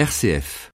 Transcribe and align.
RCF. 0.00 0.70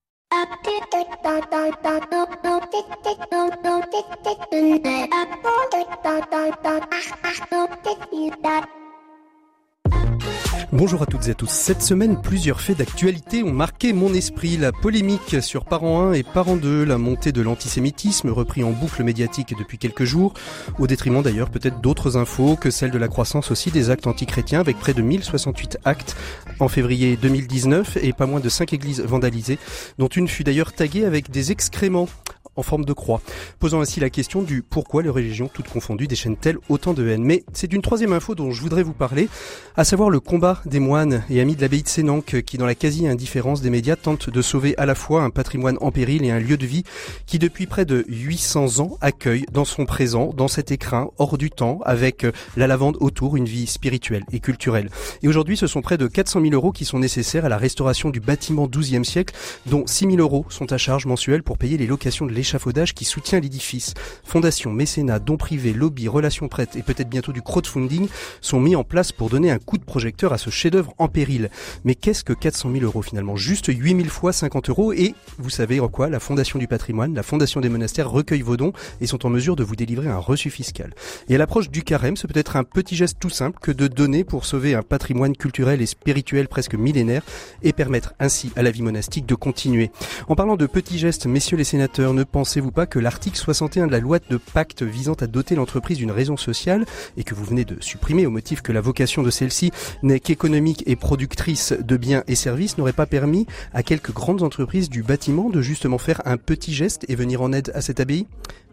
Bonjour 10.73 11.01
à 11.01 11.07
toutes 11.07 11.29
et 11.29 11.31
à 11.31 11.35
tous. 11.35 11.49
Cette 11.49 11.81
semaine, 11.81 12.21
plusieurs 12.21 12.61
faits 12.61 12.79
d'actualité 12.79 13.45
ont 13.45 13.53
marqué 13.53 13.93
mon 13.93 14.13
esprit. 14.13 14.57
La 14.57 14.73
polémique 14.73 15.41
sur 15.41 15.65
Parent 15.65 16.09
1 16.09 16.15
et 16.15 16.25
Parent 16.25 16.57
2, 16.57 16.85
la 16.85 16.99
montée 16.99 17.31
de 17.31 17.41
l'antisémitisme 17.41 18.31
repris 18.31 18.65
en 18.65 18.73
boucle 18.73 19.05
médiatique 19.05 19.55
depuis 19.57 19.79
quelques 19.79 20.03
jours, 20.03 20.35
au 20.81 20.89
détriment 20.89 21.23
d'ailleurs 21.23 21.51
peut-être 21.51 21.81
d'autres 21.81 22.17
infos 22.17 22.57
que 22.57 22.71
celle 22.71 22.91
de 22.91 22.99
la 22.99 23.07
croissance 23.07 23.53
aussi 23.53 23.71
des 23.71 23.91
actes 23.91 24.09
antichrétiens 24.09 24.59
avec 24.59 24.77
près 24.77 24.93
de 24.93 25.03
1068 25.03 25.79
actes 25.85 26.17
en 26.59 26.67
février 26.67 27.17
2019 27.17 27.99
et 28.03 28.13
pas 28.13 28.27
moins 28.27 28.41
de 28.41 28.49
5 28.49 28.73
églises 28.73 29.01
vandalisées, 29.01 29.61
dont 29.99 30.09
une 30.09 30.27
fut 30.27 30.43
d'ailleurs 30.43 30.73
taguée 30.73 31.05
avec 31.05 31.31
des 31.31 31.53
excréments 31.53 32.09
en 32.57 32.63
forme 32.63 32.85
de 32.85 32.93
croix, 32.93 33.21
posant 33.59 33.81
ainsi 33.81 34.01
la 34.01 34.11
question 34.11 34.43
du 34.43 34.63
pourquoi 34.63 35.03
les 35.03 35.09
religions 35.09 35.49
toutes 35.53 35.69
confondues 35.69 36.09
déchaînent-elles 36.09 36.59
autant 36.69 36.95
de 36.95 37.07
haine. 37.09 37.23
Mais 37.23 37.45
c'est 37.53 37.67
d'une 37.67 37.83
troisième 37.83 38.13
info 38.13 38.35
dont 38.35 38.51
je 38.51 38.61
voudrais 38.61 38.83
vous 38.83 38.93
parler, 38.93 39.29
à 39.77 39.85
savoir 39.85 40.11
le 40.11 40.21
combat 40.21 40.61
des 40.67 40.81
moines 40.81 41.25
et 41.31 41.41
amis 41.41 41.57
de 41.57 41.61
l'abbaye 41.61 41.83
de 41.83 41.89
Sénanque 41.89 42.43
qui, 42.43 42.59
dans 42.59 42.67
la 42.67 42.75
quasi-indifférence 42.75 43.61
des 43.63 43.71
médias, 43.71 43.97
tentent 43.97 44.31
de 44.31 44.43
sauver 44.43 44.77
à 44.79 44.87
la 44.87 44.95
fois 44.95 45.23
un 45.23 45.31
patrimoine 45.31 45.79
en 45.81 45.91
péril 45.91 46.25
et 46.25 46.31
un 46.31 46.41
lieu 46.41 46.57
de 46.57 46.67
vie 46.67 46.85
qui, 47.27 47.39
depuis 47.39 47.67
près 47.67 47.85
de 47.85 48.05
800 48.09 48.81
ans, 48.81 48.99
accueille 49.01 49.47
dans 49.53 49.65
son 49.65 49.87
présent, 49.87 50.33
dans 50.37 50.49
cet 50.49 50.71
écrin, 50.71 51.11
hors 51.19 51.39
du 51.39 51.51
temps, 51.51 51.81
avec 51.85 52.27
la 52.57 52.67
lavande 52.67 52.97
autour, 53.01 53.37
une 53.37 53.47
vie 53.47 53.67
spirituelle 53.67 54.25
et 54.33 54.41
culturelle. 54.41 54.91
Et 55.23 55.29
aujourd'hui, 55.29 55.57
ce 55.57 55.67
sont 55.67 55.83
près 55.83 55.99
de 55.99 56.07
400 56.07 56.41
000 56.41 56.55
euros 56.55 56.73
qui 56.73 56.85
sont 56.85 56.99
nécessaires 56.99 57.45
à 57.45 57.49
la 57.49 57.59
restauration 57.59 58.11
du 58.11 58.21
bâtiment 58.21 58.67
12e 58.67 59.05
siècle, 59.05 59.35
dont 59.67 59.87
6 59.87 60.07
000 60.07 60.17
euros 60.19 60.47
sont 60.49 60.73
à 60.73 60.79
charge 60.79 61.07
mensuelle 61.07 61.43
pour 61.43 61.59
payer 61.59 61.77
les 61.77 61.87
locations 61.87 62.27
de 62.27 62.33
l'échafaudage 62.47 62.95
qui 62.95 63.05
soutient 63.05 63.41
l'édifice. 63.41 63.95
Fondation, 64.25 64.73
mécénat, 64.73 65.19
dons 65.19 65.37
privés, 65.37 65.73
lobby, 65.73 66.07
relations 66.07 66.47
prêtes 66.47 66.77
et 66.77 66.83
peut-être 66.83 67.09
bientôt 67.09 67.33
du 67.33 67.43
crowdfunding 67.43 68.09
sont 68.41 68.61
mis 68.61 68.77
en 68.77 68.85
place 68.85 69.11
pour 69.11 69.31
donner 69.31 69.51
un 69.51 69.59
coup 69.59 69.79
de 69.79 69.85
projecteur 69.85 70.33
à 70.33 70.39
ce 70.39 70.51
chef-d'œuvre 70.51 70.95
en 70.99 71.09
péril. 71.09 71.51
Mais 71.85 71.97
qu'est-ce 71.97 72.23
que 72.23 72.33
400 72.33 72.71
000 72.71 72.85
euros 72.85 73.03
finalement? 73.03 73.35
Juste 73.35 73.67
8 73.67 73.97
000 73.97 74.09
fois 74.09 74.33
50 74.33 74.71
euros 74.71 74.93
et 74.93 75.15
vous 75.39 75.51
savez 75.51 75.81
quoi? 75.91 76.09
La 76.09 76.21
Fondation 76.21 76.61
du 76.61 76.69
patrimoine, 76.69 77.15
la 77.15 77.25
Fondation 77.25 77.61
des 77.61 77.69
monastères 77.69 78.09
recueille 78.09 78.43
vos 78.43 78.57
dons 78.57 78.73
et 79.01 79.07
sont 79.09 79.27
en 79.27 79.31
mesure 79.31 79.57
de 79.57 79.65
vous 79.65 79.75
délivrer 79.75 80.09
un 80.09 80.19
reçu 80.19 80.51
fiscal. 80.51 80.95
Et 81.29 81.35
à 81.35 81.39
l'approche 81.39 81.69
du 81.69 81.83
carême, 81.83 82.17
c'est 82.17 82.29
peut-être 82.29 82.55
un 82.55 82.65
petit 82.65 82.95
geste 82.95 83.19
tout 83.19 83.31
simple 83.31 83.59
que 83.61 83.73
de 83.73 83.89
donner 83.89 84.23
pour 84.23 84.45
sauver 84.45 84.75
un 84.75 84.83
patrimoine 84.83 85.37
culturel 85.37 85.83
et 85.83 85.87
spirituel 85.87 86.47
presque 86.47 86.75
millénaire 86.75 87.23
et 87.65 87.73
permettre 87.73 88.15
ainsi 88.21 88.53
à 88.55 88.63
la 88.63 88.71
vie 88.71 88.83
monastique 88.83 89.27
de 89.27 89.35
continuer. 89.35 89.91
En 90.29 90.37
parlant 90.37 90.57
de 90.57 90.67
petits 90.67 90.99
gestes, 90.99 91.27
messieurs 91.27 91.57
les 91.57 91.65
sénateurs, 91.65 92.15
ne 92.15 92.23
pensez-vous 92.37 92.71
pas 92.71 92.85
que 92.85 92.99
l'article 92.99 93.39
61 93.39 93.87
de 93.87 93.93
la 93.93 93.99
loi 93.99 94.19
de 94.19 94.37
pacte 94.37 94.83
visant 94.83 95.15
à 95.15 95.27
doter 95.27 95.55
l'entreprise 95.55 95.97
d'une 95.97 96.11
raison 96.11 96.37
sociale 96.37 96.85
et 97.17 97.25
que 97.25 97.35
vous 97.35 97.47
venez 97.47 97.65
de 97.65 97.79
supprimer 97.81 98.27
au 98.27 98.31
motif 98.31 98.61
que 98.61 98.73
la 98.73 98.83
vocation 98.83 99.23
de 99.23 99.31
celle-ci 99.31 99.71
n'est 100.03 100.21
qu'économique 100.21 100.83
et 100.85 100.97
productrice 100.97 101.73
de 101.73 101.97
biens 101.97 102.25
et 102.29 102.35
services 102.35 102.77
n'aurait 102.77 102.93
pas 102.93 103.07
permis 103.07 103.47
à 103.73 103.83
quelques 103.83 104.13
grandes 104.13 104.43
entreprises 104.43 104.91
du 104.91 105.03
bâtiment 105.03 105.49
de 105.49 105.63
justement 105.63 105.97
faire 105.97 106.21
un 106.27 106.37
petit 106.37 106.75
geste 106.75 107.07
et 107.09 107.15
venir 107.15 107.41
en 107.41 107.55
aide 107.55 107.73
à 107.75 107.81
cette 107.81 108.01
abbaye 108.01 108.27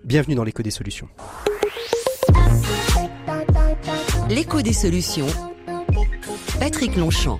Bienvenue 0.03 0.35
dans 0.35 0.43
l'écho 0.43 0.61
des 0.61 0.69
solutions. 0.69 1.07
L'écho 4.27 4.61
des 4.61 4.73
solutions. 4.73 5.27
Patrick 6.59 6.97
Longchamp. 6.97 7.39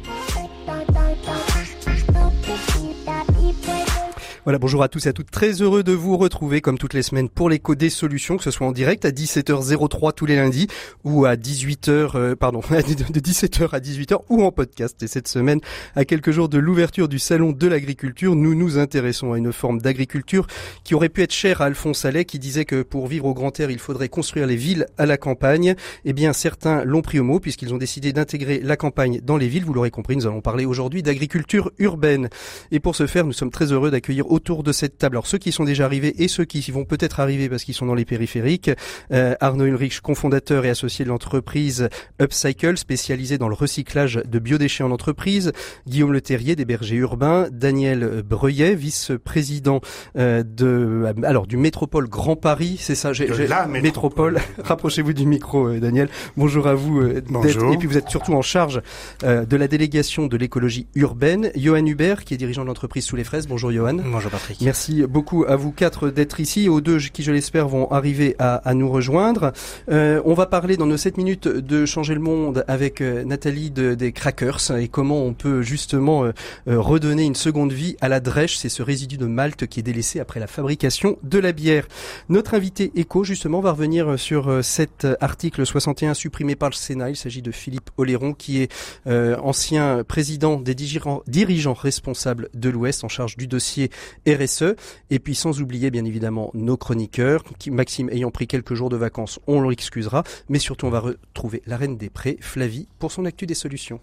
Voilà, 4.46 4.60
bonjour 4.60 4.84
à 4.84 4.90
tous 4.90 5.06
et 5.06 5.10
à 5.10 5.14
toutes. 5.14 5.32
Très 5.32 5.62
heureux 5.62 5.84
de 5.84 5.94
vous 5.94 6.18
retrouver 6.18 6.60
comme 6.60 6.78
toutes 6.78 6.94
les 6.94 7.02
semaines 7.02 7.30
pour 7.30 7.50
l'écho 7.50 7.76
des 7.76 7.90
solutions, 7.90 8.36
que 8.36 8.44
ce 8.44 8.52
soit 8.52 8.68
en 8.68 8.74
direct 8.74 9.06
à 9.06 9.12
17h03 9.12 10.12
tous 10.14 10.26
les 10.26 10.36
lundis 10.36 10.68
ou 11.06 11.24
à 11.24 11.36
18h, 11.36 12.12
euh, 12.16 12.36
pardon, 12.36 12.60
de 12.70 13.20
17h 13.22 13.70
à 13.72 13.80
18h 13.80 14.18
ou 14.28 14.44
en 14.44 14.52
podcast. 14.52 15.02
Et 15.02 15.08
cette 15.08 15.30
semaine, 15.30 15.62
à 15.96 16.04
quelques 16.04 16.32
jours 16.32 16.50
de 16.50 16.58
l'ouverture 16.58 17.08
du 17.08 17.20
salon 17.20 17.54
de 17.54 17.68
l'agriculture, 17.68 18.36
nous 18.36 18.54
nous 18.54 18.78
intéressons 18.78 19.32
à 19.32 19.38
une 19.38 19.54
forme 19.54 19.80
d'agriculture 19.80 20.46
qui 20.84 20.94
aurait 20.94 21.08
pu 21.08 21.22
être 21.22 21.32
chère 21.32 21.62
à 21.62 21.68
Alphonse 21.68 22.04
Allais 22.04 22.26
qui 22.26 22.38
disait 22.38 22.66
que 22.66 22.82
pour 22.82 23.08
vivre 23.08 23.28
au 23.28 23.34
grand 23.34 23.58
air, 23.62 23.72
il 23.72 23.80
faudrait 23.80 24.10
construire 24.10 24.46
les 24.46 24.58
villes 24.58 24.88
à 24.98 25.06
la 25.06 25.16
campagne. 25.16 25.74
Eh 26.04 26.12
bien, 26.12 26.34
certains 26.34 26.84
l'ont 26.84 27.02
pris 27.02 27.18
au 27.18 27.24
mot 27.24 27.40
puisqu'ils 27.40 27.74
ont 27.74 27.78
décidé 27.78 28.12
d'intégrer 28.12 28.60
la 28.60 28.76
campagne 28.76 29.22
dans 29.24 29.38
les 29.38 29.48
villes. 29.48 29.64
Vous 29.64 29.74
l'aurez 29.74 29.90
compris, 29.90 30.18
nous 30.18 30.28
allons 30.28 30.42
parler 30.42 30.66
aujourd'hui 30.66 31.02
d'agriculture 31.02 31.72
urbaine. 31.80 32.28
Et 32.72 32.82
pour 32.82 32.98
ce 32.98 33.08
faire, 33.08 33.26
nous 33.26 33.32
sommes 33.32 33.52
très 33.52 33.72
heureux 33.72 33.90
d'accueillir 33.90 34.33
autour 34.34 34.64
de 34.64 34.72
cette 34.72 34.98
table. 34.98 35.16
Alors 35.16 35.28
ceux 35.28 35.38
qui 35.38 35.52
sont 35.52 35.64
déjà 35.64 35.86
arrivés 35.86 36.24
et 36.24 36.28
ceux 36.28 36.46
qui 36.46 36.60
vont 36.72 36.86
peut-être 36.86 37.20
arriver 37.20 37.50
parce 37.50 37.64
qu'ils 37.64 37.74
sont 37.74 37.86
dans 37.86 37.96
les 37.96 38.06
périphériques. 38.06 38.72
Euh, 39.12 39.36
Arnaud 39.40 39.66
Ulrich, 39.66 40.02
cofondateur 40.02 40.66
et 40.66 40.70
associé 40.70 41.06
de 41.06 41.10
l'entreprise 41.10 41.90
Upcycle, 42.22 42.78
spécialisé 42.78 43.38
dans 43.38 43.48
le 43.48 43.56
recyclage 43.56 44.22
de 44.26 44.40
biodéchets 44.40 44.84
en 44.84 44.92
entreprise. 44.92 45.52
Guillaume 45.88 46.14
Le 46.14 46.22
Terrier 46.22 46.56
des 46.56 46.66
bergers 46.66 46.96
urbains. 46.98 47.48
Daniel 47.52 48.24
Breuillet, 48.24 48.76
vice-président 48.76 49.82
euh, 50.18 50.44
de 50.44 50.74
euh, 50.74 51.14
alors 51.24 51.48
du 51.48 51.58
Métropole 51.58 52.08
Grand 52.08 52.36
Paris. 52.36 52.78
C'est 52.80 52.96
ça, 52.96 53.14
j'ai, 53.14 53.28
la 53.48 53.68
métropole. 53.68 54.40
Rapprochez-vous 54.64 55.14
du 55.14 55.26
micro, 55.26 55.68
euh, 55.68 55.80
Daniel. 55.80 56.10
Bonjour 56.38 56.68
à 56.68 56.74
vous. 56.74 57.02
Euh, 57.02 57.22
Bonjour. 57.30 57.74
Et 57.74 57.78
puis 57.78 57.88
vous 57.88 57.98
êtes 57.98 58.10
surtout 58.10 58.34
en 58.34 58.42
charge 58.42 58.82
de 59.24 59.56
la 59.56 59.68
délégation 59.68 60.28
de 60.28 60.38
l'écologie 60.38 60.88
urbaine. 60.96 61.52
Johan 61.56 61.86
Hubert, 61.86 62.24
qui 62.24 62.34
est 62.34 62.38
dirigeant 62.38 62.64
de 62.64 62.68
l'entreprise 62.68 63.06
Sous 63.06 63.16
les 63.16 63.24
Fraises. 63.24 63.48
Bonjour 63.48 63.72
Johan. 63.72 63.96
Bonjour 64.06 64.23
Patrick. 64.30 64.62
Merci 64.62 65.04
beaucoup 65.04 65.46
à 65.48 65.56
vous 65.56 65.72
quatre 65.72 66.10
d'être 66.10 66.40
ici, 66.40 66.70
aux 66.70 66.82
deux 66.82 67.00
qui, 67.00 67.24
je 67.24 67.32
l'espère, 67.32 67.68
vont 67.68 67.90
arriver 67.92 68.36
à, 68.40 68.56
à 68.56 68.74
nous 68.74 68.90
rejoindre. 68.90 69.52
Euh, 69.90 70.22
on 70.26 70.34
va 70.34 70.46
parler 70.46 70.78
dans 70.78 70.86
nos 70.86 70.98
7 70.98 71.18
minutes 71.18 71.48
de 71.48 71.86
changer 71.86 72.14
le 72.14 72.20
monde 72.20 72.64
avec 72.68 73.02
euh, 73.02 73.24
Nathalie 73.24 73.72
de, 73.72 73.94
des 73.94 74.12
Crackers 74.12 74.72
et 74.78 74.88
comment 74.88 75.24
on 75.24 75.34
peut 75.34 75.62
justement 75.62 76.26
euh, 76.26 76.32
redonner 76.68 77.24
une 77.24 77.36
seconde 77.36 77.74
vie 77.74 77.96
à 78.02 78.10
la 78.10 78.20
drèche, 78.20 78.58
c'est 78.58 78.70
ce 78.70 78.82
résidu 78.82 79.18
de 79.18 79.26
malt 79.26 79.68
qui 79.68 79.80
est 79.80 79.84
délaissé 79.84 80.20
après 80.20 80.40
la 80.40 80.48
fabrication 80.48 81.18
de 81.24 81.40
la 81.40 81.52
bière. 81.52 81.88
Notre 82.30 82.54
invité 82.54 82.92
éco, 82.96 83.24
justement, 83.24 83.62
va 83.62 83.72
revenir 83.72 84.20
sur 84.20 84.64
cet 84.64 85.08
article 85.20 85.66
61 85.66 86.14
supprimé 86.14 86.56
par 86.56 86.70
le 86.70 86.76
Sénat. 86.76 87.10
Il 87.10 87.16
s'agit 87.16 87.42
de 87.42 87.52
Philippe 87.52 87.90
Oléron, 87.98 88.34
qui 88.34 88.62
est 88.62 88.72
ancien 89.08 90.04
président 90.04 90.60
des 90.60 90.76
dirigeants 90.76 91.74
responsables 91.74 92.50
de 92.54 92.70
l'Ouest 92.70 93.04
en 93.04 93.10
charge 93.10 93.38
du 93.38 93.48
dossier 93.48 93.90
RSE. 94.28 94.76
Et 95.10 95.20
puis 95.20 95.36
sans 95.36 95.62
oublier 95.62 95.92
bien 95.92 96.06
évidemment 96.06 96.52
nos 96.54 96.78
chroniqueurs, 96.78 97.44
Maxime 97.70 98.10
ayant 98.10 98.32
pris 98.32 98.48
quelques 98.48 98.74
jours 98.74 98.90
de 98.90 98.98
vacances, 98.98 99.40
on 99.48 99.68
l'excusera. 99.68 100.24
Mais 100.50 100.60
surtout 100.60 100.86
on 100.86 100.90
va 100.90 101.00
retrouver 101.00 101.62
la 101.66 101.78
reine 101.78 101.98
des 101.98 102.10
prés, 102.10 102.38
Flavie, 102.42 102.88
pour 103.00 103.12
son 103.12 103.26
actu 103.26 103.46
des 103.46 103.54
solutions. 103.54 104.00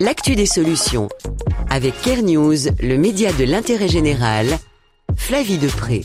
L'actu 0.00 0.34
des 0.34 0.46
solutions. 0.46 1.08
Avec 1.70 1.94
Care 2.02 2.22
News, 2.22 2.56
le 2.80 2.96
média 2.96 3.32
de 3.32 3.44
l'intérêt 3.44 3.88
général, 3.88 4.46
Flavie 5.16 5.58
Depré. 5.58 6.04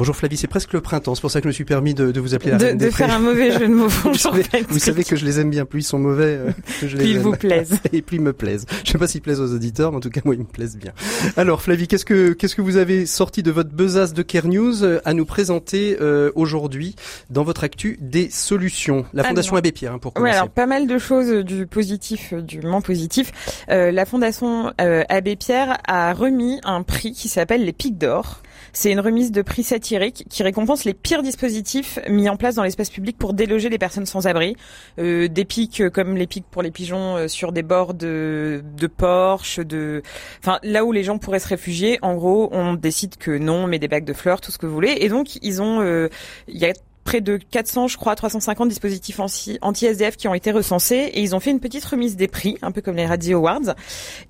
Bonjour 0.00 0.16
Flavie, 0.16 0.38
c'est 0.38 0.46
presque 0.46 0.72
le 0.72 0.80
printemps, 0.80 1.14
c'est 1.14 1.20
pour 1.20 1.30
ça 1.30 1.40
que 1.40 1.44
je 1.44 1.48
me 1.48 1.52
suis 1.52 1.66
permis 1.66 1.92
de, 1.92 2.10
de 2.10 2.20
vous 2.20 2.34
appeler 2.34 2.52
la 2.52 2.56
de, 2.56 2.64
reine 2.64 2.78
de 2.78 2.86
des 2.86 2.90
faire 2.90 3.08
prés. 3.08 3.16
un 3.16 3.18
mauvais 3.18 3.50
jeu 3.50 3.68
de 3.68 3.74
mots. 3.74 3.88
vous, 4.04 4.14
savez, 4.14 4.42
vous 4.70 4.78
savez 4.78 5.04
que 5.04 5.14
je 5.14 5.26
les 5.26 5.40
aime 5.40 5.50
bien, 5.50 5.66
plus 5.66 5.80
ils 5.80 5.84
sont 5.84 5.98
mauvais, 5.98 6.38
euh, 6.38 6.50
que 6.80 6.88
je 6.88 6.96
les 6.96 7.02
Plus 7.02 7.10
ils 7.10 7.16
aime. 7.16 7.22
vous 7.22 7.32
plaisent. 7.36 7.78
Et 7.92 8.00
plus 8.00 8.16
ils 8.16 8.22
me 8.22 8.32
plaisent. 8.32 8.64
Je 8.82 8.92
sais 8.92 8.96
pas 8.96 9.06
s'ils 9.06 9.20
plaisent 9.20 9.42
aux 9.42 9.52
auditeurs, 9.54 9.90
mais 9.90 9.98
en 9.98 10.00
tout 10.00 10.08
cas 10.08 10.22
moi 10.24 10.34
ils 10.34 10.40
me 10.40 10.46
plaisent 10.46 10.78
bien. 10.78 10.92
Alors 11.36 11.60
Flavie, 11.60 11.86
qu'est-ce 11.86 12.06
que 12.06 12.32
qu'est-ce 12.32 12.54
que 12.56 12.62
vous 12.62 12.78
avez 12.78 13.04
sorti 13.04 13.42
de 13.42 13.50
votre 13.50 13.68
besace 13.72 14.14
de 14.14 14.22
Care 14.22 14.46
News 14.48 14.84
euh, 14.84 15.00
à 15.04 15.12
nous 15.12 15.26
présenter 15.26 15.98
euh, 16.00 16.32
aujourd'hui 16.34 16.96
dans 17.28 17.44
votre 17.44 17.62
actu 17.62 17.98
des 18.00 18.30
solutions? 18.30 19.04
La 19.12 19.22
Fondation 19.22 19.50
Alors- 19.52 19.58
Abbé 19.58 19.72
Pierre, 19.72 19.92
hein, 19.92 19.98
pour 19.98 20.12
Ouais, 20.12 20.20
commencer. 20.22 20.34
alors 20.36 20.48
pas 20.48 20.64
mal 20.66 20.86
de 20.86 20.96
choses 20.96 21.28
euh, 21.30 21.44
du 21.44 21.66
positif, 21.66 22.32
euh, 22.32 22.40
du 22.40 22.62
moins 22.62 22.80
positif. 22.80 23.32
Euh, 23.68 23.90
la 23.90 24.06
Fondation 24.06 24.72
euh, 24.80 25.02
Abbé 25.10 25.36
Pierre 25.36 25.76
a 25.86 26.14
remis 26.14 26.58
un 26.64 26.82
prix 26.84 27.12
qui 27.12 27.28
s'appelle 27.28 27.66
les 27.66 27.74
Pics 27.74 27.98
d'Or. 27.98 28.40
C'est 28.72 28.90
une 28.92 29.00
remise 29.00 29.32
de 29.32 29.42
prix 29.42 29.62
satirique 29.62 30.24
qui 30.28 30.42
récompense 30.42 30.84
les 30.84 30.94
pires 30.94 31.22
dispositifs 31.22 31.98
mis 32.08 32.28
en 32.28 32.36
place 32.36 32.54
dans 32.54 32.62
l'espace 32.62 32.90
public 32.90 33.18
pour 33.18 33.34
déloger 33.34 33.68
les 33.68 33.78
personnes 33.78 34.06
sans 34.06 34.26
abri. 34.26 34.56
Euh, 34.98 35.28
des 35.28 35.44
pics 35.44 35.80
euh, 35.80 35.90
comme 35.90 36.16
les 36.16 36.26
pics 36.26 36.46
pour 36.50 36.62
les 36.62 36.70
pigeons 36.70 37.16
euh, 37.16 37.28
sur 37.28 37.52
des 37.52 37.62
bords 37.62 37.94
de, 37.94 38.62
de 38.76 38.86
Porsche, 38.86 39.60
de, 39.60 40.02
enfin 40.42 40.58
là 40.62 40.84
où 40.84 40.92
les 40.92 41.04
gens 41.04 41.18
pourraient 41.18 41.38
se 41.38 41.48
réfugier. 41.48 41.98
En 42.02 42.14
gros, 42.14 42.48
on 42.52 42.74
décide 42.74 43.16
que 43.16 43.36
non, 43.36 43.64
on 43.64 43.66
met 43.66 43.78
des 43.78 43.88
bacs 43.88 44.04
de 44.04 44.12
fleurs, 44.12 44.40
tout 44.40 44.52
ce 44.52 44.58
que 44.58 44.66
vous 44.66 44.74
voulez. 44.74 44.96
Et 45.00 45.08
donc 45.08 45.36
ils 45.42 45.62
ont, 45.62 45.80
euh, 45.80 46.08
il 46.48 46.58
y 46.58 46.66
a 46.66 46.72
près 47.04 47.20
de 47.20 47.38
400, 47.50 47.88
je 47.88 47.96
crois, 47.96 48.14
350 48.14 48.68
dispositifs 48.68 49.20
anti- 49.20 49.58
anti-SDF 49.62 50.16
qui 50.16 50.28
ont 50.28 50.34
été 50.34 50.52
recensés 50.52 51.10
et 51.14 51.20
ils 51.22 51.34
ont 51.34 51.40
fait 51.40 51.50
une 51.50 51.60
petite 51.60 51.84
remise 51.84 52.16
des 52.16 52.28
prix, 52.28 52.56
un 52.62 52.70
peu 52.72 52.80
comme 52.82 52.96
les 52.96 53.06
Radio 53.06 53.38
Awards. 53.38 53.74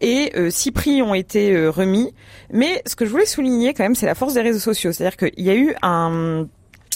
Et 0.00 0.32
euh, 0.37 0.50
six 0.50 0.70
prix 0.72 1.02
ont 1.02 1.14
été 1.14 1.52
euh, 1.52 1.70
remis. 1.70 2.14
Mais 2.52 2.82
ce 2.87 2.94
que 2.96 3.05
je 3.05 3.11
voulais 3.11 3.26
souligner 3.26 3.75
quand 3.75 3.82
même, 3.82 3.94
c'est 3.94 4.06
la 4.06 4.14
force 4.14 4.34
des 4.34 4.43
réseaux 4.43 4.58
sociaux. 4.61 4.93
C'est-à-dire 4.93 5.17
qu'il 5.17 5.44
y 5.44 5.50
a 5.50 5.55
eu 5.55 5.75
un 5.82 6.46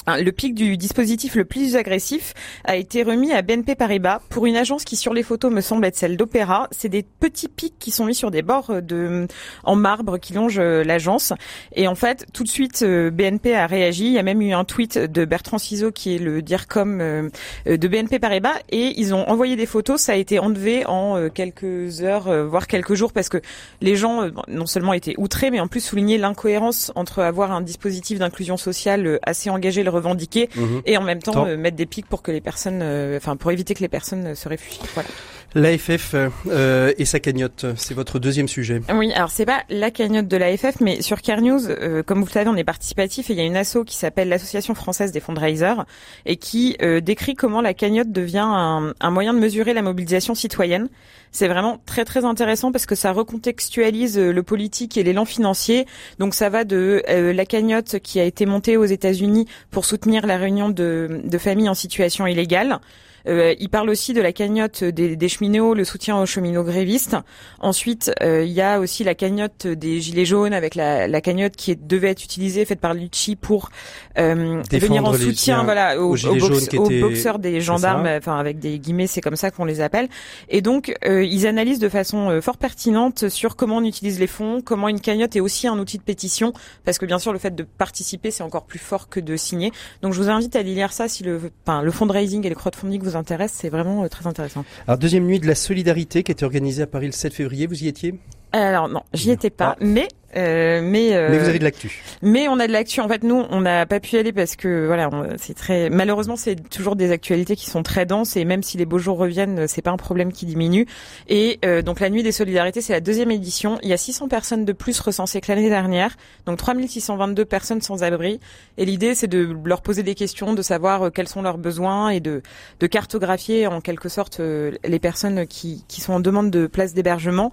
le 0.06 0.30
pic 0.30 0.54
du 0.54 0.76
dispositif 0.76 1.34
le 1.34 1.44
plus 1.44 1.76
agressif 1.76 2.34
a 2.64 2.76
été 2.76 3.02
remis 3.02 3.32
à 3.32 3.42
BNP 3.42 3.74
Paribas 3.74 4.20
pour 4.28 4.46
une 4.46 4.56
agence 4.56 4.84
qui 4.84 4.96
sur 4.96 5.14
les 5.14 5.22
photos 5.22 5.52
me 5.52 5.60
semble 5.60 5.84
être 5.86 5.96
celle 5.96 6.16
d'Opéra. 6.16 6.68
C'est 6.70 6.88
des 6.88 7.02
petits 7.02 7.48
pics 7.48 7.78
qui 7.78 7.90
sont 7.90 8.04
mis 8.04 8.14
sur 8.14 8.30
des 8.30 8.42
bords 8.42 8.82
de 8.82 9.26
en 9.64 9.76
marbre 9.76 10.18
qui 10.18 10.32
longent 10.34 10.58
euh, 10.58 10.84
l'agence. 10.84 11.32
Et 11.74 11.88
en 11.88 11.94
fait, 11.94 12.26
tout 12.32 12.44
de 12.44 12.48
suite, 12.48 12.82
euh, 12.82 13.10
BNP 13.10 13.54
a 13.54 13.66
réagi. 13.66 14.06
Il 14.06 14.12
y 14.12 14.18
a 14.18 14.22
même 14.22 14.42
eu 14.42 14.52
un 14.52 14.64
tweet 14.64 14.98
de 14.98 15.24
Bertrand 15.24 15.58
Ciseaux 15.58 15.92
qui 15.92 16.14
est 16.14 16.18
le 16.18 16.42
DIRCOM 16.42 17.00
euh, 17.00 17.30
de 17.66 17.88
BNP 17.88 18.18
Paribas 18.18 18.54
et 18.70 19.00
ils 19.00 19.14
ont 19.14 19.28
envoyé 19.28 19.56
des 19.56 19.66
photos. 19.66 20.00
Ça 20.00 20.12
a 20.12 20.16
été 20.16 20.38
enlevé 20.38 20.84
en 20.86 21.28
quelques 21.30 22.02
heures, 22.02 22.46
voire 22.46 22.66
quelques 22.66 22.94
jours, 22.94 23.12
parce 23.12 23.28
que 23.28 23.38
les 23.80 23.96
gens 23.96 24.30
non 24.48 24.66
seulement 24.66 24.92
étaient 24.92 25.14
outrés, 25.18 25.50
mais 25.50 25.60
en 25.60 25.68
plus 25.68 25.80
souligné 25.80 26.18
l'incohérence 26.18 26.92
entre 26.94 27.20
avoir 27.20 27.52
un 27.52 27.60
dispositif 27.60 28.18
d'inclusion 28.18 28.56
sociale 28.56 29.18
assez 29.22 29.50
engagé, 29.50 29.82
revendiquer, 29.94 30.48
mhm. 30.54 30.82
et 30.86 30.96
en 30.96 31.02
même 31.02 31.22
temps 31.22 31.46
mettre 31.56 31.76
des 31.76 31.86
pics 31.86 32.06
pour 32.06 32.22
que 32.22 32.30
les 32.30 32.40
personnes, 32.40 32.82
enfin 33.16 33.36
pour 33.36 33.50
éviter 33.50 33.74
que 33.74 33.80
les 33.80 33.88
personnes 33.88 34.34
se 34.34 34.48
réfugient. 34.48 34.80
Voilà. 34.94 35.08
L'AFF 35.54 36.16
euh, 36.48 36.92
et 36.98 37.04
sa 37.04 37.20
cagnotte, 37.20 37.66
c'est 37.76 37.94
votre 37.94 38.18
deuxième 38.18 38.48
sujet. 38.48 38.80
Oui, 38.92 39.12
alors 39.12 39.30
c'est 39.30 39.46
pas 39.46 39.62
la 39.70 39.92
cagnotte 39.92 40.26
de 40.26 40.36
l'AFF, 40.36 40.80
mais 40.80 41.00
sur 41.00 41.22
Care 41.22 41.42
News, 41.42 41.68
euh, 41.68 42.02
comme 42.02 42.18
vous 42.18 42.26
le 42.26 42.30
savez, 42.32 42.50
on 42.50 42.56
est 42.56 42.64
participatif 42.64 43.30
et 43.30 43.34
il 43.34 43.38
y 43.38 43.42
a 43.42 43.44
une 43.44 43.56
asso 43.56 43.84
qui 43.86 43.96
s'appelle 43.96 44.28
l'Association 44.28 44.74
française 44.74 45.12
des 45.12 45.20
fundraisers 45.20 45.84
et 46.26 46.36
qui 46.38 46.76
euh, 46.82 47.00
décrit 47.00 47.34
comment 47.34 47.60
la 47.60 47.72
cagnotte 47.72 48.10
devient 48.10 48.44
un, 48.44 48.94
un 48.98 49.10
moyen 49.10 49.32
de 49.32 49.38
mesurer 49.38 49.74
la 49.74 49.82
mobilisation 49.82 50.34
citoyenne. 50.34 50.88
C'est 51.30 51.46
vraiment 51.46 51.80
très 51.86 52.04
très 52.04 52.24
intéressant 52.24 52.72
parce 52.72 52.86
que 52.86 52.96
ça 52.96 53.12
recontextualise 53.12 54.18
le 54.18 54.42
politique 54.42 54.96
et 54.96 55.04
l'élan 55.04 55.24
financier. 55.24 55.86
Donc 56.18 56.34
ça 56.34 56.48
va 56.48 56.64
de 56.64 57.02
la 57.08 57.46
cagnotte 57.46 57.98
qui 58.00 58.20
a 58.20 58.24
été 58.24 58.46
montée 58.46 58.76
aux 58.76 58.84
États-Unis 58.84 59.46
pour 59.70 59.84
soutenir 59.84 60.26
la 60.26 60.36
réunion 60.36 60.68
de, 60.68 61.22
de 61.24 61.38
familles 61.38 61.68
en 61.68 61.74
situation 61.74 62.26
illégale 62.26 62.80
euh, 63.26 63.54
il 63.58 63.68
parle 63.68 63.90
aussi 63.90 64.12
de 64.12 64.20
la 64.20 64.32
cagnotte 64.32 64.84
des, 64.84 65.16
des, 65.16 65.28
cheminots, 65.28 65.74
le 65.74 65.84
soutien 65.84 66.20
aux 66.20 66.26
cheminots 66.26 66.64
grévistes. 66.64 67.16
Ensuite, 67.60 68.12
euh, 68.22 68.44
il 68.44 68.52
y 68.52 68.60
a 68.60 68.80
aussi 68.80 69.04
la 69.04 69.14
cagnotte 69.14 69.66
des 69.66 70.00
gilets 70.00 70.24
jaunes 70.24 70.52
avec 70.52 70.74
la, 70.74 71.08
la 71.08 71.20
cagnotte 71.20 71.56
qui 71.56 71.76
devait 71.76 72.10
être 72.10 72.24
utilisée, 72.24 72.64
faite 72.64 72.80
par 72.80 72.94
Lucci 72.94 73.36
pour 73.36 73.70
euh, 74.18 74.62
venir 74.70 75.04
en 75.04 75.12
soutien, 75.14 75.64
voilà, 75.64 76.00
aux, 76.00 76.16
aux, 76.26 77.00
boxeurs 77.00 77.38
des 77.38 77.60
gendarmes, 77.60 78.06
enfin 78.06 78.38
avec 78.38 78.58
des 78.58 78.78
guillemets, 78.78 79.06
c'est 79.06 79.20
comme 79.20 79.36
ça 79.36 79.50
qu'on 79.50 79.64
les 79.64 79.80
appelle. 79.80 80.08
Et 80.48 80.60
donc, 80.60 80.94
euh, 81.04 81.24
ils 81.24 81.46
analysent 81.46 81.78
de 81.78 81.88
façon 81.88 82.30
euh, 82.30 82.40
fort 82.40 82.56
pertinente 82.56 83.28
sur 83.28 83.56
comment 83.56 83.78
on 83.78 83.84
utilise 83.84 84.20
les 84.20 84.26
fonds, 84.26 84.60
comment 84.60 84.88
une 84.88 85.00
cagnotte 85.00 85.36
est 85.36 85.40
aussi 85.40 85.66
un 85.66 85.78
outil 85.78 85.98
de 85.98 86.02
pétition, 86.02 86.52
parce 86.84 86.98
que 86.98 87.06
bien 87.06 87.18
sûr, 87.18 87.32
le 87.32 87.38
fait 87.38 87.54
de 87.54 87.62
participer, 87.62 88.30
c'est 88.30 88.42
encore 88.42 88.64
plus 88.64 88.78
fort 88.78 89.08
que 89.08 89.20
de 89.20 89.36
signer. 89.36 89.72
Donc, 90.02 90.12
je 90.12 90.22
vous 90.22 90.28
invite 90.30 90.56
à 90.56 90.62
lire 90.62 90.92
ça 90.92 91.08
si 91.08 91.22
le, 91.22 91.40
enfin, 91.66 91.82
le 91.82 91.90
fundraising 91.90 92.44
et 92.46 92.48
le 92.48 92.54
crowdfunding 92.54 93.02
vous 93.02 93.13
intéresse, 93.16 93.52
c'est 93.54 93.68
vraiment 93.68 94.04
euh, 94.04 94.08
très 94.08 94.26
intéressant. 94.26 94.64
Alors 94.86 94.98
deuxième 94.98 95.24
nuit 95.24 95.40
de 95.40 95.46
la 95.46 95.54
solidarité 95.54 96.22
qui 96.22 96.32
était 96.32 96.44
organisée 96.44 96.82
à 96.82 96.86
Paris 96.86 97.06
le 97.06 97.12
7 97.12 97.32
février, 97.32 97.66
vous 97.66 97.82
y 97.82 97.88
étiez? 97.88 98.14
Alors 98.60 98.88
non, 98.88 99.02
j'y 99.12 99.30
étais 99.30 99.50
pas, 99.50 99.76
ah. 99.78 99.84
mais 99.84 100.08
euh, 100.36 100.80
mais 100.82 101.14
euh, 101.14 101.28
mais 101.30 101.38
vous 101.38 101.48
avez 101.48 101.58
de 101.58 101.64
l'actu. 101.64 102.02
Mais 102.22 102.48
on 102.48 102.58
a 102.58 102.66
de 102.66 102.72
l'actu. 102.72 103.00
En 103.00 103.08
fait, 103.08 103.22
nous, 103.22 103.44
on 103.50 103.60
n'a 103.60 103.86
pas 103.86 104.00
pu 104.00 104.16
y 104.16 104.18
aller 104.18 104.32
parce 104.32 104.56
que 104.56 104.86
voilà, 104.86 105.08
c'est 105.38 105.54
très 105.54 105.90
malheureusement, 105.90 106.36
c'est 106.36 106.56
toujours 106.68 106.96
des 106.96 107.12
actualités 107.12 107.54
qui 107.56 107.70
sont 107.70 107.82
très 107.82 108.04
denses 108.04 108.36
et 108.36 108.44
même 108.44 108.62
si 108.62 108.76
les 108.76 108.84
beaux 108.84 108.98
jours 108.98 109.18
reviennent, 109.18 109.68
c'est 109.68 109.82
pas 109.82 109.92
un 109.92 109.96
problème 109.96 110.32
qui 110.32 110.46
diminue. 110.46 110.86
Et 111.28 111.60
euh, 111.64 111.82
donc 111.82 112.00
la 112.00 112.10
nuit 112.10 112.22
des 112.22 112.32
solidarités, 112.32 112.80
c'est 112.80 112.92
la 112.92 113.00
deuxième 113.00 113.30
édition. 113.30 113.78
Il 113.82 113.88
y 113.88 113.92
a 113.92 113.96
600 113.96 114.28
personnes 114.28 114.64
de 114.64 114.72
plus 114.72 114.98
recensées 114.98 115.40
que 115.40 115.52
l'année 115.52 115.68
dernière, 115.68 116.16
donc 116.46 116.58
3622 116.58 117.44
personnes 117.44 117.80
sans 117.80 118.02
abri. 118.02 118.40
Et 118.76 118.84
l'idée, 118.84 119.14
c'est 119.14 119.28
de 119.28 119.56
leur 119.64 119.82
poser 119.82 120.02
des 120.02 120.14
questions, 120.14 120.54
de 120.54 120.62
savoir 120.62 121.12
quels 121.12 121.28
sont 121.28 121.42
leurs 121.42 121.58
besoins 121.58 122.10
et 122.10 122.20
de 122.20 122.42
de 122.80 122.86
cartographier 122.86 123.66
en 123.66 123.80
quelque 123.80 124.08
sorte 124.08 124.40
les 124.40 124.98
personnes 124.98 125.46
qui 125.46 125.84
qui 125.86 126.00
sont 126.00 126.14
en 126.14 126.20
demande 126.20 126.50
de 126.50 126.66
place 126.66 126.92
d'hébergement. 126.92 127.52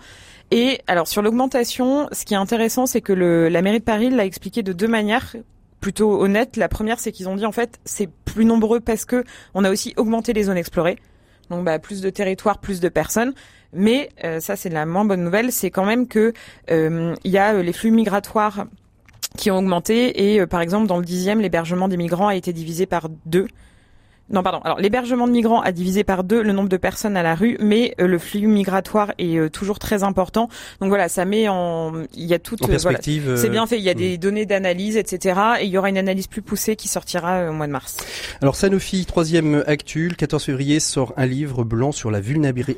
Et 0.52 0.82
alors 0.88 1.08
sur 1.08 1.22
l'augmentation, 1.22 2.08
ce 2.12 2.26
qui 2.26 2.34
est 2.34 2.38
intéressant, 2.38 2.86
c'est 2.86 3.02
que 3.02 3.14
la 3.14 3.62
mairie 3.62 3.80
de 3.80 3.86
Paris 3.86 4.10
l'a 4.10 4.26
expliqué 4.26 4.64
de 4.64 4.74
deux 4.74 4.88
manières 4.88 5.36
plutôt 5.80 6.22
honnêtes. 6.22 6.58
La 6.58 6.68
première, 6.68 7.00
c'est 7.00 7.14
qu'ils 7.14 7.30
ont 7.30 7.36
dit 7.36 7.46
en 7.46 7.54
fait 7.54 7.80
c'est 7.86 8.10
plus 8.26 8.46
nombreux 8.46 8.82
parce 8.82 9.06
que 9.06 9.24
on 9.54 9.64
a 9.64 9.72
aussi 9.72 9.94
augmenté 9.96 10.34
les 10.34 10.44
zones 10.44 10.58
explorées. 10.58 10.98
Donc 11.50 11.66
bah, 11.66 11.80
plus 11.80 12.02
de 12.02 12.10
territoires, 12.10 12.60
plus 12.60 12.82
de 12.82 12.90
personnes. 12.90 13.34
Mais 13.74 14.10
euh, 14.26 14.42
ça 14.42 14.58
c'est 14.58 14.70
la 14.70 14.86
moins 14.86 15.06
bonne 15.06 15.24
nouvelle, 15.24 15.52
c'est 15.52 15.72
quand 15.72 15.86
même 15.86 16.08
que 16.08 16.34
euh, 16.70 17.16
il 17.24 17.32
y 17.32 17.38
a 17.38 17.54
euh, 17.54 17.64
les 17.64 17.72
flux 17.72 17.92
migratoires 17.92 18.66
qui 19.38 19.50
ont 19.50 19.58
augmenté 19.58 20.34
et 20.34 20.46
par 20.46 20.60
exemple 20.60 20.88
dans 20.88 20.98
le 20.98 21.06
dixième 21.06 21.40
l'hébergement 21.40 21.88
des 21.88 21.96
migrants 21.96 22.28
a 22.28 22.36
été 22.36 22.52
divisé 22.52 22.86
par 22.86 23.08
deux. 23.26 23.48
Non, 24.32 24.44
pardon. 24.44 24.60
Alors, 24.64 24.80
l'hébergement 24.80 25.28
de 25.28 25.34
migrants 25.34 25.62
a 25.62 25.72
divisé 25.72 26.04
par 26.04 26.24
deux 26.24 26.42
le 26.42 26.54
nombre 26.54 26.70
de 26.70 26.78
personnes 26.78 27.18
à 27.18 27.24
la 27.24 27.36
rue, 27.36 27.58
mais 27.60 27.94
euh, 28.00 28.08
le 28.08 28.18
flux 28.18 28.48
migratoire 28.48 29.14
est 29.18 29.38
euh, 29.38 29.50
toujours 29.50 29.78
très 29.80 30.04
important. 30.04 30.48
Donc 30.80 30.90
voilà, 30.90 31.10
ça 31.10 31.26
met 31.26 31.50
en, 31.50 31.94
il 32.14 32.26
y 32.26 32.34
a 32.34 32.40
toute, 32.40 32.64
en 32.64 32.68
perspective. 32.68 33.36
c'est 33.36 33.50
bien 33.50 33.68
fait. 33.68 33.78
Il 33.78 33.84
y 33.84 33.90
a 33.90 33.94
des 33.94 34.16
hmm. 34.16 34.20
données 34.20 34.46
d'analyse, 34.46 34.96
etc. 34.98 35.40
Et 35.62 35.66
il 35.66 35.70
y 35.70 35.78
aura 35.78 35.90
une 35.90 35.98
analyse 35.98 36.28
plus 36.28 36.42
poussée 36.42 36.76
qui 36.76 36.88
sortira 36.88 37.50
au 37.50 37.54
mois 37.54 37.68
de 37.68 37.72
mars. 37.72 37.98
Alors 38.42 38.56
Sanofi, 38.56 39.06
troisième 39.06 39.64
actu, 39.68 40.08
le 40.08 40.16
14 40.16 40.44
février 40.44 40.80
sort 40.80 41.14
un 41.18 41.26
livre 41.26 41.64
blanc 41.64 41.92
sur 41.92 42.10
la 42.10 42.22
vulnérabilité. 42.22 42.78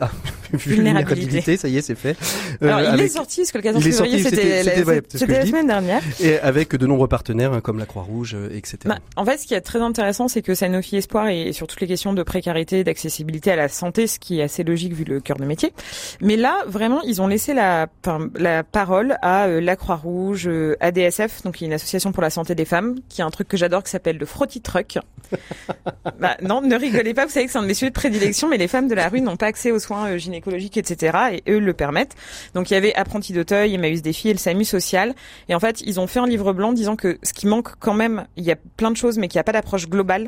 Ah, 0.00 0.10
vulnérabilité. 0.52 1.56
Ça 1.56 1.68
y 1.68 1.76
est, 1.76 1.82
c'est 1.82 1.94
fait. 1.94 2.16
Alors 2.62 2.80
il 2.94 3.00
est 3.00 3.08
sorti 3.08 3.42
parce 3.42 3.52
que 3.52 3.58
le 3.58 3.64
14 3.64 3.84
février 3.84 4.22
c'était 4.22 4.62
la, 4.62 5.46
semaine 5.46 5.66
dernière. 5.66 6.02
Et 6.20 6.38
avec 6.38 6.74
de 6.74 6.86
nombreux 6.86 7.08
partenaires 7.08 7.52
hein, 7.52 7.60
comme 7.60 7.78
la 7.78 7.86
Croix-Rouge, 7.86 8.36
etc. 8.52 8.78
Bah, 8.86 8.98
en 9.16 9.24
fait, 9.24 9.38
ce 9.38 9.46
qui 9.46 9.54
est 9.54 9.60
très 9.60 9.80
intéressant, 9.80 10.28
c'est 10.28 10.37
c'est 10.38 10.42
que 10.42 10.54
Sanofi 10.54 10.96
Espoir 10.96 11.26
est 11.26 11.50
sur 11.50 11.66
toutes 11.66 11.80
les 11.80 11.88
questions 11.88 12.12
de 12.12 12.22
précarité, 12.22 12.84
d'accessibilité 12.84 13.50
à 13.50 13.56
la 13.56 13.68
santé, 13.68 14.06
ce 14.06 14.20
qui 14.20 14.38
est 14.38 14.44
assez 14.44 14.62
logique 14.62 14.92
vu 14.92 15.02
le 15.02 15.18
cœur 15.18 15.36
de 15.36 15.44
métier. 15.44 15.72
Mais 16.20 16.36
là, 16.36 16.58
vraiment, 16.68 17.02
ils 17.02 17.20
ont 17.20 17.26
laissé 17.26 17.54
la, 17.54 17.88
la 18.36 18.62
parole 18.62 19.18
à 19.20 19.46
euh, 19.46 19.60
la 19.60 19.74
Croix-Rouge, 19.74 20.46
euh, 20.46 20.76
ADSF, 20.78 21.42
donc 21.42 21.60
une 21.60 21.72
association 21.72 22.12
pour 22.12 22.22
la 22.22 22.30
santé 22.30 22.54
des 22.54 22.64
femmes, 22.64 23.00
qui 23.08 23.20
a 23.20 23.26
un 23.26 23.32
truc 23.32 23.48
que 23.48 23.56
j'adore 23.56 23.82
qui 23.82 23.90
s'appelle 23.90 24.16
le 24.16 24.26
Frotty 24.26 24.60
Truck. 24.60 24.98
bah, 26.20 26.36
non, 26.40 26.60
ne 26.60 26.76
rigolez 26.76 27.14
pas, 27.14 27.26
vous 27.26 27.32
savez 27.32 27.46
que 27.46 27.50
c'est 27.50 27.58
un 27.58 27.62
de 27.62 27.66
mes 27.66 27.74
sujets 27.74 27.90
de 27.90 27.94
prédilection, 27.94 28.48
mais 28.48 28.58
les 28.58 28.68
femmes 28.68 28.86
de 28.86 28.94
la 28.94 29.08
rue 29.08 29.20
n'ont 29.20 29.36
pas 29.36 29.46
accès 29.46 29.72
aux 29.72 29.80
soins 29.80 30.10
euh, 30.10 30.18
gynécologiques, 30.18 30.76
etc. 30.76 31.18
Et 31.32 31.50
eux 31.50 31.58
le 31.58 31.72
permettent. 31.72 32.14
Donc 32.54 32.70
il 32.70 32.74
y 32.74 32.76
avait 32.76 32.94
Apprenti 32.94 33.32
d'Auteuil, 33.32 33.74
Emmaüs 33.74 34.02
Défi 34.02 34.28
et 34.28 34.32
le 34.34 34.38
SAMU 34.38 34.64
social. 34.64 35.16
Et 35.48 35.56
en 35.56 35.60
fait, 35.60 35.80
ils 35.80 35.98
ont 35.98 36.06
fait 36.06 36.20
un 36.20 36.28
livre 36.28 36.52
blanc 36.52 36.72
disant 36.72 36.94
que 36.94 37.18
ce 37.24 37.32
qui 37.32 37.48
manque 37.48 37.70
quand 37.80 37.94
même, 37.94 38.28
il 38.36 38.44
y 38.44 38.52
a 38.52 38.56
plein 38.76 38.92
de 38.92 38.96
choses, 38.96 39.18
mais 39.18 39.26
qu'il 39.26 39.38
n'y 39.38 39.40
a 39.40 39.44
pas 39.44 39.50
d'approche 39.50 39.88
globale 39.88 40.27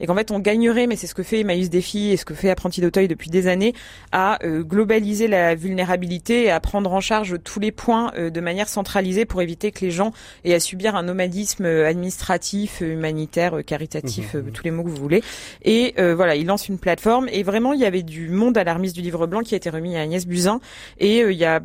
et 0.00 0.06
qu'en 0.06 0.14
fait 0.14 0.30
on 0.30 0.38
gagnerait, 0.38 0.86
mais 0.86 0.96
c'est 0.96 1.06
ce 1.06 1.14
que 1.14 1.22
fait 1.22 1.40
Emmaüs 1.40 1.70
Défi 1.70 2.10
et 2.10 2.16
ce 2.16 2.24
que 2.24 2.34
fait 2.34 2.50
Apprenti 2.50 2.80
d'Auteuil 2.80 3.08
depuis 3.08 3.30
des 3.30 3.46
années, 3.46 3.74
à 4.12 4.38
euh, 4.44 4.62
globaliser 4.62 5.28
la 5.28 5.54
vulnérabilité 5.54 6.44
et 6.44 6.50
à 6.50 6.60
prendre 6.60 6.92
en 6.92 7.00
charge 7.00 7.36
tous 7.42 7.60
les 7.60 7.72
points 7.72 8.12
euh, 8.16 8.30
de 8.30 8.40
manière 8.40 8.68
centralisée 8.68 9.24
pour 9.24 9.42
éviter 9.42 9.72
que 9.72 9.84
les 9.84 9.90
gens 9.90 10.12
aient 10.44 10.54
à 10.54 10.60
subir 10.60 10.96
un 10.96 11.02
nomadisme 11.02 11.64
euh, 11.64 11.88
administratif, 11.88 12.80
humanitaire, 12.80 13.64
caritatif, 13.64 14.34
mmh. 14.34 14.50
tous 14.52 14.64
les 14.64 14.70
mots 14.70 14.84
que 14.84 14.88
vous 14.88 14.96
voulez. 14.96 15.22
Et 15.62 15.94
voilà, 15.96 16.36
il 16.36 16.46
lance 16.46 16.68
une 16.68 16.78
plateforme 16.78 17.28
et 17.30 17.42
vraiment 17.42 17.72
il 17.72 17.80
y 17.80 17.84
avait 17.84 18.02
du 18.02 18.28
monde 18.28 18.56
alarmiste 18.58 18.94
du 18.94 19.02
livre 19.02 19.26
blanc 19.26 19.40
qui 19.40 19.54
a 19.54 19.56
été 19.56 19.70
remis 19.70 19.96
à 19.96 20.00
Agnès 20.00 20.26
Buzyn 20.26 20.60
et 20.98 21.20
il 21.20 21.36
y 21.36 21.44
a 21.44 21.60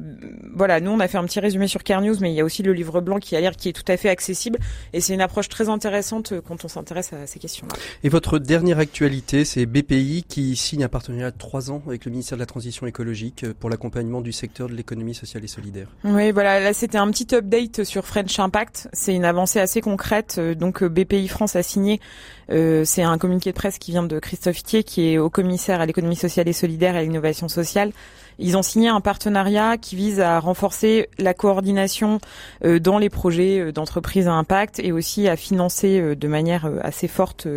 voilà, 0.53 0.79
nous 0.79 0.91
on 0.91 0.99
a 0.99 1.07
fait 1.07 1.17
un 1.17 1.25
petit 1.25 1.39
résumé 1.39 1.67
sur 1.67 1.83
Care 1.83 2.01
News, 2.01 2.15
mais 2.21 2.31
il 2.31 2.35
y 2.35 2.41
a 2.41 2.45
aussi 2.45 2.63
le 2.63 2.73
livre 2.73 3.01
blanc 3.01 3.19
qui 3.19 3.35
a 3.35 3.41
l'air 3.41 3.55
qui 3.55 3.69
est 3.69 3.73
tout 3.73 3.89
à 3.91 3.97
fait 3.97 4.09
accessible 4.09 4.59
et 4.93 5.01
c'est 5.01 5.13
une 5.13 5.21
approche 5.21 5.49
très 5.49 5.69
intéressante 5.69 6.33
quand 6.47 6.65
on 6.65 6.67
s'intéresse 6.67 7.13
à 7.13 7.27
ces 7.27 7.39
questions-là. 7.39 7.75
Votre 8.19 8.37
dernière 8.37 8.79
actualité, 8.79 9.45
c'est 9.45 9.65
BPI 9.65 10.25
qui 10.27 10.57
signe 10.57 10.83
un 10.83 10.89
partenariat 10.89 11.31
de 11.31 11.37
trois 11.37 11.71
ans 11.71 11.81
avec 11.87 12.03
le 12.03 12.11
ministère 12.11 12.37
de 12.37 12.41
la 12.41 12.45
Transition 12.45 12.85
écologique 12.85 13.45
euh, 13.45 13.53
pour 13.57 13.69
l'accompagnement 13.69 14.19
du 14.19 14.33
secteur 14.33 14.67
de 14.67 14.73
l'économie 14.73 15.13
sociale 15.13 15.45
et 15.45 15.47
solidaire. 15.47 15.87
Oui, 16.03 16.33
voilà, 16.33 16.59
là 16.59 16.73
c'était 16.73 16.97
un 16.97 17.09
petit 17.11 17.33
update 17.33 17.85
sur 17.85 18.05
French 18.05 18.37
Impact. 18.37 18.89
C'est 18.91 19.15
une 19.15 19.23
avancée 19.23 19.61
assez 19.61 19.79
concrète. 19.79 20.35
Euh, 20.37 20.53
donc 20.53 20.83
euh, 20.83 20.89
BPI 20.89 21.29
France 21.29 21.55
a 21.55 21.63
signé, 21.63 22.01
c'est 22.49 23.03
un 23.03 23.17
communiqué 23.17 23.51
de 23.51 23.55
presse 23.55 23.77
qui 23.77 23.91
vient 23.91 24.03
de 24.03 24.19
Christophe 24.19 24.63
Thier, 24.63 24.83
qui 24.83 25.13
est 25.13 25.17
au 25.17 25.29
commissaire 25.29 25.79
à 25.79 25.85
l'économie 25.85 26.17
sociale 26.17 26.49
et 26.49 26.53
solidaire 26.53 26.95
et 26.95 26.99
à 26.99 27.03
l'innovation 27.03 27.47
sociale 27.47 27.93
ils 28.39 28.57
ont 28.57 28.61
signé 28.61 28.87
un 28.87 29.01
partenariat 29.01 29.77
qui 29.77 29.95
vise 29.95 30.19
à 30.21 30.39
renforcer 30.39 31.09
la 31.17 31.33
coordination 31.33 32.19
euh, 32.63 32.79
dans 32.79 32.97
les 32.97 33.09
projets 33.09 33.59
euh, 33.59 33.71
d'entreprise 33.71 34.27
à 34.27 34.33
impact 34.33 34.79
et 34.79 34.91
aussi 34.91 35.27
à 35.27 35.35
financer 35.35 35.99
euh, 35.99 36.15
de 36.15 36.27
manière 36.27 36.69
assez 36.81 37.07
forte 37.07 37.47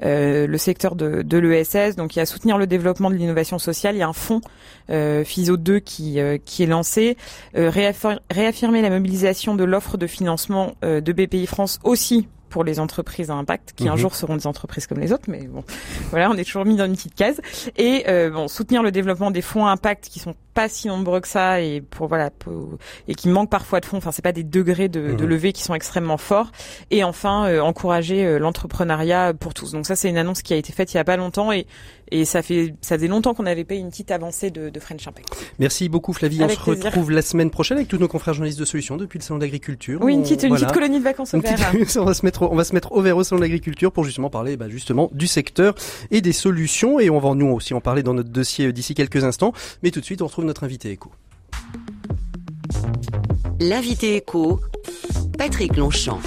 le 0.00 0.56
secteur 0.58 0.96
de, 0.96 1.22
de 1.22 1.38
l'ESS. 1.38 1.96
Donc 1.96 2.16
il 2.16 2.18
y 2.18 2.22
a 2.22 2.26
soutenir 2.26 2.58
le 2.58 2.66
développement 2.66 3.10
de 3.10 3.14
l'innovation 3.14 3.58
sociale. 3.58 3.94
Il 3.94 3.98
y 3.98 4.02
a 4.02 4.08
un 4.08 4.12
fonds 4.12 4.40
FISO 4.88 5.56
2 5.56 5.78
qui, 5.80 6.18
qui 6.44 6.62
est 6.62 6.66
lancé. 6.66 7.16
réaffirmer 7.54 8.82
la 8.82 8.90
mobilisation 8.90 9.54
de 9.54 9.64
l'offre 9.64 9.96
de 9.96 10.06
financement 10.06 10.72
de 10.82 11.12
BPI 11.12 11.46
France 11.46 11.78
aussi 11.84 12.28
pour 12.48 12.64
les 12.64 12.80
entreprises 12.80 13.30
à 13.30 13.34
impact, 13.34 13.72
qui 13.76 13.88
un 13.88 13.92
Mhm. 13.92 13.98
jour 13.98 14.14
seront 14.14 14.36
des 14.36 14.46
entreprises 14.46 14.86
comme 14.86 14.98
les 15.00 15.12
autres, 15.12 15.24
mais 15.28 15.46
bon, 15.46 15.64
voilà, 16.10 16.30
on 16.30 16.34
est 16.36 16.44
toujours 16.44 16.64
mis 16.64 16.76
dans 16.76 16.86
une 16.86 16.94
petite 16.96 17.14
case. 17.14 17.40
Et 17.76 18.04
euh, 18.08 18.30
bon, 18.30 18.48
soutenir 18.48 18.82
le 18.82 18.90
développement 18.90 19.30
des 19.30 19.42
fonds 19.42 19.66
à 19.66 19.70
impact 19.70 20.08
qui 20.08 20.18
sont 20.18 20.34
pas 20.54 20.68
si 20.68 20.88
nombreux 20.88 21.20
que 21.20 21.28
ça 21.28 21.60
et 21.60 21.80
pour 21.80 22.08
voilà 22.08 22.30
pour- 22.30 22.70
et 23.06 23.14
qui 23.14 23.28
manquent 23.28 23.50
parfois 23.50 23.78
de 23.80 23.86
fonds. 23.86 23.98
Enfin, 23.98 24.10
c'est 24.10 24.22
pas 24.22 24.32
des 24.32 24.42
degrés 24.42 24.88
de, 24.88 25.12
de 25.14 25.22
Mhm. 25.24 25.28
levée 25.28 25.52
qui 25.52 25.62
sont 25.62 25.74
extrêmement 25.74 26.16
forts. 26.16 26.50
Et 26.90 27.04
enfin, 27.04 27.46
euh, 27.46 27.60
encourager 27.60 28.24
euh, 28.26 28.38
l'entrepreneuriat 28.38 29.34
pour 29.38 29.54
tous. 29.54 29.70
Donc 29.72 29.86
ça, 29.86 29.94
c'est 29.94 30.08
une 30.08 30.18
annonce 30.18 30.42
qui 30.42 30.54
a 30.54 30.56
été 30.56 30.72
faite 30.72 30.92
il 30.92 30.96
y 30.96 31.00
a 31.00 31.04
pas 31.04 31.16
longtemps 31.16 31.52
et 31.52 31.66
et 32.10 32.24
ça 32.24 32.42
fait 32.42 32.74
ça 32.80 32.96
faisait 32.96 33.08
longtemps 33.08 33.34
qu'on 33.34 33.46
avait 33.46 33.64
payé 33.64 33.80
une 33.80 33.90
petite 33.90 34.10
avancée 34.10 34.50
de, 34.50 34.68
de 34.70 34.80
French 34.80 35.06
Impact. 35.06 35.28
Merci 35.58 35.88
beaucoup 35.88 36.12
Flavie. 36.12 36.42
Avec 36.42 36.56
on 36.58 36.60
se 36.60 36.70
plaisir. 36.70 36.86
retrouve 36.86 37.10
la 37.10 37.22
semaine 37.22 37.50
prochaine 37.50 37.76
avec 37.78 37.88
tous 37.88 37.98
nos 37.98 38.08
confrères 38.08 38.34
journalistes 38.34 38.58
de 38.58 38.64
Solutions 38.64 38.96
depuis 38.96 39.18
le 39.18 39.24
salon 39.24 39.38
d'agriculture. 39.38 40.00
Oui, 40.02 40.12
une 40.14 40.20
On- 40.20 40.22
petite 40.22 40.42
une 40.42 40.48
voilà. 40.50 40.66
petite 40.66 40.74
colonie 40.74 40.98
de 40.98 41.04
vacances 41.04 41.34
au 41.34 41.40
vert. 41.40 41.54
petite- 41.72 41.96
on 41.98 42.04
va 42.04 42.14
se 42.14 42.24
mettre, 42.24 42.42
on 42.42 42.54
va 42.56 42.64
se 42.64 42.74
mettre 42.74 42.92
au 42.92 43.00
vert 43.02 43.16
au 43.16 43.24
salon 43.24 43.38
de 43.40 43.44
l'agriculture 43.44 43.92
pour 43.92 44.04
justement 44.04 44.30
parler, 44.30 44.56
bah, 44.56 44.68
justement, 44.68 45.10
du 45.12 45.26
secteur 45.26 45.74
et 46.10 46.20
des 46.20 46.32
solutions. 46.32 47.00
Et 47.00 47.10
on 47.10 47.18
va 47.18 47.34
nous 47.34 47.46
aussi 47.48 47.74
en 47.74 47.80
parler 47.80 48.02
dans 48.02 48.14
notre 48.14 48.30
dossier 48.30 48.66
euh, 48.66 48.72
d'ici 48.72 48.94
quelques 48.94 49.24
instants. 49.24 49.52
Mais 49.82 49.90
tout 49.90 50.00
de 50.00 50.04
suite, 50.04 50.22
on 50.22 50.26
retrouve 50.26 50.44
notre 50.44 50.64
invité 50.64 50.90
éco. 50.90 51.10
L'invité 53.60 54.16
éco, 54.16 54.60
Patrick 55.36 55.76
Longchamp. 55.76 56.20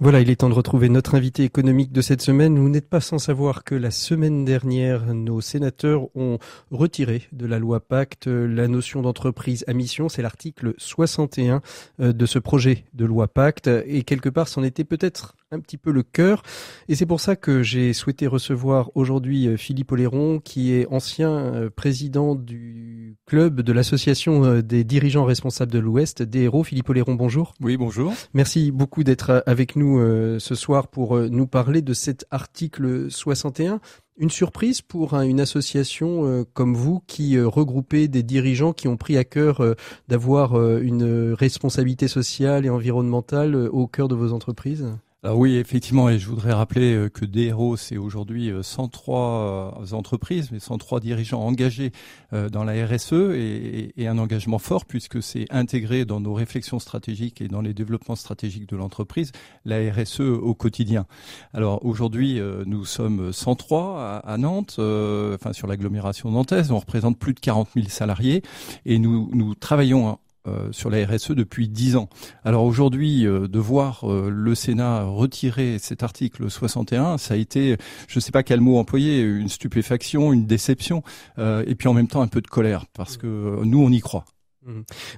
Voilà, 0.00 0.20
il 0.20 0.30
est 0.30 0.36
temps 0.36 0.48
de 0.48 0.54
retrouver 0.54 0.88
notre 0.88 1.16
invité 1.16 1.42
économique 1.42 1.90
de 1.90 2.02
cette 2.02 2.22
semaine. 2.22 2.56
Vous 2.56 2.68
n'êtes 2.68 2.88
pas 2.88 3.00
sans 3.00 3.18
savoir 3.18 3.64
que 3.64 3.74
la 3.74 3.90
semaine 3.90 4.44
dernière, 4.44 5.12
nos 5.12 5.40
sénateurs 5.40 6.16
ont 6.16 6.38
retiré 6.70 7.24
de 7.32 7.46
la 7.46 7.58
loi 7.58 7.80
Pacte 7.80 8.28
la 8.28 8.68
notion 8.68 9.02
d'entreprise 9.02 9.64
à 9.66 9.72
mission. 9.72 10.08
C'est 10.08 10.22
l'article 10.22 10.74
61 10.78 11.62
euh, 11.98 12.12
de 12.12 12.26
ce 12.26 12.38
projet 12.38 12.84
de 12.94 13.06
loi 13.06 13.26
Pacte. 13.26 13.68
Et 13.86 14.04
quelque 14.04 14.28
part, 14.28 14.46
c'en 14.46 14.62
était 14.62 14.84
peut-être 14.84 15.34
un 15.50 15.60
petit 15.60 15.78
peu 15.78 15.90
le 15.90 16.02
cœur. 16.02 16.42
Et 16.88 16.94
c'est 16.94 17.06
pour 17.06 17.20
ça 17.20 17.36
que 17.36 17.62
j'ai 17.62 17.92
souhaité 17.92 18.26
recevoir 18.26 18.90
aujourd'hui 18.94 19.46
euh, 19.46 19.56
Philippe 19.56 19.92
Oléron, 19.92 20.40
qui 20.40 20.72
est 20.72 20.86
ancien 20.90 21.30
euh, 21.30 21.70
président 21.70 22.34
du 22.34 23.16
club 23.26 23.62
de 23.62 23.72
l'association 23.72 24.44
euh, 24.44 24.62
des 24.62 24.84
dirigeants 24.84 25.24
responsables 25.24 25.72
de 25.72 25.78
l'Ouest, 25.78 26.22
des 26.22 26.42
héros. 26.42 26.64
Philippe 26.64 26.90
Oléron, 26.90 27.14
bonjour. 27.14 27.54
Oui, 27.60 27.76
bonjour. 27.76 28.12
Merci 28.34 28.70
beaucoup 28.70 29.04
d'être 29.04 29.42
avec 29.46 29.76
nous 29.76 29.98
ce 30.38 30.54
soir 30.54 30.88
pour 30.88 31.18
nous 31.18 31.46
parler 31.46 31.82
de 31.82 31.92
cet 31.92 32.26
article 32.30 33.10
61. 33.10 33.80
Une 34.18 34.30
surprise 34.30 34.82
pour 34.82 35.14
hein, 35.14 35.22
une 35.22 35.40
association 35.40 36.44
comme 36.52 36.74
vous 36.74 37.00
qui 37.06 37.40
regroupez 37.40 38.08
des 38.08 38.22
dirigeants 38.22 38.72
qui 38.72 38.88
ont 38.88 38.96
pris 38.96 39.16
à 39.16 39.24
cœur 39.24 39.76
d'avoir 40.08 40.60
une 40.80 41.32
responsabilité 41.32 42.08
sociale 42.08 42.66
et 42.66 42.70
environnementale 42.70 43.54
au 43.56 43.86
cœur 43.86 44.08
de 44.08 44.14
vos 44.14 44.32
entreprises? 44.32 44.86
Alors 45.24 45.36
oui, 45.36 45.56
effectivement, 45.56 46.08
et 46.08 46.20
je 46.20 46.28
voudrais 46.28 46.52
rappeler 46.52 46.94
euh, 46.94 47.08
que 47.08 47.24
DRO, 47.24 47.76
c'est 47.76 47.96
aujourd'hui 47.96 48.52
euh, 48.52 48.62
103 48.62 49.74
euh, 49.82 49.92
entreprises, 49.92 50.52
mais 50.52 50.60
103 50.60 51.00
dirigeants 51.00 51.40
engagés 51.40 51.90
euh, 52.32 52.48
dans 52.48 52.62
la 52.62 52.86
RSE 52.86 53.32
et, 53.34 53.92
un 54.06 54.16
engagement 54.16 54.60
fort 54.60 54.84
puisque 54.84 55.20
c'est 55.20 55.46
intégré 55.50 56.04
dans 56.04 56.20
nos 56.20 56.34
réflexions 56.34 56.78
stratégiques 56.78 57.40
et 57.40 57.48
dans 57.48 57.60
les 57.60 57.74
développements 57.74 58.14
stratégiques 58.14 58.68
de 58.68 58.76
l'entreprise, 58.76 59.32
la 59.64 59.92
RSE 59.92 60.20
au 60.20 60.54
quotidien. 60.54 61.04
Alors 61.52 61.84
aujourd'hui, 61.84 62.38
euh, 62.38 62.62
nous 62.64 62.84
sommes 62.84 63.32
103 63.32 64.22
à, 64.24 64.38
Nantes, 64.38 64.76
euh, 64.78 65.34
enfin 65.34 65.52
sur 65.52 65.66
l'agglomération 65.66 66.30
nantaise, 66.30 66.70
on 66.70 66.78
représente 66.78 67.18
plus 67.18 67.34
de 67.34 67.40
40 67.40 67.70
000 67.74 67.88
salariés 67.88 68.42
et 68.86 69.00
nous, 69.00 69.28
nous 69.32 69.56
travaillons 69.56 70.18
euh, 70.46 70.68
sur 70.70 70.88
la 70.88 71.04
RSE 71.04 71.32
depuis 71.32 71.68
dix 71.68 71.96
ans. 71.96 72.08
Alors 72.44 72.64
aujourd'hui, 72.64 73.26
euh, 73.26 73.48
de 73.48 73.58
voir 73.58 74.04
euh, 74.04 74.30
le 74.30 74.54
Sénat 74.54 75.02
retirer 75.02 75.78
cet 75.78 76.02
article 76.02 76.48
61, 76.48 77.18
ça 77.18 77.34
a 77.34 77.36
été, 77.36 77.76
je 78.06 78.18
ne 78.18 78.20
sais 78.20 78.30
pas 78.30 78.42
quel 78.42 78.60
mot 78.60 78.78
employer, 78.78 79.20
une 79.20 79.48
stupéfaction, 79.48 80.32
une 80.32 80.46
déception, 80.46 81.02
et 81.38 81.74
puis 81.74 81.88
en 81.88 81.94
même 81.94 82.08
temps 82.08 82.22
un 82.22 82.28
peu 82.28 82.40
de 82.40 82.46
colère, 82.46 82.86
parce 82.92 83.16
que 83.16 83.62
nous, 83.64 83.82
on 83.82 83.90
y 83.90 84.00
croit. 84.00 84.24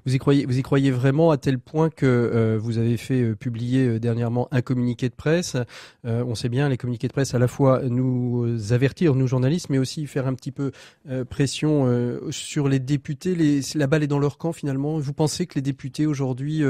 Vous 0.06 0.14
y 0.14 0.18
croyez, 0.18 0.46
vous 0.46 0.58
y 0.58 0.62
croyez 0.62 0.90
vraiment 0.90 1.30
à 1.30 1.36
tel 1.36 1.58
point 1.58 1.90
que 1.90 2.06
euh, 2.06 2.58
vous 2.60 2.78
avez 2.78 2.96
fait 2.96 3.22
euh, 3.22 3.34
publier 3.34 3.86
euh, 3.86 3.98
dernièrement 3.98 4.48
un 4.50 4.62
communiqué 4.62 5.08
de 5.08 5.14
presse. 5.14 5.56
On 6.04 6.34
sait 6.34 6.48
bien 6.48 6.68
les 6.68 6.76
communiqués 6.76 7.08
de 7.08 7.12
presse 7.12 7.34
à 7.34 7.38
la 7.38 7.48
fois 7.48 7.82
nous 7.82 8.72
avertir 8.72 9.14
nous 9.14 9.26
journalistes, 9.26 9.68
mais 9.70 9.78
aussi 9.78 10.06
faire 10.06 10.26
un 10.26 10.34
petit 10.34 10.52
peu 10.52 10.72
pression 11.28 11.86
sur 12.30 12.68
les 12.68 12.78
députés. 12.78 13.60
La 13.74 13.86
balle 13.86 14.02
est 14.02 14.06
dans 14.08 14.18
leur 14.18 14.38
camp 14.38 14.52
finalement. 14.52 14.98
Vous 14.98 15.12
pensez 15.12 15.46
que 15.46 15.54
les 15.56 15.62
députés 15.62 16.06
aujourd'hui 16.06 16.62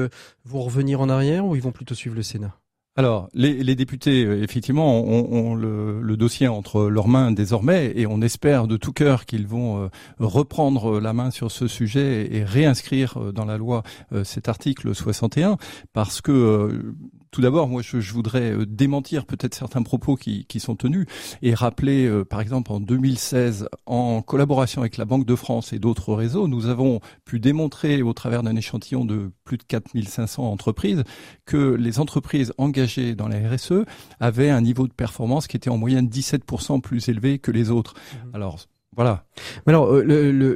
vont 0.45 0.63
revenir 0.63 1.01
en 1.01 1.09
arrière 1.09 1.47
ou 1.47 1.57
ils 1.57 1.63
vont 1.63 1.73
plutôt 1.73 1.95
suivre 1.95 2.17
le 2.17 2.23
Sénat? 2.23 2.57
Alors, 2.97 3.29
les, 3.35 3.77
députés, 3.77 4.25
euh, 4.25 4.43
effectivement, 4.43 5.01
ont, 5.05 5.55
le, 5.55 6.03
le 6.03 6.17
dossier 6.17 6.49
entre 6.49 6.89
leurs 6.89 7.07
mains 7.07 7.31
désormais, 7.31 7.93
et 7.95 8.07
on 8.07 8.21
espère 8.21 8.67
de 8.67 8.77
tout 8.77 8.93
cœur 8.93 9.27
qu'ils 9.27 9.47
vont 9.47 9.85
euh, 9.85 9.89
reprendre 10.19 10.99
la 10.99 11.13
main 11.13 11.31
sur 11.31 11.53
ce 11.53 11.69
sujet 11.69 12.29
et 12.35 12.43
réinscrire 12.43 13.17
euh, 13.17 13.33
dans 13.33 13.45
la 13.45 13.59
loi 13.59 13.85
cet 14.25 14.49
article 14.49 14.95
61, 14.95 15.57
parce 15.93 16.21
que 16.21 16.95
tout 17.31 17.41
d'abord, 17.41 17.69
moi, 17.69 17.83
je, 17.83 18.01
je 18.01 18.13
voudrais 18.13 18.53
euh, 18.53 18.67
démentir 18.67 19.25
peut-être 19.25 19.55
certains 19.55 19.83
propos 19.83 20.17
qui, 20.17 20.47
qui 20.47 20.59
sont 20.59 20.75
tenus 20.75 21.07
et 21.43 21.55
rappeler, 21.55 22.07
euh, 22.07 22.25
par 22.25 22.41
exemple, 22.41 22.73
en 22.73 22.81
2016, 22.81 23.69
en 23.87 24.23
collaboration 24.23 24.83
avec 24.83 24.97
la 24.97 25.05
Banque 25.05 25.27
de 25.27 25.37
France 25.37 25.73
et 25.73 25.79
d'autres 25.79 26.15
réseaux, 26.15 26.49
nous 26.49 26.67
avons 26.67 27.01
pu 27.25 27.39
démontrer 27.39 28.03
au 28.03 28.13
travers 28.13 28.43
d'un 28.43 28.57
échantillon 28.57 29.05
de 29.05 29.31
plus 29.45 29.59
de 29.59 29.63
4500 29.63 30.45
entreprises 30.45 31.05
que 31.47 31.75
les 31.75 32.01
entreprises 32.01 32.53
engagées 32.59 33.15
dans 33.15 33.29
la 33.29 33.37
RSE 33.49 33.85
avaient 34.19 34.51
un 34.51 34.61
niveau 34.61 34.89
de 34.89 34.93
performance 34.93 35.47
qui 35.47 35.57
était 35.57 35.71
en 35.71 35.79
moyenne 35.79 36.09
17% 36.09 36.81
plus 36.81 37.09
élevé 37.09 37.39
que 37.39 37.51
les 37.51 37.71
autres. 37.71 37.95
Mhm. 38.25 38.31
Alors, 38.35 38.59
voilà. 38.97 39.25
Alors, 39.67 39.95
euh, 39.95 40.03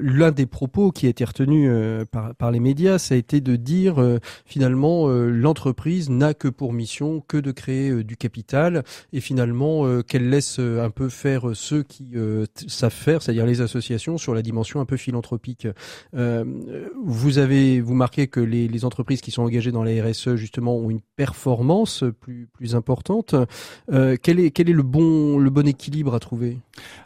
l'un 0.02 0.32
des 0.32 0.44
propos 0.46 0.90
qui 0.90 1.06
a 1.06 1.08
été 1.08 1.24
retenu 1.24 1.70
euh, 1.70 2.04
par, 2.04 2.34
par 2.34 2.50
les 2.50 2.58
médias, 2.58 2.98
ça 2.98 3.14
a 3.14 3.18
été 3.18 3.40
de 3.40 3.54
dire 3.54 4.02
euh, 4.02 4.18
finalement 4.44 5.08
euh, 5.08 5.30
l'entreprise 5.30 6.10
n'a 6.10 6.34
que 6.34 6.48
pour 6.48 6.72
mission 6.72 7.20
que 7.26 7.36
de 7.36 7.52
créer 7.52 7.90
euh, 7.90 8.02
du 8.04 8.16
capital 8.16 8.82
et 9.12 9.20
finalement 9.20 9.86
euh, 9.86 10.02
qu'elle 10.02 10.28
laisse 10.30 10.58
euh, 10.58 10.84
un 10.84 10.90
peu 10.90 11.08
faire 11.08 11.52
ceux 11.54 11.84
qui 11.84 12.08
euh, 12.16 12.44
savent 12.66 12.92
faire, 12.92 13.22
c'est-à-dire 13.22 13.46
les 13.46 13.60
associations, 13.60 14.18
sur 14.18 14.34
la 14.34 14.42
dimension 14.42 14.80
un 14.80 14.84
peu 14.84 14.96
philanthropique. 14.96 15.68
Euh, 16.16 16.44
vous 17.04 17.38
avez 17.38 17.80
vous 17.80 17.94
marquez 17.94 18.26
que 18.26 18.40
les, 18.40 18.66
les 18.66 18.84
entreprises 18.84 19.20
qui 19.20 19.30
sont 19.30 19.42
engagées 19.42 19.72
dans 19.72 19.84
la 19.84 20.02
RSE 20.04 20.34
justement 20.34 20.76
ont 20.76 20.90
une 20.90 21.00
performance 21.16 22.02
plus 22.20 22.48
plus 22.52 22.74
importante. 22.74 23.36
Euh, 23.92 24.16
quel 24.20 24.40
est 24.40 24.50
quel 24.50 24.68
est 24.68 24.74
le 24.74 24.82
bon 24.82 25.38
le 25.38 25.50
bon 25.50 25.66
équilibre 25.68 26.14
à 26.14 26.18
trouver? 26.20 26.58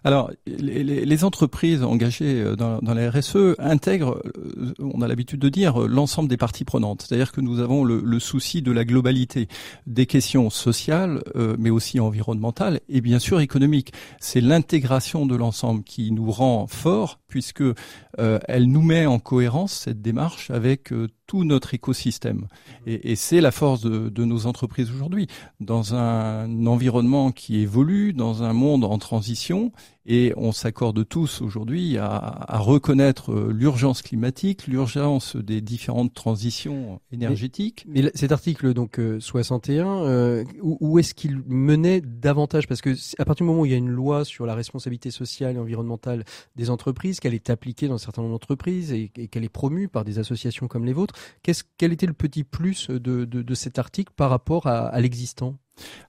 Alors, 0.04 0.30
les, 0.46 0.82
les- 0.82 1.17
les 1.18 1.24
entreprises 1.24 1.82
engagées 1.82 2.40
euh, 2.40 2.54
dans, 2.54 2.94
la 2.94 3.10
RSE 3.10 3.56
intègrent, 3.58 4.22
euh, 4.24 4.72
on 4.78 5.02
a 5.02 5.08
l'habitude 5.08 5.40
de 5.40 5.48
dire, 5.48 5.82
euh, 5.82 5.88
l'ensemble 5.88 6.28
des 6.28 6.36
parties 6.36 6.64
prenantes. 6.64 7.02
C'est-à-dire 7.02 7.32
que 7.32 7.40
nous 7.40 7.58
avons 7.58 7.82
le, 7.84 8.18
souci 8.20 8.62
de 8.62 8.70
la 8.72 8.84
globalité 8.84 9.48
des 9.86 10.06
questions 10.06 10.50
sociales, 10.50 11.22
mais 11.56 11.70
aussi 11.70 12.00
environnementales 12.00 12.80
et 12.88 13.00
bien 13.00 13.20
sûr 13.20 13.40
économiques. 13.40 13.92
C'est 14.18 14.40
l'intégration 14.40 15.24
de 15.24 15.36
l'ensemble 15.36 15.84
qui 15.84 16.10
nous 16.10 16.30
rend 16.30 16.66
forts, 16.66 17.20
puisque 17.28 17.62
euh, 17.62 18.38
elle 18.48 18.66
nous 18.66 18.82
met 18.82 19.06
en 19.06 19.18
cohérence 19.18 19.72
cette 19.72 20.02
démarche 20.02 20.50
avec 20.50 20.92
euh, 20.92 21.08
tout 21.26 21.44
notre 21.44 21.74
écosystème. 21.74 22.48
Et, 22.86 23.12
et 23.12 23.16
c'est 23.16 23.40
la 23.40 23.50
force 23.50 23.82
de, 23.82 24.08
de 24.08 24.24
nos 24.24 24.46
entreprises 24.46 24.90
aujourd'hui, 24.90 25.28
dans 25.60 25.94
un 25.94 26.66
environnement 26.66 27.30
qui 27.30 27.60
évolue, 27.60 28.14
dans 28.14 28.42
un 28.42 28.54
monde 28.54 28.84
en 28.84 28.98
transition, 28.98 29.72
et 30.10 30.32
on 30.38 30.52
s'accorde 30.52 31.06
tous 31.06 31.42
aujourd'hui 31.42 31.98
à, 31.98 32.06
à 32.06 32.58
reconnaître 32.58 33.30
euh, 33.30 33.52
l'urgence 33.52 34.00
climatique, 34.00 34.66
l'urgence 34.66 35.36
des 35.36 35.60
différentes 35.60 36.14
transitions 36.14 36.98
énergétiques. 37.12 37.84
Mais 37.86 38.10
cet 38.14 38.32
article 38.32 38.72
donc 38.72 38.98
euh, 38.98 39.20
61, 39.20 39.86
euh, 39.86 40.44
où, 40.62 40.78
où 40.80 40.98
est-ce 40.98 41.12
qu'il 41.12 41.42
menait 41.46 42.00
davantage? 42.00 42.66
Parce 42.66 42.80
que 42.80 42.94
à 43.18 43.26
partir 43.26 43.44
du 43.44 43.50
moment 43.50 43.60
où 43.60 43.66
il 43.66 43.72
y 43.72 43.74
a 43.74 43.78
une 43.78 43.90
loi 43.90 44.24
sur 44.24 44.46
la 44.46 44.54
responsabilité 44.54 45.10
sociale 45.10 45.56
et 45.56 45.58
environnementale 45.58 46.24
des 46.56 46.70
entreprises, 46.70 47.17
qu'elle 47.20 47.34
est 47.34 47.50
appliquée 47.50 47.88
dans 47.88 47.96
un 47.96 48.28
d'entreprises 48.28 48.92
et, 48.92 49.10
et 49.16 49.28
qu'elle 49.28 49.44
est 49.44 49.48
promue 49.48 49.88
par 49.88 50.04
des 50.04 50.18
associations 50.18 50.68
comme 50.68 50.84
les 50.84 50.92
vôtres, 50.92 51.14
qu'est-ce, 51.42 51.64
quel 51.76 51.92
était 51.92 52.06
le 52.06 52.12
petit 52.12 52.44
plus 52.44 52.88
de, 52.90 53.24
de, 53.24 53.42
de 53.42 53.54
cet 53.54 53.78
article 53.78 54.12
par 54.16 54.30
rapport 54.30 54.66
à, 54.66 54.86
à 54.88 55.00
l'existant? 55.00 55.56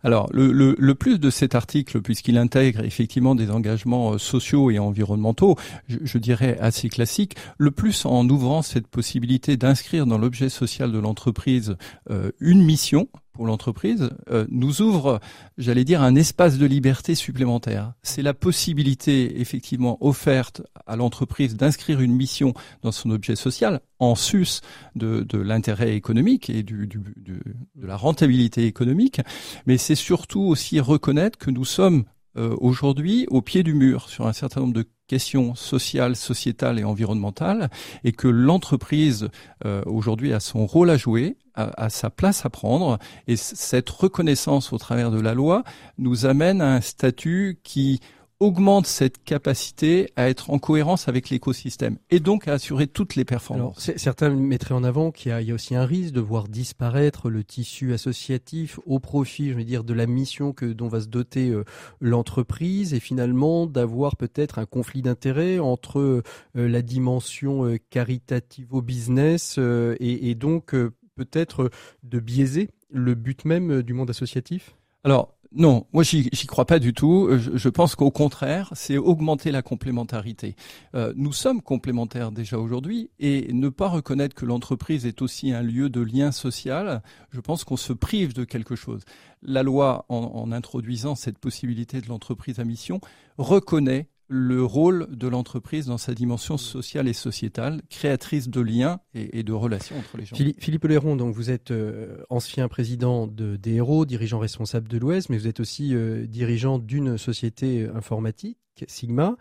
Alors, 0.01 0.27
le, 0.33 0.51
le, 0.51 0.75
le 0.79 0.95
plus 0.95 1.19
de 1.19 1.29
cet 1.29 1.53
article, 1.53 2.01
puisqu'il 2.01 2.37
intègre 2.37 2.83
effectivement 2.83 3.35
des 3.35 3.51
engagements 3.51 4.13
euh, 4.13 4.17
sociaux 4.17 4.71
et 4.71 4.79
environnementaux, 4.79 5.57
je, 5.87 5.97
je 6.01 6.17
dirais 6.17 6.57
assez 6.59 6.89
classiques, 6.89 7.35
le 7.59 7.69
plus 7.69 8.05
en 8.05 8.27
ouvrant 8.27 8.63
cette 8.63 8.87
possibilité 8.87 9.57
d'inscrire 9.57 10.07
dans 10.07 10.17
l'objet 10.17 10.49
social 10.49 10.91
de 10.91 10.97
l'entreprise 10.97 11.75
euh, 12.09 12.31
une 12.39 12.63
mission 12.63 13.07
l'entreprise 13.46 14.10
euh, 14.29 14.46
nous 14.50 14.81
ouvre, 14.81 15.19
j'allais 15.58 15.84
dire, 15.84 16.01
un 16.01 16.15
espace 16.15 16.58
de 16.58 16.65
liberté 16.65 17.15
supplémentaire. 17.15 17.93
C'est 18.03 18.22
la 18.22 18.34
possibilité 18.34 19.39
effectivement 19.39 19.98
offerte 20.01 20.62
à 20.86 20.96
l'entreprise 20.96 21.55
d'inscrire 21.55 22.01
une 22.01 22.13
mission 22.13 22.53
dans 22.81 22.91
son 22.91 23.10
objet 23.12 23.36
social 23.36 23.81
en 24.00 24.15
sus 24.15 24.62
de, 24.96 25.25
l'intérêt 25.38 25.96
économique 25.96 26.50
et 26.50 26.63
du, 26.63 26.88
du, 26.88 27.00
de 27.25 27.88
la 27.88 27.96
rentabilité 27.96 28.65
économique, 28.65 29.22
mais 29.65 29.77
c'est 29.77 29.96
surtout 29.96 30.41
aussi 30.41 30.79
reconnaître 30.79 31.38
que 31.38 31.51
nous 31.51 31.65
sommes 31.65 32.05
euh, 32.38 32.55
aujourd'hui 32.60 33.25
au 33.29 33.41
pied 33.41 33.63
du 33.63 33.74
mur 33.74 34.10
sur 34.10 34.27
un 34.27 34.34
certain 34.34 34.62
nombre 34.62 34.74
de 34.74 34.86
questions 35.09 35.55
sociales, 35.55 36.15
sociétales 36.15 36.79
et 36.79 36.85
environnementales, 36.85 37.69
et 38.05 38.13
que 38.13 38.27
l'entreprise 38.29 39.27
euh, 39.65 39.81
aujourd'hui 39.85 40.31
a 40.31 40.39
son 40.39 40.65
rôle 40.65 40.91
à 40.91 40.97
jouer, 40.97 41.35
a, 41.55 41.89
sa 41.89 42.09
place 42.09 42.45
à 42.45 42.49
prendre, 42.49 42.99
et 43.27 43.35
cette 43.35 43.89
reconnaissance 43.89 44.71
au 44.71 44.77
travers 44.77 45.11
de 45.11 45.19
la 45.19 45.33
loi 45.33 45.63
nous 45.97 46.25
amène 46.25 46.61
à 46.61 46.75
un 46.75 46.79
statut 46.79 47.59
qui 47.63 47.99
augmente 48.39 48.88
cette 48.88 49.24
capacité 49.24 50.12
à 50.15 50.29
être 50.29 50.50
en 50.50 50.60
cohérence 50.60 51.08
avec 51.08 51.29
l'écosystème 51.29 51.98
et 52.10 52.19
donc 52.19 52.48
à 52.48 52.53
assurer 52.53 52.88
toutes 52.88 53.15
les 53.15 53.25
performances. 53.25 53.89
Alors, 53.89 54.00
certains 54.00 54.29
mettraient 54.29 54.74
en 54.74 54.84
avant 54.84 55.12
qu'il 55.12 55.38
y, 55.38 55.46
y, 55.46 55.51
a 55.51 55.53
aussi 55.53 55.75
un 55.75 55.86
risque 55.86 56.13
de 56.13 56.22
voir 56.22 56.48
disparaître 56.48 57.29
le 57.29 57.43
tissu 57.43 57.93
associatif 57.93 58.79
au 58.86 59.00
profit, 59.00 59.50
je 59.50 59.55
veux 59.55 59.63
dire, 59.63 59.84
de 59.84 59.93
la 59.93 60.08
mission 60.08 60.53
que 60.53 60.65
dont 60.65 60.88
va 60.88 61.01
se 61.01 61.08
doter 61.08 61.50
euh, 61.50 61.65
l'entreprise 62.00 62.93
et 62.93 63.00
finalement 63.00 63.65
d'avoir 63.65 64.15
peut-être 64.15 64.60
un 64.60 64.65
conflit 64.65 65.01
d'intérêts 65.01 65.60
entre 65.60 66.00
euh, 66.00 66.24
la 66.55 66.81
dimension 66.81 67.65
euh, 67.65 67.77
caritative-business 67.89 69.58
et, 70.00 70.29
et, 70.29 70.36
donc 70.36 70.74
peut-être 71.15 71.69
de 72.03 72.19
biaiser 72.19 72.69
le 72.89 73.15
but 73.15 73.46
même 73.46 73.81
du 73.81 73.93
monde 73.93 74.10
associatif? 74.10 74.75
Alors 75.03 75.34
non, 75.51 75.87
moi 75.93 76.03
j'y 76.03 76.29
crois 76.45 76.65
pas 76.65 76.77
du 76.77 76.93
tout. 76.93 77.27
Euh, 77.27 77.39
je, 77.39 77.69
pense 77.69 77.95
qu'au 77.95 78.11
contraire, 78.11 78.69
c'est 78.75 78.97
augmenter 78.97 79.51
la 79.51 79.63
complémentarité. 79.63 80.55
Euh, 80.93 81.11
nous 81.15 81.33
sommes 81.33 81.63
complémentaires 81.63 82.31
déjà 82.31 82.59
aujourd'hui 82.59 83.09
et 83.19 83.51
ne 83.51 83.69
pas 83.69 83.87
reconnaître 83.87 84.35
que 84.35 84.45
l'entreprise 84.45 85.07
est 85.07 85.23
aussi 85.23 85.51
un 85.51 85.63
lieu 85.63 85.89
de 85.89 86.01
lien 86.01 86.31
social, 86.31 87.01
je 87.31 87.41
pense 87.41 87.63
qu'on 87.63 87.77
se 87.77 87.93
prive 87.93 88.33
de 88.33 88.43
quelque 88.43 88.75
chose. 88.75 89.01
La 89.41 89.63
loi, 89.63 90.05
en 90.09 90.51
introduisant 90.51 91.15
cette 91.15 91.39
possibilité 91.39 92.01
de 92.01 92.07
l'entreprise 92.07 92.59
à 92.59 92.65
mission, 92.65 92.99
reconnaît 93.37 94.07
le 94.29 94.63
rôle 94.63 95.07
de 95.09 95.27
l'entreprise 95.27 95.88
dans 95.88 95.98
sa 95.98 96.13
dimension 96.13 96.57
sociale 96.57 97.07
et 97.07 97.13
sociétale, 97.13 97.81
créatrice 97.89 98.48
de 98.48 98.62
liens 98.62 99.00
et, 99.15 99.41
de 99.41 99.53
relations 99.53 99.98
entre 99.98 100.17
les 100.17 100.25
gens. 100.25 100.36
Philippe 100.36 100.86
Léron, 100.86 101.15
donc 101.15 101.33
vous 101.33 101.50
êtes 101.50 101.71
euh, 101.71 102.24
ancien 102.29 102.67
président 102.67 103.25
de 103.25 103.57
DRO, 103.57 104.05
dirigeant 104.05 104.38
responsable 104.38 104.88
de 104.88 105.00
l'Ouest, 105.00 105.29
mais 105.29 105.38
vous 105.38 105.48
êtes 105.48 105.59
aussi 105.59 105.95
euh, 105.95 106.27
dirigeant 106.27 106.77
d'une 106.77 107.17
société 107.17 107.88
informatique, 107.93 108.57
Sigma. 108.88 109.36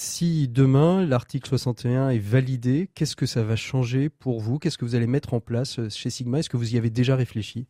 Si 0.00 0.46
demain 0.46 1.04
l'article 1.04 1.48
61 1.48 2.10
est 2.10 2.20
validé, 2.20 2.88
qu'est-ce 2.94 3.16
que 3.16 3.26
ça 3.26 3.42
va 3.42 3.56
changer 3.56 4.08
pour 4.08 4.40
vous? 4.40 4.60
Qu'est-ce 4.60 4.78
que 4.78 4.84
vous 4.84 4.94
allez 4.94 5.08
mettre 5.08 5.34
en 5.34 5.40
place 5.40 5.80
euh, 5.80 5.90
chez 5.90 6.08
Sigma? 6.08 6.38
Est-ce 6.38 6.48
que 6.48 6.56
vous 6.56 6.74
y 6.74 6.78
avez 6.78 6.90
déjà 6.90 7.16
réfléchi? 7.16 7.66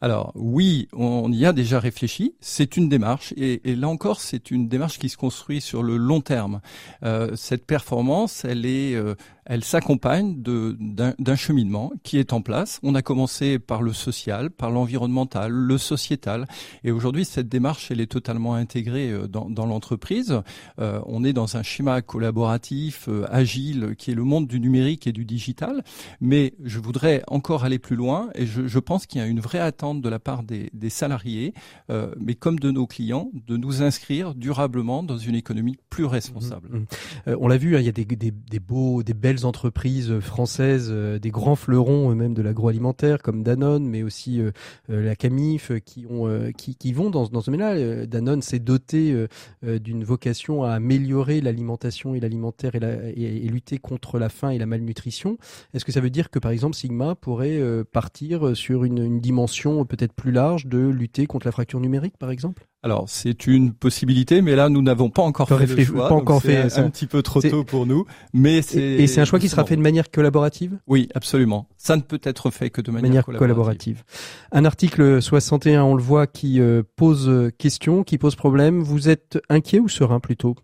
Alors 0.00 0.32
oui, 0.34 0.88
on 0.92 1.32
y 1.32 1.44
a 1.44 1.52
déjà 1.52 1.80
réfléchi. 1.80 2.34
C'est 2.40 2.76
une 2.76 2.88
démarche 2.88 3.34
et, 3.36 3.60
là 3.74 3.88
encore, 3.88 4.20
c'est 4.20 4.50
une 4.50 4.68
démarche 4.68 4.98
qui 4.98 5.08
se 5.08 5.16
construit 5.16 5.60
sur 5.60 5.82
le 5.82 5.96
long 5.96 6.20
terme. 6.20 6.60
Euh, 7.02 7.34
cette 7.34 7.66
performance, 7.66 8.44
elle 8.44 8.64
est, 8.66 8.94
euh, 8.94 9.14
elle 9.48 9.64
s'accompagne 9.64 10.42
d'un 10.42 11.36
cheminement 11.36 11.90
qui 12.02 12.18
est 12.18 12.34
en 12.34 12.42
place. 12.42 12.78
On 12.82 12.94
a 12.94 13.00
commencé 13.00 13.58
par 13.58 13.82
le 13.82 13.94
social, 13.94 14.50
par 14.50 14.70
l'environnemental, 14.70 15.50
le 15.50 15.78
sociétal, 15.78 16.46
et 16.84 16.90
aujourd'hui 16.90 17.24
cette 17.24 17.48
démarche 17.48 17.90
elle 17.90 18.00
est 18.00 18.12
totalement 18.12 18.54
intégrée 18.54 19.10
euh, 19.10 19.26
dans, 19.26 19.66
l'entreprise. 19.66 20.42
Euh, 20.78 21.00
on 21.06 21.24
est 21.24 21.32
dans 21.32 21.56
un 21.56 21.62
schéma 21.62 22.02
collaboratif, 22.02 23.08
euh, 23.08 23.26
agile, 23.30 23.94
qui 23.96 24.10
est 24.10 24.14
le 24.14 24.24
monde 24.24 24.46
du 24.46 24.60
numérique 24.60 25.06
et 25.06 25.12
du 25.12 25.24
digital. 25.24 25.82
Mais 26.20 26.52
je 26.62 26.78
voudrais 26.78 27.22
encore 27.26 27.64
aller 27.64 27.78
plus 27.78 27.96
loin, 27.96 28.28
et 28.34 28.44
je, 28.44 28.66
je 28.66 28.78
pense 28.78 29.06
qu'il 29.06 29.20
y 29.20 29.24
a 29.24 29.26
une 29.26 29.40
vraie 29.40 29.60
attente 29.60 29.87
de 29.94 30.08
la 30.08 30.18
part 30.18 30.42
des, 30.42 30.70
des 30.72 30.90
salariés, 30.90 31.54
euh, 31.90 32.14
mais 32.18 32.34
comme 32.34 32.58
de 32.58 32.70
nos 32.70 32.86
clients, 32.86 33.30
de 33.46 33.56
nous 33.56 33.82
inscrire 33.82 34.34
durablement 34.34 35.02
dans 35.02 35.18
une 35.18 35.34
économie 35.34 35.76
plus 35.90 36.04
responsable. 36.04 36.68
Mmh, 36.68 37.32
mmh. 37.32 37.36
on 37.40 37.48
l'a 37.48 37.56
vu, 37.56 37.76
hein, 37.76 37.80
il 37.80 37.86
y 37.86 37.88
a 37.88 37.92
des, 37.92 38.04
des, 38.04 38.30
des 38.30 38.60
beaux, 38.60 39.02
des 39.02 39.14
belles 39.14 39.46
entreprises 39.46 40.18
françaises, 40.20 40.88
euh, 40.90 41.18
des 41.18 41.30
grands 41.30 41.56
fleurons 41.56 42.14
même 42.14 42.34
de 42.34 42.42
l'agroalimentaire 42.42 43.22
comme 43.22 43.42
Danone, 43.42 43.86
mais 43.86 44.02
aussi 44.02 44.40
euh, 44.40 44.50
euh, 44.90 45.04
la 45.04 45.16
Camif, 45.16 45.72
qui 45.84 46.06
ont 46.08 46.28
qui, 46.56 46.76
qui 46.76 46.92
vont 46.92 47.10
dans, 47.10 47.26
dans 47.26 47.40
ce 47.40 47.50
domaine-là. 47.50 48.06
Danone 48.06 48.42
s'est 48.42 48.58
doté 48.58 49.26
d'une 49.62 50.04
vocation 50.04 50.62
à 50.62 50.72
améliorer 50.72 51.40
l'alimentation 51.40 52.14
et 52.14 52.20
l'alimentaire 52.20 52.74
et, 52.74 53.22
et, 53.22 53.48
lutter 53.48 53.78
contre 53.78 54.18
la 54.18 54.28
faim 54.28 54.50
et 54.50 54.58
la 54.58 54.66
malnutrition. 54.66 55.38
Est-ce 55.74 55.84
que 55.84 55.92
ça 55.92 56.00
veut 56.00 56.10
dire 56.10 56.30
que 56.30 56.38
par 56.38 56.50
exemple 56.50 56.76
Sigma 56.76 57.14
pourrait 57.14 57.60
partir 57.92 58.56
sur 58.56 58.84
une, 58.84 58.98
une 58.98 59.20
dimension 59.20 59.77
peut-être 59.84 60.12
plus 60.12 60.32
large 60.32 60.66
de 60.66 60.78
lutter 60.78 61.26
contre 61.26 61.46
la 61.46 61.52
fracture 61.52 61.80
numérique, 61.80 62.16
par 62.18 62.30
exemple? 62.30 62.66
Alors 62.82 63.04
c'est 63.08 63.46
une 63.46 63.72
possibilité, 63.72 64.40
mais 64.40 64.54
là 64.54 64.68
nous 64.68 64.82
n'avons 64.82 65.10
pas 65.10 65.22
encore 65.22 65.48
fait 65.48 65.66
le 65.66 65.84
choix. 65.84 66.08
Pas 66.08 66.14
encore 66.14 66.40
fait. 66.40 66.68
C'est 66.70 66.80
un, 66.80 66.90
petit 66.90 67.06
peu 67.06 67.22
trop 67.22 67.42
tôt 67.42 67.64
pour 67.64 67.86
nous, 67.86 68.04
mais 68.32 68.62
c'est. 68.62 68.80
Et, 68.80 69.06
c'est 69.06 69.20
un 69.20 69.24
choix 69.24 69.38
qui 69.38 69.48
sera 69.48 69.64
fait 69.64 69.76
de 69.76 69.82
manière 69.82 70.10
collaborative? 70.10 70.78
Oui, 70.86 71.08
absolument. 71.14 71.68
Ça 71.76 71.96
ne 71.96 72.02
peut 72.02 72.20
être 72.22 72.50
fait 72.50 72.70
que 72.70 72.80
de 72.80 72.90
manière, 72.90 73.24
collaborative. 73.24 74.04
Un 74.52 74.64
article 74.64 75.20
61, 75.20 75.82
on 75.82 75.94
le 75.94 76.02
voit, 76.02 76.26
qui 76.26 76.60
euh, 76.60 76.82
pose 76.96 77.50
question, 77.58 78.04
qui 78.04 78.18
pose 78.18 78.36
problème. 78.36 78.80
Vous 78.80 79.08
êtes 79.08 79.38
inquiet 79.48 79.80
ou 79.80 79.88
serein 79.88 80.20
plutôt? 80.20 80.54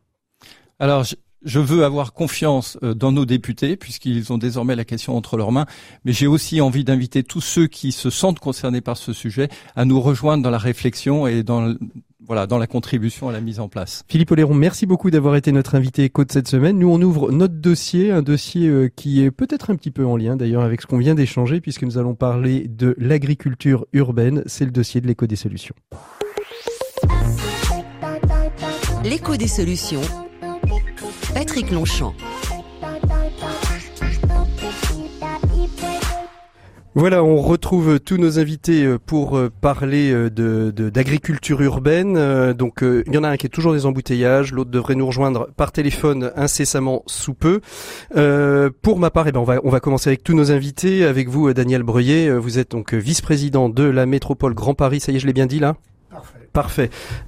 Alors 0.79 1.05
je 1.44 1.61
veux 1.61 1.85
avoir 1.85 2.12
confiance 2.12 2.78
euh, 2.83 2.94
dans 2.94 3.12
nos 3.12 3.24
députés 3.24 3.76
puisqu'ils 3.76 4.33
ont 4.33 4.38
désormais 4.38 4.76
la 4.76 4.85
question 4.85 5.16
entre 5.16 5.37
leurs 5.37 5.52
mains, 5.52 5.66
mais 6.04 6.12
j'ai 6.12 6.26
aussi 6.26 6.61
envie 6.61 6.85
d'inviter 6.85 7.22
tous 7.22 7.40
ceux 7.40 7.66
qui 7.66 7.92
se 7.92 8.11
sentent 8.11 8.40
concernés 8.40 8.80
par 8.80 8.96
ce 8.96 9.12
sujet 9.12 9.48
à 9.76 9.85
nous 9.85 10.00
rejoindre 10.00 10.42
dans 10.42 10.50
la 10.50 10.59
réflexion 10.59 11.26
et 11.26 11.42
dans 11.42 11.74
voilà, 12.26 12.46
dans 12.46 12.57
la 12.57 12.66
contribution 12.66 13.28
à 13.28 13.33
la 13.33 13.40
mise 13.42 13.61
en 13.61 13.68
place. 13.68 14.02
Philippe 14.09 14.30
Oléron, 14.30 14.54
merci 14.54 14.87
beaucoup 14.87 15.11
d'avoir 15.11 15.37
été 15.37 15.52
notre 15.52 15.74
invité 15.74 16.04
éco 16.04 16.24
de 16.24 16.33
cette 16.33 16.48
semaine. 16.48 16.78
Nous, 16.78 16.88
on 16.88 17.00
ouvre 17.02 17.30
notre 17.30 17.54
dossier, 17.54 18.11
un 18.12 18.22
dossier 18.22 18.66
euh, 18.68 18.88
qui 18.88 19.22
est 19.22 19.30
peut-être 19.30 19.70
un 19.70 19.76
petit 19.76 19.90
peu 19.90 20.07
en 20.07 20.16
lien 20.16 20.35
d'ailleurs 20.35 20.62
avec 20.62 20.80
ce 20.80 20.87
qu'on 20.87 20.96
vient 20.96 21.14
d'échanger 21.14 21.61
puisque 21.61 21.83
nous 21.83 21.98
allons 21.98 22.14
parler 22.14 22.66
de 22.66 22.94
l'agriculture 22.98 23.87
urbaine. 23.92 24.42
C'est 24.46 24.64
le 24.64 24.70
dossier 24.70 25.02
de 25.02 25.07
l'éco 25.07 25.26
des 25.26 25.37
solutions. 25.37 25.74
L'éco 29.04 29.37
des 29.37 29.48
solutions 29.48 30.00
Patrick 31.34 31.70
Longchamp. 31.72 32.14
Voilà, 36.94 37.24
on 37.24 37.38
retrouve 37.38 37.98
tous 37.98 38.18
nos 38.18 38.38
invités 38.38 38.84
euh, 38.84 38.98
pour 39.04 39.36
euh, 39.36 39.50
parler 39.60 40.12
euh, 40.12 40.30
de 40.30 40.70
d'agriculture 40.70 41.60
urbaine. 41.60 42.52
Donc 42.52 42.82
il 42.82 43.12
y 43.12 43.18
en 43.18 43.24
a 43.24 43.30
un 43.30 43.36
qui 43.36 43.46
est 43.46 43.50
toujours 43.50 43.72
des 43.72 43.84
embouteillages, 43.84 44.52
l'autre 44.52 44.70
devrait 44.70 44.94
nous 44.94 45.06
rejoindre 45.06 45.48
par 45.56 45.72
téléphone 45.72 46.30
incessamment 46.36 47.02
sous 47.06 47.34
peu. 47.34 47.60
pour 48.82 48.98
ma 49.00 49.10
part, 49.10 49.26
eh 49.26 49.32
ben 49.32 49.40
on 49.40 49.44
va 49.44 49.60
on 49.64 49.70
va 49.70 49.80
commencer 49.80 50.10
avec 50.10 50.22
tous 50.22 50.34
nos 50.34 50.52
invités, 50.52 51.04
avec 51.04 51.28
vous 51.28 51.52
Daniel 51.52 51.82
Breuillet, 51.82 52.30
vous 52.30 52.60
êtes 52.60 52.70
donc 52.70 52.94
vice-président 52.94 53.68
de 53.68 53.82
la 53.82 54.06
métropole 54.06 54.54
Grand 54.54 54.74
Paris, 54.74 55.00
ça 55.00 55.10
y 55.10 55.16
est, 55.16 55.18
je 55.18 55.26
l'ai 55.26 55.32
bien 55.32 55.46
dit 55.46 55.58
là? 55.58 55.76
Parfait. 56.10 56.43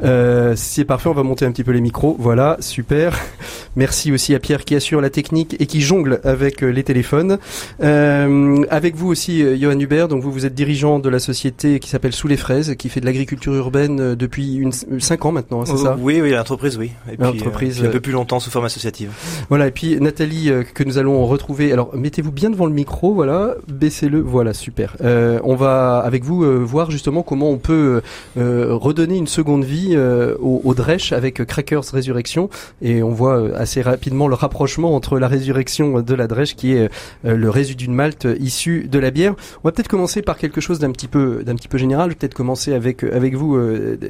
Euh, 0.02 0.54
c'est 0.56 0.84
parfait, 0.84 1.08
on 1.08 1.14
va 1.14 1.22
monter 1.22 1.44
un 1.44 1.52
petit 1.52 1.64
peu 1.64 1.72
les 1.72 1.80
micros. 1.80 2.16
Voilà, 2.18 2.56
super. 2.60 3.18
Merci 3.76 4.12
aussi 4.12 4.34
à 4.34 4.38
Pierre 4.38 4.64
qui 4.64 4.74
assure 4.74 5.00
la 5.00 5.10
technique 5.10 5.56
et 5.60 5.66
qui 5.66 5.80
jongle 5.80 6.20
avec 6.24 6.62
euh, 6.62 6.68
les 6.68 6.84
téléphones. 6.84 7.38
Euh, 7.82 8.64
avec 8.70 8.96
vous 8.96 9.08
aussi, 9.08 9.44
Johan 9.58 9.78
Hubert. 9.78 10.08
Donc 10.08 10.22
vous, 10.22 10.32
vous 10.32 10.46
êtes 10.46 10.54
dirigeant 10.54 10.98
de 10.98 11.08
la 11.08 11.18
société 11.18 11.80
qui 11.80 11.88
s'appelle 11.88 12.12
Sous 12.12 12.28
les 12.28 12.36
fraises, 12.36 12.74
qui 12.76 12.88
fait 12.88 13.00
de 13.00 13.06
l'agriculture 13.06 13.54
urbaine 13.54 14.14
depuis 14.14 14.56
une, 14.56 14.72
5 14.72 15.26
ans 15.26 15.32
maintenant, 15.32 15.62
hein, 15.62 15.66
c'est 15.66 15.76
ça? 15.76 15.96
Oui, 15.98 16.20
oui, 16.20 16.30
l'entreprise, 16.30 16.78
oui. 16.78 16.92
Et 17.10 17.16
puis, 17.16 17.26
un 17.26 17.90
peu 17.90 18.00
plus 18.00 18.12
longtemps 18.12 18.40
sous 18.40 18.50
forme 18.50 18.66
associative. 18.66 19.10
Voilà, 19.48 19.66
et 19.66 19.70
puis 19.70 20.00
Nathalie 20.00 20.50
que 20.74 20.84
nous 20.84 20.98
allons 20.98 21.26
retrouver. 21.26 21.72
Alors 21.72 21.94
mettez-vous 21.94 22.32
bien 22.32 22.50
devant 22.50 22.66
le 22.66 22.72
micro, 22.72 23.14
voilà, 23.14 23.54
baissez-le, 23.68 24.20
voilà, 24.20 24.54
super. 24.54 24.96
on 25.02 25.56
va 25.56 25.98
avec 25.98 26.24
vous 26.24 26.44
voir 26.64 26.90
justement 26.90 27.22
comment 27.22 27.50
on 27.50 27.58
peut 27.58 28.02
redonner 28.36 29.15
une 29.16 29.26
seconde 29.26 29.64
vie 29.64 29.96
au, 29.96 30.60
au 30.64 30.74
Dresch 30.74 31.12
avec 31.12 31.44
Crackers 31.44 31.84
Résurrection 31.92 32.48
et 32.82 33.02
on 33.02 33.10
voit 33.10 33.56
assez 33.56 33.82
rapidement 33.82 34.28
le 34.28 34.34
rapprochement 34.34 34.94
entre 34.94 35.18
la 35.18 35.28
résurrection 35.28 36.00
de 36.00 36.14
la 36.14 36.26
Dresch 36.26 36.54
qui 36.54 36.72
est 36.72 36.88
le 37.24 37.50
résidu 37.50 37.86
de 37.86 37.92
malt 37.92 38.26
issu 38.40 38.88
de 38.90 38.98
la 38.98 39.10
bière. 39.10 39.34
On 39.62 39.68
va 39.68 39.72
peut-être 39.72 39.88
commencer 39.88 40.22
par 40.22 40.38
quelque 40.38 40.60
chose 40.60 40.78
d'un 40.78 40.90
petit 40.90 41.08
peu 41.08 41.42
d'un 41.44 41.54
petit 41.54 41.68
peu 41.68 41.78
général. 41.78 42.14
Peut-être 42.14 42.34
commencer 42.34 42.72
avec 42.72 43.04
avec 43.04 43.34
vous, 43.34 43.58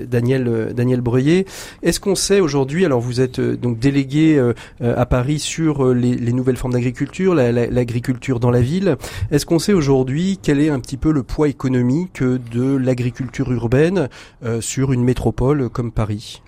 Daniel 0.08 0.72
Daniel 0.74 1.00
Breuillet. 1.00 1.46
Est-ce 1.82 2.00
qu'on 2.00 2.14
sait 2.14 2.40
aujourd'hui, 2.40 2.84
alors 2.84 3.00
vous 3.00 3.20
êtes 3.20 3.40
donc 3.40 3.78
délégué 3.78 4.40
à 4.80 5.06
Paris 5.06 5.38
sur 5.38 5.94
les, 5.94 6.14
les 6.14 6.32
nouvelles 6.32 6.56
formes 6.56 6.72
d'agriculture, 6.72 7.34
l'agriculture 7.34 8.40
dans 8.40 8.50
la 8.50 8.60
ville. 8.60 8.96
Est-ce 9.30 9.46
qu'on 9.46 9.58
sait 9.58 9.72
aujourd'hui 9.72 10.38
quel 10.42 10.60
est 10.60 10.70
un 10.70 10.80
petit 10.80 10.96
peu 10.96 11.12
le 11.12 11.22
poids 11.22 11.48
économique 11.48 12.22
de 12.22 12.76
l'agriculture 12.76 13.50
urbaine 13.52 14.08
euh, 14.44 14.60
sur 14.60 14.92
une 14.92 14.95
métropole 15.04 15.68
comme 15.68 15.92
Paris 15.92 16.42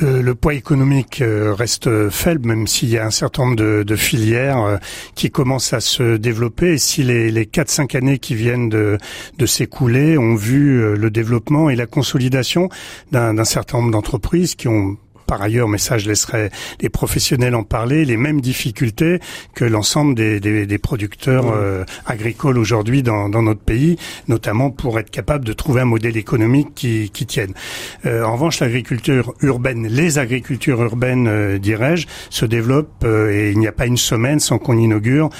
le, 0.00 0.34
poids 0.34 0.54
économique 0.54 1.20
euh, 1.20 1.52
reste 1.52 2.08
faible, 2.10 2.46
même 2.46 2.66
s'il 2.66 2.88
y 2.88 2.98
a 2.98 3.04
un 3.04 3.10
certain 3.10 3.44
nombre 3.44 3.56
de, 3.56 3.96
filières 3.96 4.62
euh, 4.62 4.76
qui 5.14 5.30
commencent 5.30 5.72
à 5.72 5.80
se 5.80 6.16
développer. 6.16 6.74
Et 6.74 6.78
si 6.78 7.02
les, 7.02 7.30
les 7.30 7.44
4-5 7.44 7.96
années 7.96 8.18
qui 8.18 8.34
viennent 8.34 8.68
de, 8.68 8.98
de 9.38 9.46
s'écouler 9.46 10.16
ont 10.18 10.34
vu 10.34 10.96
le 10.96 11.10
développement 11.10 11.70
et 11.70 11.76
la 11.76 11.86
consolidation 11.86 12.68
d'un 13.12 13.44
certain 13.44 13.78
nombre 13.78 13.90
d'entreprises 13.90 14.54
qui 14.54 14.68
ont 14.68 14.96
par 15.30 15.42
ailleurs, 15.42 15.68
mais 15.68 15.78
ça 15.78 15.96
je 15.96 16.08
laisserai 16.08 16.50
les 16.80 16.88
professionnels 16.88 17.54
en 17.54 17.62
parler, 17.62 18.04
les 18.04 18.16
mêmes 18.16 18.40
difficultés 18.40 19.20
que 19.54 19.64
l'ensemble 19.64 20.16
des, 20.16 20.40
des, 20.40 20.66
des, 20.66 20.78
producteurs 20.78 21.52
euh, 21.54 21.84
agricoles 22.04 22.58
aujourd'hui 22.58 23.04
dans, 23.04 23.28
dans, 23.28 23.42
notre 23.42 23.60
pays, 23.60 23.96
notamment 24.26 24.70
pour 24.70 24.98
être 24.98 25.12
capable 25.12 25.44
de 25.44 25.52
trouver 25.52 25.82
un 25.82 25.84
modèle 25.84 26.16
économique 26.16 26.74
qui, 26.74 27.10
qui 27.10 27.26
tienne. 27.26 27.54
Euh, 28.06 28.24
en 28.24 28.32
revanche, 28.32 28.58
l'agriculture 28.58 29.32
urbaine, 29.40 29.86
les 29.86 30.18
agricultures 30.18 30.82
urbaines, 30.82 31.28
euh, 31.28 31.58
dirais-je, 31.58 32.08
se 32.28 32.44
développent 32.44 33.04
et 33.04 33.52
il 33.52 33.58
n'y 33.60 33.68
a 33.68 33.72
pas 33.72 33.86
une 33.86 33.96
semaine 33.96 34.40
sans 34.40 34.58
qu'on 34.58 34.78
inaugure 34.78 35.30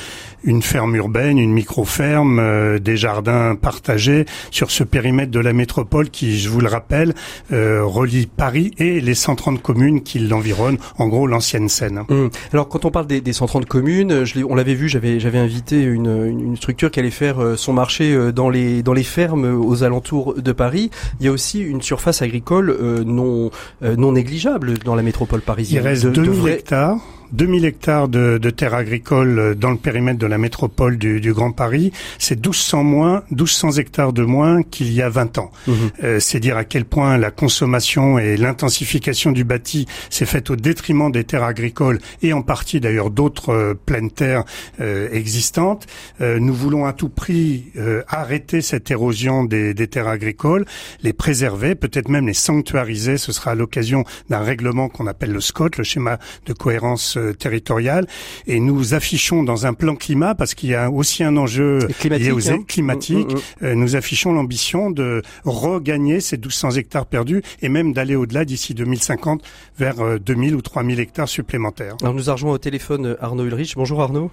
une 0.44 0.62
ferme 0.62 0.96
urbaine, 0.96 1.38
une 1.38 1.52
micro-ferme, 1.52 2.38
euh, 2.38 2.78
des 2.78 2.96
jardins 2.96 3.56
partagés 3.56 4.24
sur 4.50 4.70
ce 4.70 4.84
périmètre 4.84 5.30
de 5.30 5.40
la 5.40 5.52
métropole 5.52 6.10
qui, 6.10 6.38
je 6.38 6.48
vous 6.48 6.60
le 6.60 6.68
rappelle, 6.68 7.14
euh, 7.52 7.84
relie 7.84 8.26
Paris 8.26 8.72
et 8.78 9.00
les 9.00 9.14
130 9.14 9.60
communes 9.60 9.79
qui 10.02 10.18
l'environnent, 10.18 10.78
en 10.98 11.08
gros 11.08 11.26
l'ancienne 11.26 11.68
Seine. 11.68 12.04
Hum. 12.08 12.30
Alors 12.52 12.68
quand 12.68 12.84
on 12.84 12.90
parle 12.90 13.06
des, 13.06 13.20
des 13.20 13.32
130 13.32 13.66
communes, 13.66 14.24
je 14.24 14.40
on 14.48 14.54
l'avait 14.54 14.74
vu, 14.74 14.88
j'avais 14.88 15.20
j'avais 15.20 15.38
invité 15.38 15.82
une, 15.82 16.26
une, 16.26 16.56
structure 16.56 16.90
qui 16.90 17.00
allait 17.00 17.10
faire 17.10 17.42
euh, 17.42 17.56
son 17.56 17.72
marché 17.72 18.16
dans 18.32 18.48
les 18.48 18.82
dans 18.82 18.92
les 18.92 19.02
fermes 19.02 19.44
aux 19.44 19.82
alentours 19.82 20.34
de 20.34 20.52
Paris. 20.52 20.90
Il 21.20 21.26
y 21.26 21.28
a 21.28 21.32
aussi 21.32 21.60
une 21.60 21.82
surface 21.82 22.22
agricole 22.22 22.76
non 23.04 23.50
non 23.82 24.12
négligeable 24.12 24.78
dans 24.78 24.94
la 24.94 25.02
métropole 25.02 25.40
parisienne. 25.40 25.82
Il 25.82 25.88
reste 25.88 26.06
2000 26.06 26.48
hectares 26.48 26.98
2000 27.32 27.64
hectares 27.64 28.08
de, 28.08 28.38
de 28.38 28.50
terres 28.50 28.74
agricoles 28.74 29.54
dans 29.56 29.70
le 29.70 29.76
périmètre 29.76 30.18
de 30.18 30.26
la 30.26 30.38
métropole 30.38 30.98
du, 30.98 31.20
du 31.20 31.32
Grand 31.32 31.52
Paris, 31.52 31.92
c'est 32.18 32.36
1200 32.36 32.84
moins, 32.84 33.22
1200 33.30 33.72
hectares 33.72 34.12
de 34.12 34.22
moins 34.22 34.62
qu'il 34.62 34.92
y 34.92 35.02
a 35.02 35.08
20 35.08 35.38
ans. 35.38 35.50
Mhm. 35.66 35.74
Euh, 36.04 36.20
c'est 36.20 36.40
dire 36.40 36.56
à 36.56 36.64
quel 36.64 36.84
point 36.84 37.18
la 37.18 37.30
consommation 37.30 38.18
et 38.18 38.36
l'intensification 38.36 39.32
du 39.32 39.44
bâti 39.44 39.86
s'est 40.08 40.26
faite 40.26 40.50
au 40.50 40.56
détriment 40.56 41.10
des 41.10 41.24
terres 41.24 41.44
agricoles 41.44 41.98
et 42.22 42.32
en 42.32 42.42
partie 42.42 42.80
d'ailleurs 42.80 43.10
d'autres 43.10 43.50
euh, 43.50 43.74
pleines 43.74 44.10
terres 44.10 44.44
euh, 44.80 45.08
existantes. 45.12 45.86
Euh, 46.20 46.38
nous 46.38 46.54
voulons 46.54 46.86
à 46.86 46.92
tout 46.92 47.08
prix 47.08 47.66
euh, 47.76 48.02
arrêter 48.08 48.60
cette 48.62 48.90
érosion 48.90 49.44
des, 49.44 49.74
des 49.74 49.88
terres 49.88 50.08
agricoles, 50.08 50.64
les 51.02 51.12
préserver, 51.12 51.74
peut-être 51.74 52.08
même 52.08 52.26
les 52.26 52.34
sanctuariser. 52.34 53.16
Ce 53.16 53.32
sera 53.32 53.52
à 53.52 53.54
l'occasion 53.54 54.04
d'un 54.28 54.40
règlement 54.40 54.88
qu'on 54.88 55.06
appelle 55.06 55.32
le 55.32 55.40
SCOT, 55.40 55.70
le 55.78 55.84
schéma 55.84 56.18
de 56.46 56.52
cohérence 56.52 57.16
euh, 57.16 57.19
territoriale. 57.38 58.06
Et 58.46 58.60
nous 58.60 58.94
affichons 58.94 59.42
dans 59.42 59.66
un 59.66 59.74
plan 59.74 59.96
climat, 59.96 60.34
parce 60.34 60.54
qu'il 60.54 60.70
y 60.70 60.74
a 60.74 60.90
aussi 60.90 61.24
un 61.24 61.36
enjeu 61.36 61.78
climatique, 61.98 62.26
lié 62.26 62.50
hein. 62.50 62.64
climatiques, 62.66 63.32
mm, 63.32 63.34
mm, 63.34 63.36
mm. 63.36 63.64
Euh, 63.64 63.74
nous 63.74 63.96
affichons 63.96 64.32
l'ambition 64.32 64.90
de 64.90 65.22
regagner 65.44 66.20
ces 66.20 66.36
1200 66.36 66.72
hectares 66.72 67.06
perdus 67.06 67.42
et 67.62 67.68
même 67.68 67.92
d'aller 67.92 68.16
au-delà 68.16 68.44
d'ici 68.44 68.74
2050 68.74 69.42
vers 69.78 70.18
2000 70.20 70.52
euh, 70.52 70.56
ou 70.56 70.62
3000 70.62 71.00
hectares 71.00 71.28
supplémentaires. 71.28 71.96
Alors 72.02 72.14
nous 72.14 72.30
rejoint 72.30 72.52
au 72.52 72.58
téléphone 72.58 73.16
Arnaud 73.20 73.44
Ulrich. 73.44 73.74
Bonjour 73.76 74.00
Arnaud. 74.02 74.30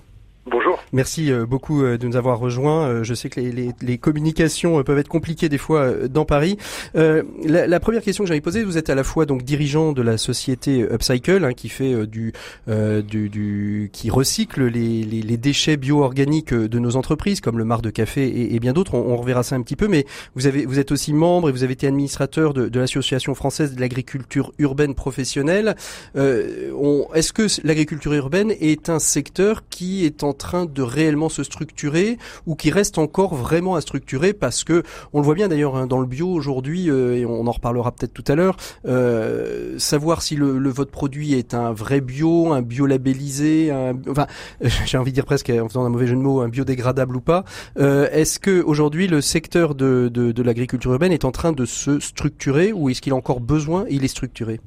Bonjour. 0.50 0.67
Merci 0.94 1.32
euh, 1.32 1.46
beaucoup 1.46 1.84
euh, 1.84 1.98
de 1.98 2.08
nous 2.08 2.16
avoir 2.16 2.40
rejoints. 2.40 2.88
Euh, 2.88 3.04
je 3.04 3.14
sais 3.14 3.30
que 3.30 3.40
les, 3.40 3.72
les, 3.82 3.98
communications 3.98 4.82
peuvent 4.84 5.00
être 5.00 5.08
compliquées 5.08 5.50
des 5.50 5.58
fois 5.58 6.08
dans 6.08 6.26
Paris. 6.26 6.58
La, 6.94 7.68
la, 7.68 7.80
première 7.80 8.02
question 8.02 8.24
que 8.24 8.28
j'avais 8.28 8.42
posée, 8.42 8.64
vous 8.64 8.78
êtes 8.78 8.90
à 8.90 8.96
la 8.96 9.04
fois 9.04 9.26
donc 9.26 9.44
dirigeant 9.44 9.92
de 9.92 10.02
la 10.02 10.18
société 10.18 10.82
Upcycle, 10.82 11.44
hein, 11.44 11.54
qui 11.54 11.70
fait 11.70 12.06
du, 12.06 12.34
du, 12.68 13.30
du, 13.30 13.90
qui 13.92 14.10
recycle 14.10 14.66
les, 14.66 15.04
les, 15.04 15.22
les 15.22 15.38
déchets 15.38 15.78
bio-organiques 15.78 16.54
de 16.54 16.80
nos 16.80 16.96
entreprises, 16.96 17.42
comme 17.42 17.58
le 17.58 17.66
mar 17.66 17.82
de 17.82 17.90
café 17.90 18.28
et, 18.28 18.56
et 18.56 18.60
bien 18.60 18.74
d'autres. 18.74 18.94
On, 18.94 19.14
on, 19.14 19.18
reverra 19.18 19.44
ça 19.44 19.56
un 19.56 19.62
petit 19.62 19.76
peu, 19.76 19.88
mais 19.88 20.06
vous 20.36 20.48
avez, 20.48 20.66
vous 20.66 20.80
êtes 20.80 20.92
aussi 20.92 21.14
membre 21.14 21.50
et 21.50 21.52
vous 21.52 21.64
avez 21.64 21.74
été 21.74 21.88
administrateur 21.88 22.54
de, 22.54 22.70
de 22.70 22.80
l'association 22.80 23.34
française 23.36 23.76
de 23.76 23.82
l'agriculture 23.82 24.54
urbaine 24.60 24.96
professionnelle. 24.96 25.76
Est-ce 26.16 27.34
que 27.34 27.48
l'agriculture 27.66 28.14
urbaine 28.14 28.54
est 28.60 28.90
un 28.90 29.00
secteur 29.00 29.64
qui 29.70 30.06
est 30.06 30.24
en 30.24 30.34
train 30.34 30.67
de 30.74 30.82
réellement 30.82 31.30
se 31.30 31.44
structurer 31.44 32.18
ou 32.46 32.56
qui 32.56 32.72
reste 32.72 32.98
encore 32.98 33.36
vraiment 33.36 33.76
à 33.76 33.82
structurer 33.82 34.34
parce 34.34 34.64
que 34.64 34.84
on 35.14 35.20
le 35.20 35.26
voit 35.26 35.36
bien 35.36 35.48
d'ailleurs 35.48 35.76
hein, 35.76 35.88
dans 35.88 36.00
le 36.00 36.06
bio 36.06 36.30
aujourd'hui 36.30 36.90
euh, 36.90 37.16
et 37.16 37.26
on 37.26 37.48
en 37.48 37.52
reparlera 37.52 37.92
peut-être 37.92 38.14
tout 38.14 38.24
à 38.28 38.36
l'heure 38.36 38.58
euh, 38.86 39.78
savoir 39.80 40.22
si 40.22 40.36
le, 40.36 40.70
votre 40.70 40.92
produit 40.92 41.34
est 41.34 41.54
un 41.54 41.72
vrai 41.72 42.02
bio 42.02 42.52
un 42.52 42.62
bio 42.62 42.86
labellisé 42.86 43.72
un, 43.72 43.94
enfin 44.10 44.28
j'ai 44.62 44.98
envie 44.98 45.12
de 45.12 45.16
dire 45.16 45.26
presque 45.26 45.50
en 45.50 45.68
faisant 45.68 45.86
un 45.86 45.90
mauvais 45.90 46.08
jeu 46.08 46.16
de 46.16 46.22
mots 46.22 46.42
un 46.42 46.50
biodégradable 46.50 47.16
ou 47.16 47.22
pas 47.22 47.44
euh, 47.78 48.08
est-ce 48.12 48.40
que 48.40 48.62
aujourd'hui 48.62 49.08
le 49.08 49.22
secteur 49.22 49.76
de, 49.76 50.10
de, 50.14 50.32
de 50.32 50.44
l'agriculture 50.44 50.92
urbaine 50.92 51.12
est 51.12 51.26
en 51.26 51.32
train 51.32 51.52
de 51.52 51.66
se 51.66 52.00
structurer 52.00 52.74
ou 52.74 52.90
est-ce 52.90 53.02
qu'il 53.02 53.14
a 53.14 53.16
encore 53.16 53.40
besoin 53.40 53.86
il 53.90 54.04
est 54.04 54.10
structuré? 54.10 54.60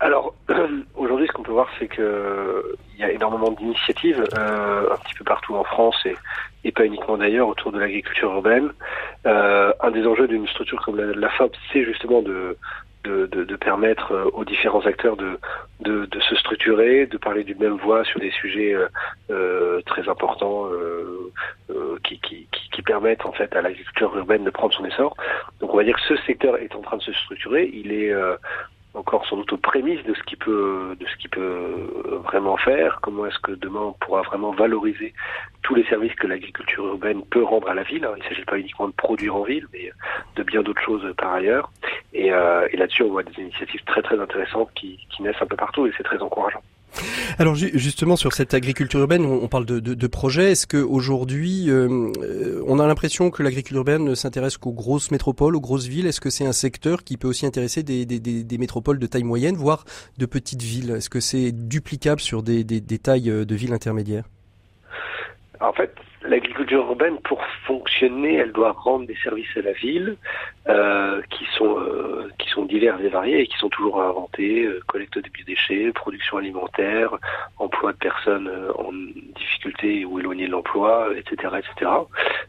Alors 0.00 0.34
qu'on 1.42 1.46
peut 1.48 1.52
voir 1.52 1.68
c'est 1.78 1.88
que 1.88 2.76
il 2.94 3.00
y 3.00 3.04
a 3.04 3.10
énormément 3.10 3.50
d'initiatives 3.50 4.24
euh, 4.38 4.92
un 4.92 4.96
petit 4.98 5.14
peu 5.14 5.24
partout 5.24 5.56
en 5.56 5.64
France 5.64 5.96
et, 6.64 6.72
pas 6.72 6.86
uniquement 6.86 7.18
d'ailleurs 7.18 7.48
autour 7.48 7.72
de 7.72 7.78
l'agriculture 7.78 8.32
urbaine. 8.32 8.70
Euh, 9.26 9.72
un 9.80 9.90
des 9.90 10.06
enjeux 10.06 10.28
d'une 10.28 10.46
structure 10.46 10.80
comme 10.82 10.96
la, 10.96 11.12
la 11.12 11.28
FAB, 11.28 11.50
c'est 11.72 11.84
justement 11.84 12.22
de, 12.22 12.56
permettre 13.60 14.12
euh, 14.12 14.30
aux 14.32 14.44
différents 14.44 14.86
acteurs 14.86 15.16
de, 15.16 15.38
se 16.20 16.36
structurer, 16.36 17.06
de 17.06 17.18
parler 17.18 17.44
d'une 17.44 17.58
même 17.58 17.76
voix 17.76 18.04
sur 18.04 18.20
des 18.20 18.30
sujets 18.30 18.74
très 19.86 20.08
importants 20.08 20.68
qui, 22.04 22.18
qui, 22.20 22.48
qui, 22.72 22.82
permettent 22.82 23.26
en 23.26 23.32
fait 23.32 23.54
à 23.54 23.62
l'agriculture 23.62 24.16
urbaine 24.16 24.44
de 24.44 24.50
prendre 24.50 24.72
son 24.72 24.84
essor. 24.84 25.16
Donc 25.60 25.74
on 25.74 25.76
va 25.76 25.84
dire 25.84 25.96
que 25.96 26.16
ce 26.16 26.22
secteur 26.24 26.56
est 26.56 26.74
en 26.74 26.80
train 26.80 26.96
de 26.96 27.02
se 27.02 27.12
structurer. 27.12 27.70
Il 27.74 27.92
est 27.92 28.14
encore 28.94 29.26
sans 29.26 29.36
doute 29.36 29.52
aux 29.52 29.58
prémices 29.58 30.02
de 30.04 30.14
ce 30.14 30.22
qu'il 30.24 30.38
peut 30.38 30.96
de 30.98 31.06
ce 31.06 31.16
qu'il 31.16 31.30
peut 31.30 32.20
vraiment 32.24 32.56
faire. 32.56 32.98
Comment 33.02 33.26
est-ce 33.26 33.38
que 33.38 33.52
demain 33.52 33.80
on 33.80 33.92
pourra 33.92 34.22
vraiment 34.22 34.52
valoriser 34.52 35.14
tous 35.62 35.74
les 35.74 35.84
services 35.84 36.14
que 36.14 36.26
l'agriculture 36.26 36.86
urbaine 36.86 37.22
peut 37.30 37.42
rendre 37.42 37.68
à 37.68 37.74
la 37.74 37.82
ville. 37.82 38.06
Il 38.16 38.22
ne 38.22 38.28
s'agit 38.28 38.44
pas 38.44 38.58
uniquement 38.58 38.88
de 38.88 38.92
produire 38.92 39.36
en 39.36 39.42
ville, 39.42 39.66
mais 39.72 39.90
de 40.36 40.42
bien 40.42 40.62
d'autres 40.62 40.82
choses 40.82 41.06
par 41.16 41.32
ailleurs. 41.34 41.70
Et, 42.12 42.32
euh, 42.32 42.66
et 42.70 42.76
là-dessus, 42.76 43.04
on 43.04 43.10
voit 43.10 43.22
des 43.22 43.40
initiatives 43.40 43.82
très 43.84 44.02
très 44.02 44.18
intéressantes 44.20 44.70
qui 44.74 44.98
naissent 45.20 45.40
un 45.40 45.46
peu 45.46 45.56
partout 45.56 45.86
et 45.86 45.92
c'est 45.96 46.02
très 46.02 46.18
encourageant. 46.18 46.62
Alors 47.38 47.54
justement 47.54 48.16
sur 48.16 48.32
cette 48.32 48.54
agriculture 48.54 49.00
urbaine, 49.00 49.24
on 49.24 49.48
parle 49.48 49.66
de, 49.66 49.80
de, 49.80 49.94
de 49.94 50.06
projets. 50.06 50.52
Est-ce 50.52 50.66
qu'aujourd'hui, 50.66 51.70
euh, 51.70 52.62
on 52.66 52.78
a 52.78 52.86
l'impression 52.86 53.30
que 53.30 53.42
l'agriculture 53.42 53.78
urbaine 53.78 54.04
ne 54.04 54.14
s'intéresse 54.14 54.58
qu'aux 54.58 54.72
grosses 54.72 55.10
métropoles, 55.10 55.56
aux 55.56 55.60
grosses 55.60 55.86
villes? 55.86 56.06
Est-ce 56.06 56.20
que 56.20 56.30
c'est 56.30 56.46
un 56.46 56.52
secteur 56.52 57.04
qui 57.04 57.16
peut 57.16 57.28
aussi 57.28 57.46
intéresser 57.46 57.82
des, 57.82 58.04
des, 58.06 58.20
des, 58.20 58.58
métropoles 58.58 58.98
de 58.98 59.06
taille 59.06 59.24
moyenne, 59.24 59.56
voire 59.56 59.84
de 60.18 60.26
petites 60.26 60.62
villes? 60.62 60.90
Est-ce 60.90 61.10
que 61.10 61.20
c'est 61.20 61.52
duplicable 61.52 62.20
sur 62.20 62.42
des, 62.42 62.64
tailles 62.98 63.30
euh, 63.30 63.44
de 63.44 63.54
villes 63.54 63.72
intermédiaires? 63.72 64.24
L'agriculture 66.32 66.80
urbaine, 66.86 67.18
pour 67.18 67.44
fonctionner, 67.66 68.36
elle 68.36 68.52
doit 68.52 68.72
rendre 68.72 69.06
des 69.06 69.16
services 69.22 69.54
à 69.56 69.60
la 69.60 69.72
ville 69.72 70.16
euh, 70.68 71.20
qui 71.30 71.44
sont 71.56 71.78
euh, 71.78 72.30
qui 72.38 72.48
sont 72.48 72.64
divers 72.64 72.98
et 73.00 73.08
variés 73.08 73.40
et 73.40 73.46
qui 73.46 73.58
sont 73.58 73.68
toujours 73.68 74.00
à 74.00 74.06
inventer 74.06 74.64
euh, 74.64 74.80
collecte 74.86 75.18
de 75.18 75.28
biodéchets, 75.28 75.92
production 75.92 76.38
alimentaire, 76.38 77.10
emploi 77.58 77.92
de 77.92 77.98
personnes 77.98 78.48
euh, 78.48 78.72
en 78.78 78.92
difficulté 79.36 80.06
ou 80.06 80.20
éloignées 80.20 80.46
de 80.46 80.52
l'emploi, 80.52 81.08
etc., 81.16 81.54
etc. 81.58 81.90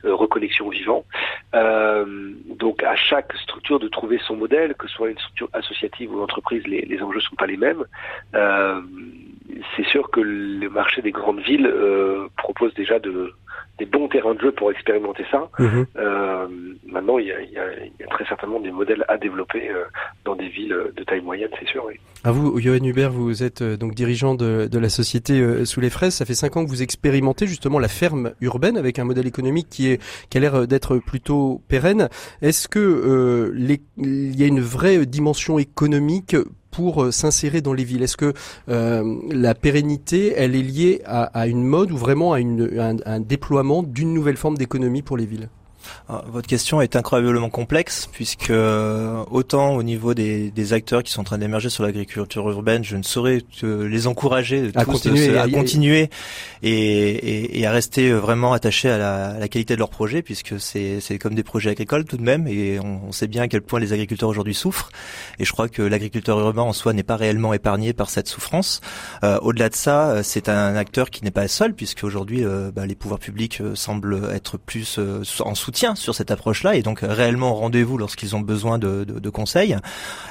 Euh, 0.05 0.15
reconnexion 0.15 0.69
vivant. 0.69 1.03
donc 2.63 2.83
à 2.83 2.95
chaque 2.95 3.31
structure 3.45 3.79
de 3.79 3.89
trouver 3.89 4.19
son 4.27 4.35
modèle, 4.37 4.73
que 4.75 4.87
ce 4.87 4.93
soit 4.95 5.09
une 5.09 5.19
structure 5.19 5.49
associative 5.53 6.13
ou 6.13 6.21
entreprise, 6.21 6.65
les, 6.65 6.81
les 6.81 7.01
enjeux 7.01 7.19
sont 7.19 7.35
pas 7.35 7.47
les 7.47 7.57
mêmes 7.57 7.83
c'est 9.75 9.85
sûr 9.85 10.09
que 10.09 10.19
le 10.19 10.69
marché 10.69 11.01
des 11.01 11.11
grandes 11.11 11.41
villes 11.41 11.71
propose 12.37 12.73
déjà 12.73 12.97
de 12.99 13.33
des 13.79 13.85
bons 13.85 14.07
terrains 14.07 14.35
de 14.35 14.39
jeu 14.39 14.51
pour 14.51 14.71
expérimenter 14.71 15.25
ça. 15.31 15.49
Mhm. 15.57 15.85
Euh, 15.97 16.47
maintenant, 16.87 17.17
il 17.17 17.27
y, 17.27 17.31
a, 17.31 17.41
il, 17.41 17.51
y 17.51 17.57
a, 17.57 17.65
il 17.83 17.91
y, 17.99 18.03
a, 18.03 18.07
très 18.07 18.25
certainement 18.25 18.59
des 18.59 18.71
modèles 18.71 19.03
à 19.07 19.17
développer 19.17 19.69
euh, 19.69 19.83
dans 20.25 20.35
des 20.35 20.47
villes 20.47 20.75
de 20.95 21.03
taille 21.03 21.21
moyenne, 21.21 21.49
c'est 21.59 21.67
sûr. 21.67 21.83
Oui. 21.87 21.95
À 22.23 22.31
vous, 22.31 22.59
Johan 22.59 22.83
Hubert, 22.83 23.11
vous 23.11 23.43
êtes 23.43 23.63
euh, 23.63 23.75
donc 23.75 23.95
dirigeant 23.95 24.35
de, 24.35 24.67
de 24.71 24.79
la 24.79 24.89
société 24.89 25.41
euh, 25.41 25.65
Sous 25.65 25.81
les 25.81 25.89
Fraises. 25.89 26.13
Ça 26.13 26.25
fait 26.25 26.35
cinq 26.35 26.55
ans 26.55 26.63
que 26.63 26.69
vous 26.69 26.83
expérimentez 26.83 27.47
justement 27.47 27.79
la 27.79 27.87
ferme 27.87 28.33
urbaine 28.41 28.77
avec 28.77 28.99
un 28.99 29.05
modèle 29.05 29.27
économique 29.27 29.67
qui 29.69 29.89
est 29.89 30.01
qui 30.29 30.37
a 30.37 30.41
l'air 30.41 30.67
d'être 30.67 30.97
plutôt 30.97 31.61
pérenne. 31.67 32.09
Est-ce 32.41 32.67
que 32.67 33.51
les, 33.55 33.81
il 33.97 34.39
y 34.39 34.43
a 34.43 34.47
une 34.47 34.61
vraie 34.61 35.05
dimension 35.05 35.57
économique 35.57 36.35
pour 36.73 37.03
euh, 37.03 37.11
s'insérer 37.11 37.61
dans 37.61 37.73
les 37.73 37.85
villes. 37.85 38.03
Est-ce 38.03 38.17
que 38.17 38.33
euh, 38.67 39.15
la 39.31 39.55
pérennité, 39.55 40.33
elle 40.35 40.55
est 40.55 40.61
liée 40.61 41.01
à, 41.05 41.47
une 41.47 41.63
mode 41.63 41.91
ou 41.91 41.97
vraiment 41.97 42.33
à, 42.33 42.39
un 42.39 43.19
déploiement 43.21 43.83
d'une 43.83 44.13
nouvelle 44.13 44.37
forme 44.37 44.57
d'économie 44.57 45.03
pour 45.03 45.15
les 45.15 45.25
villes? 45.25 45.49
Votre 46.27 46.47
question 46.47 46.81
est 46.81 46.95
incroyablement 46.95 47.49
complexe 47.49 48.09
puisque 48.11 48.49
euh, 48.49 49.23
autant 49.31 49.75
au 49.75 49.83
niveau 49.83 50.13
des, 50.13 50.51
des 50.51 50.73
acteurs 50.73 51.03
qui 51.03 51.11
sont 51.11 51.21
en 51.21 51.25
train 51.25 51.37
d'émerger 51.37 51.69
sur 51.69 51.83
l'agriculture 51.83 52.49
urbaine, 52.49 52.83
je 52.83 52.97
ne 52.97 53.03
saurais 53.03 53.41
les 53.61 54.07
encourager 54.07 54.71
à 54.75 54.85
continuer, 54.85 55.37
à, 55.37 55.47
continuer 55.47 56.09
et, 56.61 56.71
et, 56.71 57.59
et, 57.59 57.65
à 57.65 57.71
rester 57.71 58.11
vraiment 58.11 58.53
attachés 58.53 58.89
à 58.89 58.97
la, 58.97 59.27
à 59.29 59.39
la 59.39 59.47
qualité 59.47 59.73
de 59.75 59.79
leur 59.79 59.89
projet 59.89 60.21
puisque 60.21 60.59
c'est 60.59 61.19
comme 61.19 61.35
des 61.35 61.43
projets 61.43 61.71
agricoles 61.71 62.05
tout 62.05 62.17
de 62.17 62.23
même 62.23 62.47
et 62.47 62.79
on, 62.79 63.11
sait 63.11 63.27
bien 63.27 63.43
à 63.43 63.47
quel 63.47 63.61
point 63.61 63.79
les 63.79 63.93
agriculteurs 63.93 64.29
aujourd'hui 64.29 64.55
souffrent 64.55 64.89
et 65.39 65.45
je 65.45 65.51
crois 65.51 65.69
que 65.69 65.81
l'agriculteur 65.81 66.39
urbain 66.39 66.63
en 66.63 66.73
soi 66.73 66.93
n'est 66.93 67.03
pas 67.03 67.15
réellement 67.15 67.53
épargné 67.53 67.93
par 67.93 68.09
cette 68.09 68.27
souffrance. 68.27 68.81
Euh, 69.23 69.37
Au-delà 69.41 69.69
de 69.69 69.75
ça, 69.75 70.23
c'est 70.23 70.49
un 70.49 70.75
acteur 70.75 71.09
qui 71.09 71.23
n'est 71.23 71.31
pas 71.31 71.47
seul 71.47 71.73
puisque 71.73 72.03
aujourd'hui 72.03 72.43
euh, 72.43 72.71
bah, 72.71 72.85
les 72.85 72.95
pouvoirs 72.95 73.19
publics 73.19 73.61
euh, 73.61 73.75
semblent 73.75 74.29
être 74.33 74.57
plus 74.57 74.99
en 75.39 75.55
soutien 75.55 75.72
tient 75.73 75.95
sur 75.95 76.15
cette 76.15 76.31
approche-là 76.31 76.75
et 76.75 76.81
donc 76.81 76.99
réellement 77.01 77.53
rendez-vous 77.55 77.97
lorsqu'ils 77.97 78.35
ont 78.35 78.39
besoin 78.39 78.79
de, 78.79 79.03
de, 79.03 79.19
de 79.19 79.29
conseils 79.29 79.75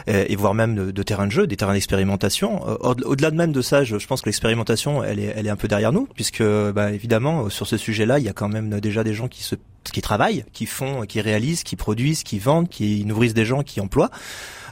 et, 0.07 0.33
et, 0.33 0.37
voire 0.37 0.55
même 0.55 0.74
de, 0.74 0.90
de 0.90 1.02
terrains 1.02 1.26
de 1.26 1.33
jeu, 1.33 1.46
des 1.46 1.57
terrains 1.57 1.74
d'expérimentation. 1.74 2.66
Euh, 2.66 2.94
au-delà 3.05 3.31
de 3.31 3.37
même 3.37 3.52
de 3.52 3.61
ça, 3.61 3.85
je, 3.85 3.98
je 3.98 4.07
pense 4.07 4.22
que 4.22 4.26
l'expérimentation, 4.26 5.05
elle 5.05 5.18
est, 5.18 5.35
elle 5.37 5.46
est 5.46 5.50
un 5.50 5.57
peu 5.57 5.68
derrière 5.68 5.92
nous 5.92 6.09
puisque 6.14 6.42
bah, 6.42 6.92
évidemment 6.92 7.50
sur 7.50 7.66
ce 7.66 7.76
sujet-là, 7.76 8.18
il 8.18 8.24
y 8.24 8.28
a 8.28 8.33
quand 8.33 8.48
même 8.48 8.81
déjà 8.81 9.05
des 9.05 9.12
gens 9.12 9.28
qui 9.28 9.42
se 9.42 9.57
qui 9.92 10.00
travaillent, 10.00 10.44
qui 10.52 10.66
font, 10.66 11.02
qui 11.02 11.20
réalisent, 11.20 11.64
qui 11.64 11.76
produisent, 11.76 12.22
qui 12.22 12.38
vendent, 12.38 12.68
qui 12.68 13.05
nourrissent 13.05 13.35
des 13.35 13.44
gens, 13.44 13.62
qui 13.62 13.81
emploient. 13.81 14.11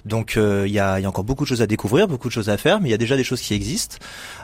Donc 0.05 0.37
euh, 0.37 0.65
il 0.67 0.73
y, 0.73 0.79
a, 0.79 1.01
y, 1.01 1.05
a, 1.05 1.09
encore 1.09 1.25
beaucoup 1.25 1.45
de 1.45 1.49
choses 1.49 1.63
à 1.63 1.67
découvrir, 1.67 2.09
beaucoup 2.09 2.29
de 2.29 2.33
choses 2.33 2.49
à 2.49 2.57
faire, 2.57 2.81
mais 2.81 2.89
il 2.89 2.93
y 2.93 2.95
a 2.95 2.99
déjà 2.99 3.17
des 3.17 3.25
choses 3.25 3.41
qui 3.41 3.55
existent. 3.55 3.97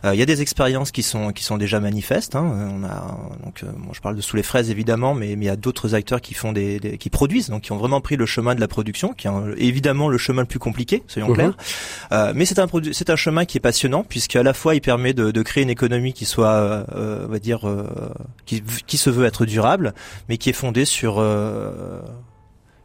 Euh, 0.05 0.15
il 0.15 0.19
y 0.19 0.23
a 0.23 0.27
des 0.27 0.43
expériences 0.43 0.91
qui 0.91 1.03
sont 1.03 1.33
qui 1.33 1.45
sont 1.45 1.57
déjà 1.57 1.81
manifestes. 1.81 2.37
Hein. 2.37 2.45
On 2.45 2.85
a 2.85 3.19
donc 3.45 3.63
euh, 3.63 3.67
je 3.93 4.01
parle 4.01 4.17
de 4.17 4.21
sous 4.21 4.37
les 4.37 4.43
fraises 4.43 4.71
évidemment, 4.71 5.15
mais, 5.15 5.33
il 5.33 5.45
y 5.45 5.49
a 5.49 5.57
d'autres 5.57 5.95
acteurs 5.95 6.21
qui 6.21 6.35
font 6.35 6.53
des, 6.53 6.81
des, 6.81 6.99
qui 6.99 7.11
produisent, 7.11 7.51
donc 7.51 7.63
qui 7.63 7.73
ont 7.73 7.77
vraiment 7.77 8.01
pris 8.01 8.17
le 8.17 8.27
chemin 8.27 8.55
de 8.55 8.61
la 8.61 8.69
production, 8.69 9.13
qui 9.13 9.29
est 9.29 9.31
évidemment 9.59 10.09
le 10.09 10.19
chemin 10.19 10.43
le 10.43 10.47
plus 10.47 10.59
compliqué, 10.59 11.03
soyons 11.07 11.29
mhm. 11.29 11.35
clairs. 11.35 11.57
Euh, 12.13 12.33
mais 12.35 12.45
c'est 12.45 12.59
un 12.59 12.67
c'est 12.93 13.11
un 13.11 13.17
chemin 13.17 13.45
qui 13.45 13.59
est 13.59 13.61
passionnant 13.61 14.03
puisque 14.03 14.37
à 14.37 14.43
la 14.43 14.55
fois 14.55 14.75
il 14.75 14.81
permet 14.81 15.15
de, 15.15 15.31
de 15.31 15.43
créer 15.43 15.63
une 15.63 15.71
économie 15.71 16.13
qui 16.13 16.25
soit, 16.25 16.87
on 16.95 17.29
va 17.29 17.39
dire, 17.39 17.61
qui, 18.45 18.63
qui 18.87 18.97
se 18.99 19.11
veut 19.11 19.25
être 19.25 19.47
durable, 19.47 19.95
mais 20.29 20.39
qui 20.39 20.51
est 20.51 20.55
fondée 20.55 20.85
sur 20.85 21.21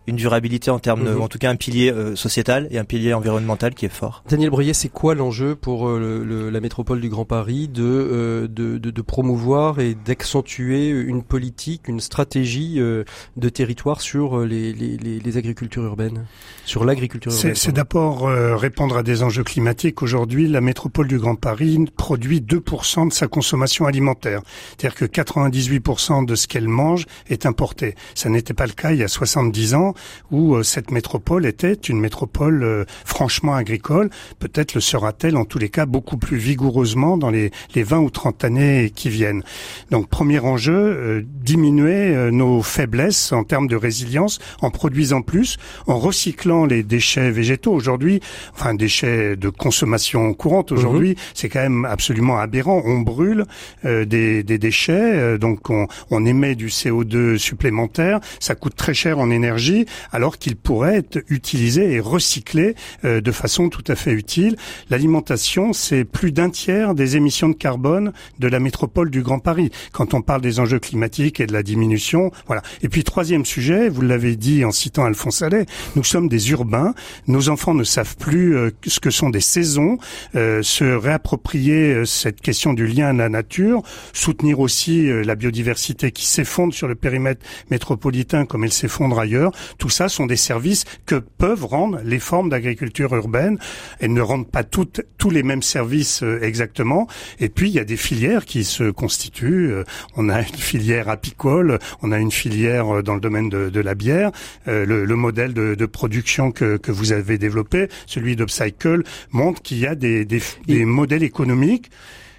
une 0.08 0.16
durabilité 0.16 0.72
en 0.72 0.80
termes, 0.80 1.06
de, 1.06 1.12
mhm. 1.12 1.22
en 1.22 1.28
tout 1.28 1.38
cas 1.38 1.50
un 1.50 1.56
pilier 1.56 1.92
euh, 1.92 2.16
sociétal 2.16 2.68
et 2.72 2.80
un 2.80 2.84
pilier 2.84 3.14
environnemental 3.14 3.76
qui 3.76 3.86
est 3.86 3.94
fort. 3.94 4.24
Daniel 4.28 4.50
Bruyet, 4.50 4.74
c'est 4.74 4.90
quoi 4.90 5.14
l'enjeu 5.14 5.56
pour 5.56 5.88
euh, 5.88 6.24
le, 6.26 6.50
la 6.50 6.60
métropole 6.60 7.02
du 7.02 7.10
Grand 7.10 7.26
Paris 7.26 7.68
de, 7.68 7.84
euh, 7.84 8.48
de, 8.48 8.78
de, 8.78 8.90
de, 8.90 9.02
promouvoir 9.02 9.80
et 9.80 9.96
d'accentuer 9.96 10.90
une 10.90 11.24
politique, 11.24 11.88
une 11.88 12.00
stratégie 12.00 12.80
de 12.80 13.50
territoire 13.50 14.02
sur 14.02 14.40
les, 14.40 14.74
les, 14.74 14.98
les, 14.98 15.38
agricultures 15.38 15.84
urbaines, 15.84 16.26
sur 16.66 16.86
l'agriculture 16.86 17.32
urbaine 17.32 17.56
C'est 17.56 17.72
d'abord 17.72 18.28
répondre 18.28 18.98
à 18.98 19.04
des 19.04 19.24
enjeux 19.24 19.44
climatiques. 19.44 20.02
Aujourd'hui, 20.02 20.48
la 20.48 20.62
métropole 20.62 21.08
du 21.08 21.20
Grand 21.20 21.36
Paris 21.36 21.86
produit 21.98 22.42
2% 22.42 23.10
de 23.10 23.14
sa 23.14 23.28
consommation 23.28 23.86
alimentaire. 23.86 24.42
C'est-à-dire 24.70 24.96
que 24.96 25.06
98% 25.06 26.26
de 26.26 26.36
ce 26.36 26.48
qu'elle 26.48 26.68
mange 26.68 27.06
est 27.30 27.46
importé. 27.46 27.96
Ça 28.16 28.30
n'était 28.30 28.54
pas 28.54 28.66
le 28.66 28.74
cas 28.74 28.92
il 28.92 29.00
y 29.00 29.04
a 29.04 29.08
70 29.08 29.74
ans 29.76 29.91
où 30.32 30.56
euh, 30.56 30.64
cette 30.64 30.92
métropole 30.92 31.46
était 31.46 31.74
une 31.74 32.00
métropole 32.00 32.64
euh, 32.64 32.86
franchement 33.06 33.56
agricole. 33.56 34.10
Peut-être 34.40 34.74
le 34.74 34.82
sera-t-elle 34.82 35.38
en 35.38 35.46
tous 35.46 35.60
les 35.60 35.70
cas 35.70 35.86
beaucoup 35.86 36.18
plus 36.18 36.38
vigoureusement 36.38 37.18
dans 37.18 37.30
les, 37.30 37.52
les 37.76 37.84
20 37.84 38.00
ou 38.00 38.10
30 38.10 38.44
années 38.44 38.92
qui 38.94 39.10
viennent. 39.10 39.44
Donc 39.90 40.10
premier 40.10 40.40
enjeu, 40.40 40.74
euh, 40.74 41.22
diminuer 41.26 42.32
nos 42.32 42.62
faiblesses 42.62 43.32
en 43.32 43.44
termes 43.44 43.68
de 43.68 43.76
résilience 43.76 44.40
en 44.62 44.70
produisant 44.70 45.22
plus, 45.22 45.58
en 45.88 45.98
recyclant 45.98 46.66
les 46.66 46.84
déchets 46.84 47.32
végétaux. 47.32 47.74
Aujourd'hui, 47.74 48.22
enfin 48.54 48.74
déchets 48.74 49.36
de 49.36 49.50
consommation 49.50 50.34
courante 50.34 50.72
aujourd'hui, 50.72 51.12
mhm. 51.12 51.16
c'est 51.34 51.50
quand 51.50 51.62
même 51.62 51.86
absolument 51.86 52.38
aberrant. 52.40 52.82
On 52.86 53.00
brûle 53.00 53.46
des, 53.84 54.44
des, 54.44 54.58
déchets, 54.58 55.38
donc 55.38 55.70
on, 55.70 55.88
on 56.10 56.26
émet 56.26 56.56
du 56.56 56.68
CO2 56.68 57.38
supplémentaire, 57.38 58.20
ça 58.40 58.56
coûte 58.56 58.76
très 58.76 58.94
cher 58.94 59.20
en 59.20 59.30
énergie 59.30 59.81
alors 60.12 60.38
qu'il 60.38 60.56
pourrait 60.56 60.98
être 60.98 61.20
utilisé 61.30 61.94
et 61.94 62.00
recyclé 62.00 62.76
euh, 63.06 63.22
de 63.22 63.32
façon 63.32 63.70
tout 63.70 63.84
à 63.88 63.96
fait 63.96 64.12
utile. 64.12 64.56
L'alimentation, 64.90 65.74
c'est 65.74 66.04
plus 66.04 66.32
d'un 66.32 66.50
tiers 66.50 66.96
des 66.96 67.16
émissions 67.16 67.50
de 67.50 67.56
carbone 67.56 68.14
de 68.40 68.48
la 68.48 68.60
métropole 68.60 69.10
du 69.10 69.22
Grand 69.22 69.40
Paris. 69.40 69.72
Quand 69.92 70.14
on 70.14 70.22
parle 70.22 70.42
des 70.42 70.60
enjeux 70.60 70.80
climatiques 70.80 71.40
et 71.40 71.48
de 71.48 71.54
la 71.54 71.64
diminution, 71.64 72.32
voilà. 72.48 72.62
Et 72.82 72.90
puis 72.90 73.04
troisième 73.04 73.46
sujet, 73.46 73.90
vous 73.90 74.02
l'avez 74.02 74.36
dit 74.36 74.66
en 74.66 74.72
citant 74.72 75.06
Alphonse 75.06 75.42
Allais, 75.42 75.66
nous 75.96 76.04
sommes 76.04 76.28
des 76.28 76.52
urbains. 76.52 76.94
Nos 77.28 77.50
enfants 77.50 77.74
ne 77.74 77.84
savent 77.84 78.18
plus 78.18 78.56
euh, 78.56 78.72
ce 78.86 79.00
que 79.00 79.10
sont 79.10 79.30
des 79.30 79.42
saisons. 79.42 79.98
Euh, 80.36 80.62
se 80.62 80.84
réapproprier 80.84 82.06
cette 82.06 82.42
question 82.42 82.74
du 82.74 82.88
lien 82.88 83.08
à 83.08 83.14
la 83.14 83.30
nature, 83.30 83.82
soutenir 84.14 84.60
aussi 84.60 85.10
la 85.24 85.36
biodiversité 85.36 86.12
qui 86.12 86.26
s'effondre 86.26 86.74
sur 86.74 86.88
le 86.88 86.96
périmètre 86.96 87.46
métropolitain 87.70 88.46
comme 88.46 88.64
elle 88.64 88.72
s'effondre 88.72 89.20
ailleurs. 89.20 89.52
Tout 89.78 89.90
ça 89.90 90.10
sont 90.10 90.26
des 90.26 90.36
services 90.36 90.86
que 91.06 91.16
peuvent 91.16 91.66
rendre 91.66 92.00
les 92.04 92.20
formes 92.20 92.50
d'agriculture 92.50 93.14
urbaine. 93.16 93.58
Elles 94.00 94.14
ne 94.14 94.22
rendent 94.22 94.50
pas 94.50 94.64
toutes 94.64 95.02
tous 95.18 95.30
les 95.30 95.44
mêmes 95.44 95.62
services 95.62 96.24
euh, 96.24 96.42
exactement. 96.42 97.08
Et 97.40 97.50
puis 97.50 97.70
il 97.70 97.74
y 97.74 97.80
a 97.80 97.84
des 97.84 97.98
filières 97.98 98.46
qui 98.46 98.64
se 98.64 98.90
constituent. 98.90 99.72
Euh, 99.72 99.84
on 100.16 100.30
a 100.30 100.40
une 100.40 100.46
filière 100.46 101.10
apicole, 101.10 101.80
on 102.02 102.12
a 102.12 102.20
une 102.20 102.32
filière 102.32 102.98
euh, 102.98 103.04
dans 103.04 103.16
le 103.16 103.22
domaine 103.22 103.50
de, 103.50 103.70
de 103.70 103.80
la 103.80 103.96
bière. 103.96 104.32
le, 104.66 104.86
le, 104.86 105.16
modèle 105.16 105.54
de, 105.54 105.76
de 105.76 105.86
production 105.86 106.52
que, 106.52 106.78
que, 106.78 106.92
vous 106.92 107.12
avez 107.12 107.38
développé, 107.38 107.88
celui 108.08 108.36
d'Upcycle, 108.36 109.04
montre 109.32 109.62
qu'il 109.62 109.80
y 109.80 109.86
a 109.86 109.96
des, 109.96 110.26
des, 110.26 110.42
des 110.68 110.86
modèles 110.86 111.24
économiques 111.24 111.92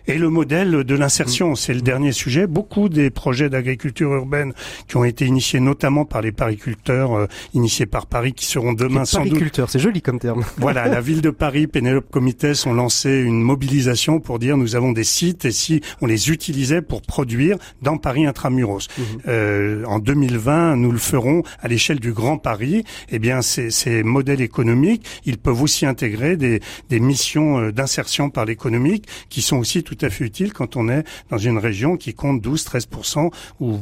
et 0.06 0.18
le 0.18 0.28
modèle 0.30 0.84
de 0.84 0.94
l'insertion, 0.94 1.54
c'est 1.54 1.74
le 1.74 1.80
dernier 1.80 2.12
sujet. 2.12 2.46
Beaucoup 2.46 2.88
des 2.88 3.10
projets 3.10 3.48
d'agriculture 3.48 4.12
urbaine 4.12 4.52
qui 4.88 4.96
ont 4.96 5.04
été 5.04 5.26
initiés 5.26 5.60
notamment 5.60 6.04
par 6.04 6.22
les 6.22 6.32
pariculteurs 6.32 7.12
euh, 7.12 7.26
initiés 7.54 7.86
par 7.86 8.06
Paris, 8.06 8.32
qui 8.32 8.46
seront 8.46 8.72
demain 8.72 9.04
sans 9.04 9.24
doute... 9.24 9.60
c'est 9.68 9.78
joli 9.78 10.02
comme 10.02 10.18
terme. 10.18 10.44
Voilà, 10.58 10.86
la 10.86 11.00
ville 11.00 11.22
de 11.22 11.30
Paris, 11.30 11.66
Pénélope 11.66 12.10
Comités 12.10 12.52
ont 12.66 12.74
lancé 12.74 13.10
une 13.10 13.40
mobilisation 13.40 14.20
pour 14.20 14.38
dire 14.38 14.56
nous 14.56 14.76
avons 14.76 14.92
des 14.92 15.04
sites 15.04 15.44
et 15.44 15.50
si 15.50 15.80
on 16.00 16.06
les 16.06 16.30
utilisait 16.30 16.82
pour 16.82 17.02
produire 17.02 17.56
dans 17.80 17.96
Paris 17.96 18.26
intramuros. 18.26 18.88
Mhm. 18.98 19.04
Euh, 19.28 19.84
en 19.84 19.98
2020, 19.98 20.76
nous 20.76 20.92
le 20.92 20.98
ferons 20.98 21.42
à 21.60 21.68
l'échelle 21.68 22.00
du 22.00 22.12
Grand 22.12 22.38
Paris. 22.38 22.84
Eh 23.10 23.18
bien, 23.18 23.42
ces, 23.42 23.70
ces 23.70 24.02
modèles 24.02 24.40
économiques, 24.40 25.06
ils 25.24 25.38
peuvent 25.38 25.62
aussi 25.62 25.86
intégrer 25.86 26.36
des, 26.36 26.60
des 26.90 27.00
missions 27.00 27.58
euh, 27.58 27.72
d'insertion 27.72 28.30
par 28.30 28.44
l'économique 28.44 29.06
qui 29.28 29.42
sont 29.42 29.56
aussi 29.56 29.82
tout 29.82 29.91
à 30.00 30.10
fait 30.10 30.24
utile 30.24 30.52
quand 30.52 30.76
on 30.76 30.88
est 30.88 31.04
dans 31.30 31.38
une 31.38 31.58
région 31.58 31.96
qui 31.96 32.14
compte 32.14 32.44
12-13% 32.44 33.30
ou 33.60 33.80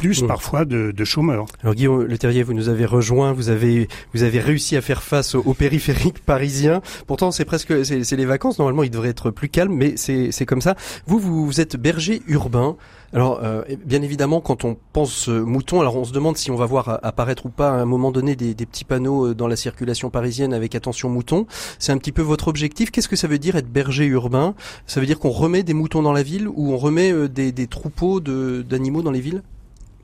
plus 0.00 0.22
mmh. 0.22 0.28
parfois 0.28 0.64
de, 0.64 0.92
de, 0.92 1.04
chômeurs. 1.04 1.44
Alors 1.62 1.74
Guillaume 1.74 2.04
Le 2.04 2.16
Terrier, 2.16 2.42
vous 2.42 2.54
nous 2.54 2.70
avez 2.70 2.86
rejoint, 2.86 3.34
vous 3.34 3.50
avez 3.50 3.86
vous 4.14 4.22
avez 4.22 4.40
réussi 4.40 4.74
à 4.74 4.80
faire 4.80 5.02
face 5.02 5.34
au, 5.34 5.52
périphérique 5.52 6.20
parisien. 6.24 6.80
Pourtant, 7.06 7.30
c'est 7.30 7.44
presque 7.44 7.84
c'est 7.84 8.16
les 8.16 8.24
vacances. 8.24 8.58
Normalement, 8.58 8.82
il 8.82 8.90
devrait 8.90 9.10
être 9.10 9.30
plus 9.30 9.50
calme, 9.50 9.74
mais 9.74 9.92
c'est 9.96 10.32
c'est 10.32 10.46
comme 10.46 10.62
ça. 10.62 10.74
Vous, 11.06 11.18
vous 11.18 11.60
êtes 11.60 11.76
berger 11.76 12.22
urbain. 12.28 12.76
Alors, 13.12 13.40
euh, 13.42 13.62
bien 13.84 14.00
évidemment, 14.00 14.40
quand 14.40 14.64
on 14.64 14.76
pense 14.92 15.28
euh, 15.28 15.42
mouton, 15.42 15.80
alors 15.80 15.96
on 15.96 16.04
se 16.04 16.12
demande 16.12 16.36
si 16.36 16.50
on 16.50 16.56
va 16.56 16.64
voir 16.64 17.00
apparaître 17.02 17.44
ou 17.44 17.50
pas 17.50 17.70
à 17.70 17.74
un 17.74 17.84
moment 17.84 18.12
donné 18.12 18.36
des, 18.36 18.54
des 18.54 18.66
petits 18.66 18.84
panneaux 18.84 19.26
euh, 19.26 19.34
dans 19.34 19.48
la 19.48 19.56
circulation 19.56 20.08
parisienne 20.08 20.54
avec 20.54 20.74
attention 20.76 21.10
mouton. 21.10 21.46
C'est 21.78 21.92
un 21.92 21.98
petit 21.98 22.12
peu 22.12 22.22
votre 22.22 22.48
objectif. 22.48 22.90
Qu'est-ce 22.90 23.08
que 23.08 23.16
ça 23.16 23.26
veut 23.26 23.38
dire 23.38 23.56
être 23.56 23.70
berger 23.70 24.06
urbain? 24.06 24.54
Ça 24.86 25.00
veut 25.00 25.06
dire 25.06 25.18
qu'on 25.18 25.30
remet 25.30 25.62
des 25.62 25.74
moutons 25.74 26.00
dans 26.00 26.12
la 26.12 26.22
ville 26.22 26.48
ou 26.48 26.72
on 26.72 26.78
remet 26.78 27.28
des, 27.28 27.52
des 27.52 27.66
troupeaux 27.66 28.20
d'animaux 28.20 29.02
dans 29.02 29.10
les 29.10 29.20
villes? 29.20 29.42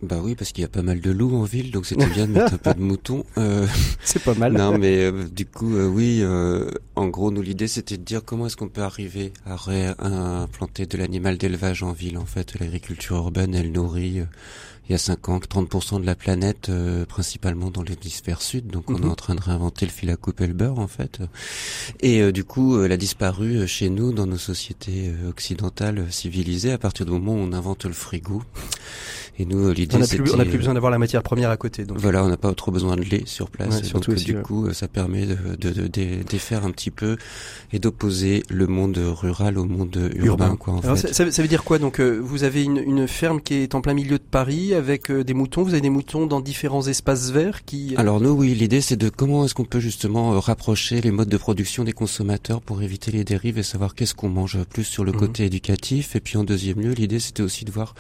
Bah 0.03 0.19
oui, 0.23 0.35
parce 0.35 0.53
qu'il 0.53 0.63
y 0.63 0.65
a 0.65 0.69
pas 0.69 0.83
mal 0.83 1.01
de 1.01 1.11
loups 1.11 1.35
en 1.37 1.45
ville, 1.45 1.71
donc 1.71 1.87
c'était 1.87 2.07
bien 2.07 2.27
de 2.27 2.33
mettre 2.33 2.55
un 2.55 2.59
peu 2.59 2.75
de 2.75 2.81
moutons. 2.83 3.25
Euh, 3.39 3.67
c'est 4.05 4.23
pas 4.23 4.35
mal. 4.35 4.53
Non, 4.53 4.77
mais 4.77 5.05
euh, 5.05 5.25
du 5.25 5.47
coup, 5.47 5.75
euh, 5.75 5.87
oui, 5.87 6.23
en 6.97 7.09
gros, 7.09 7.31
nous 7.31 7.43
l'idée 7.43 7.69
c'était 7.69 7.97
de 7.97 8.03
dire 8.03 8.23
comment 8.25 8.47
est-ce 8.47 8.57
qu'on 8.57 8.69
peut 8.69 8.83
arriver 8.83 9.33
à 9.47 9.57
implanter 10.43 10.87
de 10.87 10.99
l'animal 10.99 11.39
d'élevage 11.39 11.83
en 11.83 11.93
ville. 11.93 12.19
En 12.19 12.27
fait, 12.27 12.59
l'agriculture 12.59 13.17
urbaine, 13.17 13.55
elle 13.55 13.73
nourrit 13.73 14.23
il 14.89 14.93
y 14.93 14.95
a 14.95 14.99
5 14.99 15.29
ans 15.31 15.39
30% 15.39 16.01
de 16.01 16.07
la 16.07 16.15
planète, 16.15 16.69
euh, 16.69 17.05
principalement 17.07 17.71
dans 17.71 17.83
l'hémisphère 17.83 18.41
sud. 18.41 18.69
Donc 18.69 18.91
on 18.91 18.97
est 18.97 19.01
mhm. 19.01 19.11
en 19.11 19.15
train 19.17 19.35
de 19.35 19.41
réinventer 19.41 19.85
le 19.85 19.91
fil 19.91 20.11
à 20.11 20.17
couper 20.17 20.47
le 20.47 20.55
beurre 20.55 20.79
en 20.79 20.87
fait. 20.87 21.21
Et 22.01 22.23
euh, 22.23 22.31
du 22.31 22.45
coup, 22.45 22.81
elle 22.81 22.93
a 22.93 22.97
disparu 22.97 23.67
chez 23.67 23.91
nous 23.91 24.13
dans 24.13 24.27
nos 24.27 24.39
sociétés 24.39 25.09
euh, 25.09 25.29
occidentales 25.29 26.07
civilisées 26.11 26.71
à 26.71 26.79
partir 26.79 27.05
du 27.05 27.13
moment 27.13 27.33
où 27.33 27.39
on 27.39 27.53
invente 27.53 27.85
le 27.85 27.93
frigo. 27.93 28.43
Et 29.39 29.45
nous, 29.45 29.71
l'idée, 29.73 30.03
c'est 30.05 30.21
on 30.33 30.37
n'a 30.37 30.45
plus 30.45 30.59
besoin 30.59 30.75
d'avoir 30.75 30.91
la 30.91 30.99
matière 30.99 31.23
première 31.23 31.51
à 31.51 31.57
côté. 31.57 31.85
Donc. 31.85 31.99
Voilà, 31.99 32.25
on 32.25 32.29
n'a 32.29 32.37
pas 32.37 32.53
trop 32.55 32.71
besoin 32.71 32.97
de 32.97 33.03
lait 33.03 33.23
sur 33.27 33.51
place. 33.51 33.83
donc, 33.93 34.09
du 34.15 34.37
coup, 34.43 34.73
ça 34.73 34.89
permet 34.89 35.27
de, 35.27 35.37
de, 35.59 35.89
de, 35.89 36.23
défaire 36.23 36.65
un 36.65 36.71
petit 36.71 36.91
peu 36.91 37.17
et 37.73 37.79
d'opposer 37.79 38.43
le 38.49 38.67
monde 38.67 38.99
rural 38.99 39.59
au 39.59 39.65
monde 39.65 40.11
urbain. 40.17 40.57
Quoi, 40.57 40.75
en 40.75 40.83
fait. 40.83 41.13
Ça, 41.13 41.31
ça, 41.31 41.43
veut 41.43 41.49
dire 41.49 41.65
quoi? 41.65 41.79
Donc, 41.79 42.01
vous 42.01 42.45
avez 42.45 42.65
une, 42.65 42.79
une 42.79 43.07
ferme 43.09 43.41
qui 43.41 43.55
est 43.55 43.75
en 43.75 43.81
plein 43.81 43.95
milieu 43.95 44.19
de 44.19 44.25
Paris 44.31 44.75
avec 44.75 45.11
euh, 45.11 45.25
des 45.25 45.35
moutons. 45.35 45.63
Vous 45.63 45.73
avez 45.73 45.81
des 45.81 45.91
moutons 45.91 46.27
dans 46.27 46.41
différents 46.41 46.87
espaces 46.87 47.31
verts 47.31 47.65
qui. 47.65 47.95
Euh, 47.95 48.01
Alors 48.01 48.21
nous, 48.21 48.31
oui, 48.31 48.55
l'idée 48.55 48.81
c'est 48.81 48.97
de 48.97 49.09
comment 49.09 49.45
est-ce 49.45 49.55
qu'on 49.55 49.65
peut 49.65 49.81
justement 49.81 50.35
euh, 50.35 50.39
rapprocher 50.39 51.01
les 51.01 51.11
modes 51.11 51.29
de 51.29 51.37
production 51.37 51.85
des 51.85 51.93
consommateurs 51.93 52.61
pour 52.61 52.83
éviter 52.83 53.11
les 53.11 53.25
dérives 53.25 53.59
et 53.59 53.63
savoir 53.63 53.95
qu'est-ce 53.95 54.15
qu'on 54.15 54.29
mange 54.29 54.63
plus 54.65 54.85
sur 54.85 55.05
le 55.05 55.13
mhm. 55.13 55.19
côté 55.19 55.45
éducatif. 55.45 56.17
Et 56.17 56.21
puis 56.21 56.37
en 56.37 56.45
deuxième 56.45 56.81
lieu, 56.81 56.93
l'idée 56.93 57.21
c'était 57.21 57.43
aussi 57.43 57.65
de 57.65 57.71
voir 57.71 57.95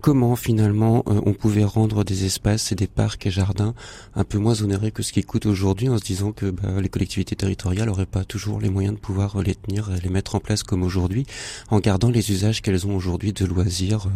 comment 0.00 0.36
finalement 0.36 0.73
on 0.82 1.32
pouvait 1.32 1.64
rendre 1.64 2.04
des 2.04 2.24
espaces 2.24 2.72
et 2.72 2.74
des 2.74 2.86
parcs 2.86 3.26
et 3.26 3.30
jardins 3.30 3.74
un 4.14 4.24
peu 4.24 4.38
moins 4.38 4.62
onérés 4.62 4.90
que 4.90 5.02
ce 5.02 5.12
qui 5.12 5.22
coûte 5.22 5.46
aujourd'hui, 5.46 5.88
en 5.88 5.98
se 5.98 6.04
disant 6.04 6.32
que 6.32 6.50
bah, 6.50 6.80
les 6.80 6.88
collectivités 6.88 7.36
territoriales 7.36 7.86
n'auraient 7.86 8.06
pas 8.06 8.24
toujours 8.24 8.60
les 8.60 8.70
moyens 8.70 8.94
de 8.94 9.00
pouvoir 9.00 9.42
les 9.42 9.54
tenir 9.54 9.90
et 9.94 10.00
les 10.00 10.10
mettre 10.10 10.34
en 10.34 10.40
place 10.40 10.62
comme 10.62 10.82
aujourd'hui, 10.82 11.26
en 11.70 11.80
gardant 11.80 12.10
les 12.10 12.30
usages 12.30 12.62
qu'elles 12.62 12.86
ont 12.86 12.96
aujourd'hui 12.96 13.32
de 13.32 13.44
loisirs 13.44 14.08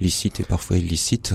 licites 0.00 0.40
et 0.40 0.44
parfois 0.44 0.76
illicites. 0.76 1.34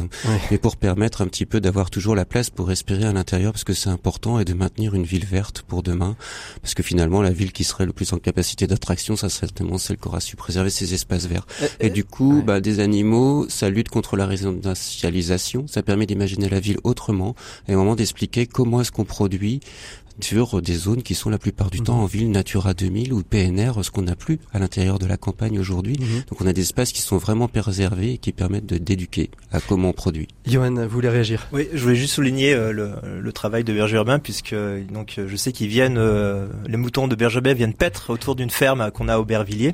Mais 0.52 0.58
pour 0.58 0.78
permettre 0.78 1.22
un 1.22 1.28
petit 1.28 1.46
peu 1.46 1.62
d'avoir 1.62 1.90
toujours 1.90 2.16
la 2.16 2.26
place 2.26 2.50
pour 2.50 2.68
respirer 2.68 3.06
à 3.06 3.14
l'intérieur 3.14 3.54
parce 3.54 3.64
que 3.64 3.74
c'est 3.74 3.90
important 3.90 4.40
et 4.40 4.46
de 4.46 4.54
maintenir 4.54 4.94
une 4.96 5.04
ville 5.04 5.26
verte 5.26 5.62
pour 5.62 5.84
demain 5.84 6.16
parce 6.62 6.74
que 6.74 6.84
finalement 6.84 7.22
la 7.22 7.32
ville 7.32 7.52
qui 7.52 7.64
serait 7.64 7.86
le 7.86 7.94
plus 7.94 8.12
en 8.14 8.18
capacité 8.18 8.68
d'attraction 8.68 9.16
ça 9.16 9.30
serait 9.30 9.48
certainement 9.48 9.78
celle 9.78 9.98
qui 9.98 10.08
aura 10.08 10.20
su 10.20 10.36
préserver 10.36 10.70
ses 10.70 10.94
espaces 10.94 11.28
verts. 11.28 11.46
Euh, 11.62 11.68
et, 11.80 11.90
du 11.90 12.04
coup 12.04 12.42
bah, 12.46 12.62
des 12.62 12.80
animaux 12.80 13.46
ça 13.50 13.70
lutte 13.70 13.90
contre 13.90 14.18
la 14.18 14.26
résidentialisation 14.68 15.66
ça 15.68 15.84
permet 15.84 16.06
d'imaginer 16.06 16.50
la 16.50 16.60
ville 16.60 16.78
autrement 16.84 17.36
et 17.68 17.76
au 17.76 17.80
moment 17.80 17.96
d'expliquer 17.96 18.46
comment 18.48 18.82
est-ce 18.82 18.92
qu'on 18.92 19.06
produit 19.06 19.60
sur 20.22 20.62
des 20.62 20.76
zones 20.76 21.04
qui 21.04 21.14
sont 21.14 21.30
la 21.30 21.38
plupart 21.38 21.70
du 21.70 21.82
temps 21.82 22.00
en 22.00 22.06
ville 22.06 22.32
Natura 22.32 22.74
2000 22.74 23.14
ou 23.14 23.22
PNR, 23.22 23.84
ce 23.84 23.92
qu'on 23.92 24.04
n'a 24.04 24.16
plus 24.16 24.40
à 24.54 24.60
l'intérieur 24.60 25.00
de 25.00 25.06
la 25.06 25.18
campagne 25.18 25.60
aujourd'hui. 25.60 25.98
Mhm. 26.00 26.24
Donc 26.30 26.42
on 26.42 26.48
a 26.48 26.54
des 26.54 26.62
espaces 26.62 26.92
qui 26.92 27.02
sont 27.02 27.18
vraiment 27.18 27.48
préservés 27.48 28.14
et 28.14 28.18
qui 28.18 28.32
permettent 28.32 28.66
de 28.66 28.78
d'éduquer 28.78 29.30
à 29.52 29.60
comment 29.60 29.90
on 29.90 29.94
produit. 29.94 30.28
Johan, 30.46 30.72
vous 30.74 30.90
voulez 30.90 31.10
réagir? 31.10 31.48
Oui, 31.52 31.68
je 31.74 31.82
voulais 31.82 31.96
juste 31.96 32.14
souligner 32.14 32.54
euh, 32.54 32.72
le, 32.72 32.92
le, 33.20 33.32
travail 33.34 33.64
de 33.64 33.74
berger 33.74 33.98
urbain 33.98 34.20
puisque 34.20 34.56
donc 34.92 35.20
je 35.26 35.36
sais 35.36 35.52
qu'ils 35.52 35.68
viennent, 35.68 35.98
euh, 35.98 36.48
les 36.68 36.78
moutons 36.78 37.08
de 37.08 37.16
berger 37.16 37.42
viennent 37.42 37.74
paître 37.74 38.12
autour 38.12 38.36
d'une 38.36 38.50
ferme 38.50 38.92
qu'on 38.92 39.10
a 39.10 39.18
au 39.18 39.22
Aubervilliers. 39.22 39.74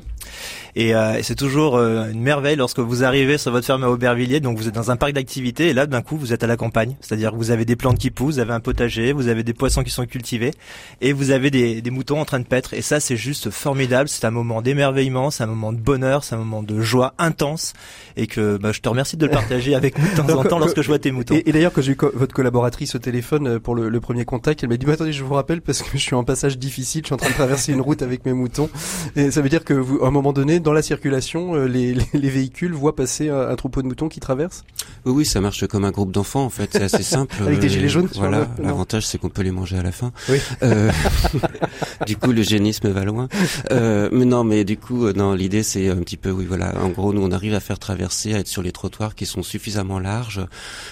Et, 0.74 0.94
euh, 0.94 1.18
et 1.18 1.22
c'est 1.22 1.34
toujours 1.34 1.78
une 1.78 2.20
merveille 2.20 2.56
lorsque 2.56 2.78
vous 2.78 3.04
arrivez 3.04 3.38
sur 3.38 3.52
votre 3.52 3.66
ferme 3.66 3.84
à 3.84 3.88
Aubervilliers, 3.88 4.40
donc 4.40 4.56
vous 4.56 4.68
êtes 4.68 4.74
dans 4.74 4.90
un 4.90 4.96
parc 4.96 5.12
d'activités 5.12 5.68
et 5.68 5.72
là 5.74 5.86
d'un 5.86 6.02
coup 6.02 6.16
vous 6.16 6.32
êtes 6.32 6.42
à 6.42 6.46
la 6.46 6.56
campagne, 6.56 6.96
c'est-à-dire 7.00 7.32
que 7.32 7.36
vous 7.36 7.50
avez 7.50 7.64
des 7.64 7.76
plantes 7.76 7.98
qui 7.98 8.10
poussent, 8.10 8.34
vous 8.34 8.40
avez 8.40 8.52
un 8.52 8.60
potager, 8.60 9.12
vous 9.12 9.28
avez 9.28 9.42
des 9.42 9.52
poissons 9.52 9.82
qui 9.82 9.90
sont 9.90 10.06
cultivés 10.06 10.52
et 11.00 11.12
vous 11.12 11.30
avez 11.30 11.50
des, 11.50 11.82
moutons 11.90 12.20
en 12.20 12.24
train 12.24 12.40
de 12.40 12.46
paître. 12.46 12.72
Et 12.72 12.82
ça 12.82 13.00
c'est 13.00 13.16
juste 13.16 13.50
formidable. 13.50 14.08
C'est 14.08 14.24
un 14.24 14.30
moment 14.30 14.62
d'émerveillement 14.62 15.30
c'est 15.30 15.42
un 15.44 15.48
moment 15.48 15.72
de 15.72 15.78
bonheur 15.78 16.24
c'est 16.24 16.34
un 16.34 16.38
moment 16.38 16.62
de 16.62 16.80
joie 16.80 17.14
intense. 17.18 17.74
Et 18.16 18.26
que 18.26 18.56
bah, 18.56 18.72
je 18.72 18.80
te 18.80 18.88
remercie 18.88 19.16
de 19.16 19.26
le 19.26 19.32
partager 19.32 19.74
avec 19.74 19.98
nous 19.98 20.08
de 20.08 20.16
temps 20.16 20.28
en 20.38 20.44
temps 20.44 20.58
lorsque 20.58 20.80
je 20.80 20.86
vois 20.86 20.98
tes 20.98 21.12
moutons. 21.12 21.34
et, 21.34 21.52
d'ailleurs 21.52 21.72
quand 21.72 21.82
j'ai 21.82 21.92
eu 21.92 21.98
votre 22.14 22.34
collaboratrice 22.34 22.94
au 22.94 22.98
téléphone 22.98 23.46
euh, 23.46 23.60
pour 23.60 23.74
le, 23.74 24.00
premier 24.00 24.24
contact 24.24 24.62
elle 24.62 24.68
m'a 24.68 24.76
dit 24.76 24.86
bah, 24.86 24.94
attendez 24.94 25.12
je 25.12 25.22
vous 25.22 25.34
rappelle 25.34 25.60
parce 25.60 25.82
que 25.82 25.90
je 25.92 26.02
suis 26.02 26.14
en 26.14 26.24
passage 26.24 26.58
difficile 26.58 27.02
je 27.02 27.06
suis 27.06 27.14
en 27.14 27.18
train 27.18 27.28
de 27.28 27.34
traverser 27.34 27.72
une 27.72 27.80
route 27.80 28.02
avec 28.02 28.26
mes 28.26 28.32
moutons 28.32 28.68
et 29.14 29.30
ça 29.30 29.42
veut 29.42 29.48
dire 29.48 29.64
que 29.64 29.74
vous, 29.74 30.02
à 30.02 30.08
un 30.08 30.10
moment 30.10 30.32
donné 30.32 30.60
dans 30.62 30.72
la 30.72 30.82
circulation 30.82 31.54
euh, 31.54 31.66
les, 31.66 31.94
véhicules 32.14 32.72
voient 32.72 32.96
passer 32.96 33.28
un, 33.28 33.54
troupeau 33.56 33.82
de 33.82 33.88
moutons 33.88 34.08
qui 34.08 34.20
traverse 34.20 34.64
oui 35.04 35.12
oui 35.12 35.24
ça 35.24 35.40
marche 35.40 35.66
comme 35.66 35.84
un 35.84 35.90
groupe 35.90 36.12
d'enfants 36.12 36.44
en 36.44 36.50
fait. 36.50 36.70
C'est 36.72 36.82
assez 36.82 37.02
simple. 37.02 37.36
Avec 37.42 37.58
des 37.58 37.68
gilets 37.68 37.88
jaunes 37.88 38.08
voilà. 38.14 38.48
l'avantage 38.62 39.06
c'est 39.06 39.18
qu'on 39.18 39.28
peut 39.28 39.42
les 39.42 39.50
manger 39.50 39.78
à 39.78 39.82
la 39.82 39.92
fin. 39.92 40.12
Oui. 40.28 40.38
Euh, 42.02 42.04
du 42.04 42.16
coup, 42.16 42.32
le 42.32 42.42
génisme 42.42 42.88
va 42.90 43.04
loin. 43.04 43.28
Euh, 43.70 44.08
mais 44.12 44.24
non, 44.24 44.44
mais 44.44 44.64
du 44.64 44.76
coup, 44.76 45.06
euh, 45.06 45.12
non, 45.12 45.34
l'idée 45.34 45.62
c'est 45.62 45.88
un 45.88 45.96
petit 45.96 46.16
peu, 46.16 46.30
oui, 46.30 46.44
voilà. 46.46 46.78
En 46.82 46.88
gros, 46.88 47.12
nous 47.12 47.22
on 47.22 47.30
arrive 47.30 47.54
à 47.54 47.60
faire 47.60 47.78
traverser, 47.78 48.34
à 48.34 48.38
être 48.38 48.48
sur 48.48 48.62
les 48.62 48.72
trottoirs 48.72 49.14
qui 49.14 49.26
sont 49.26 49.42
suffisamment 49.42 49.98
larges. 49.98 50.46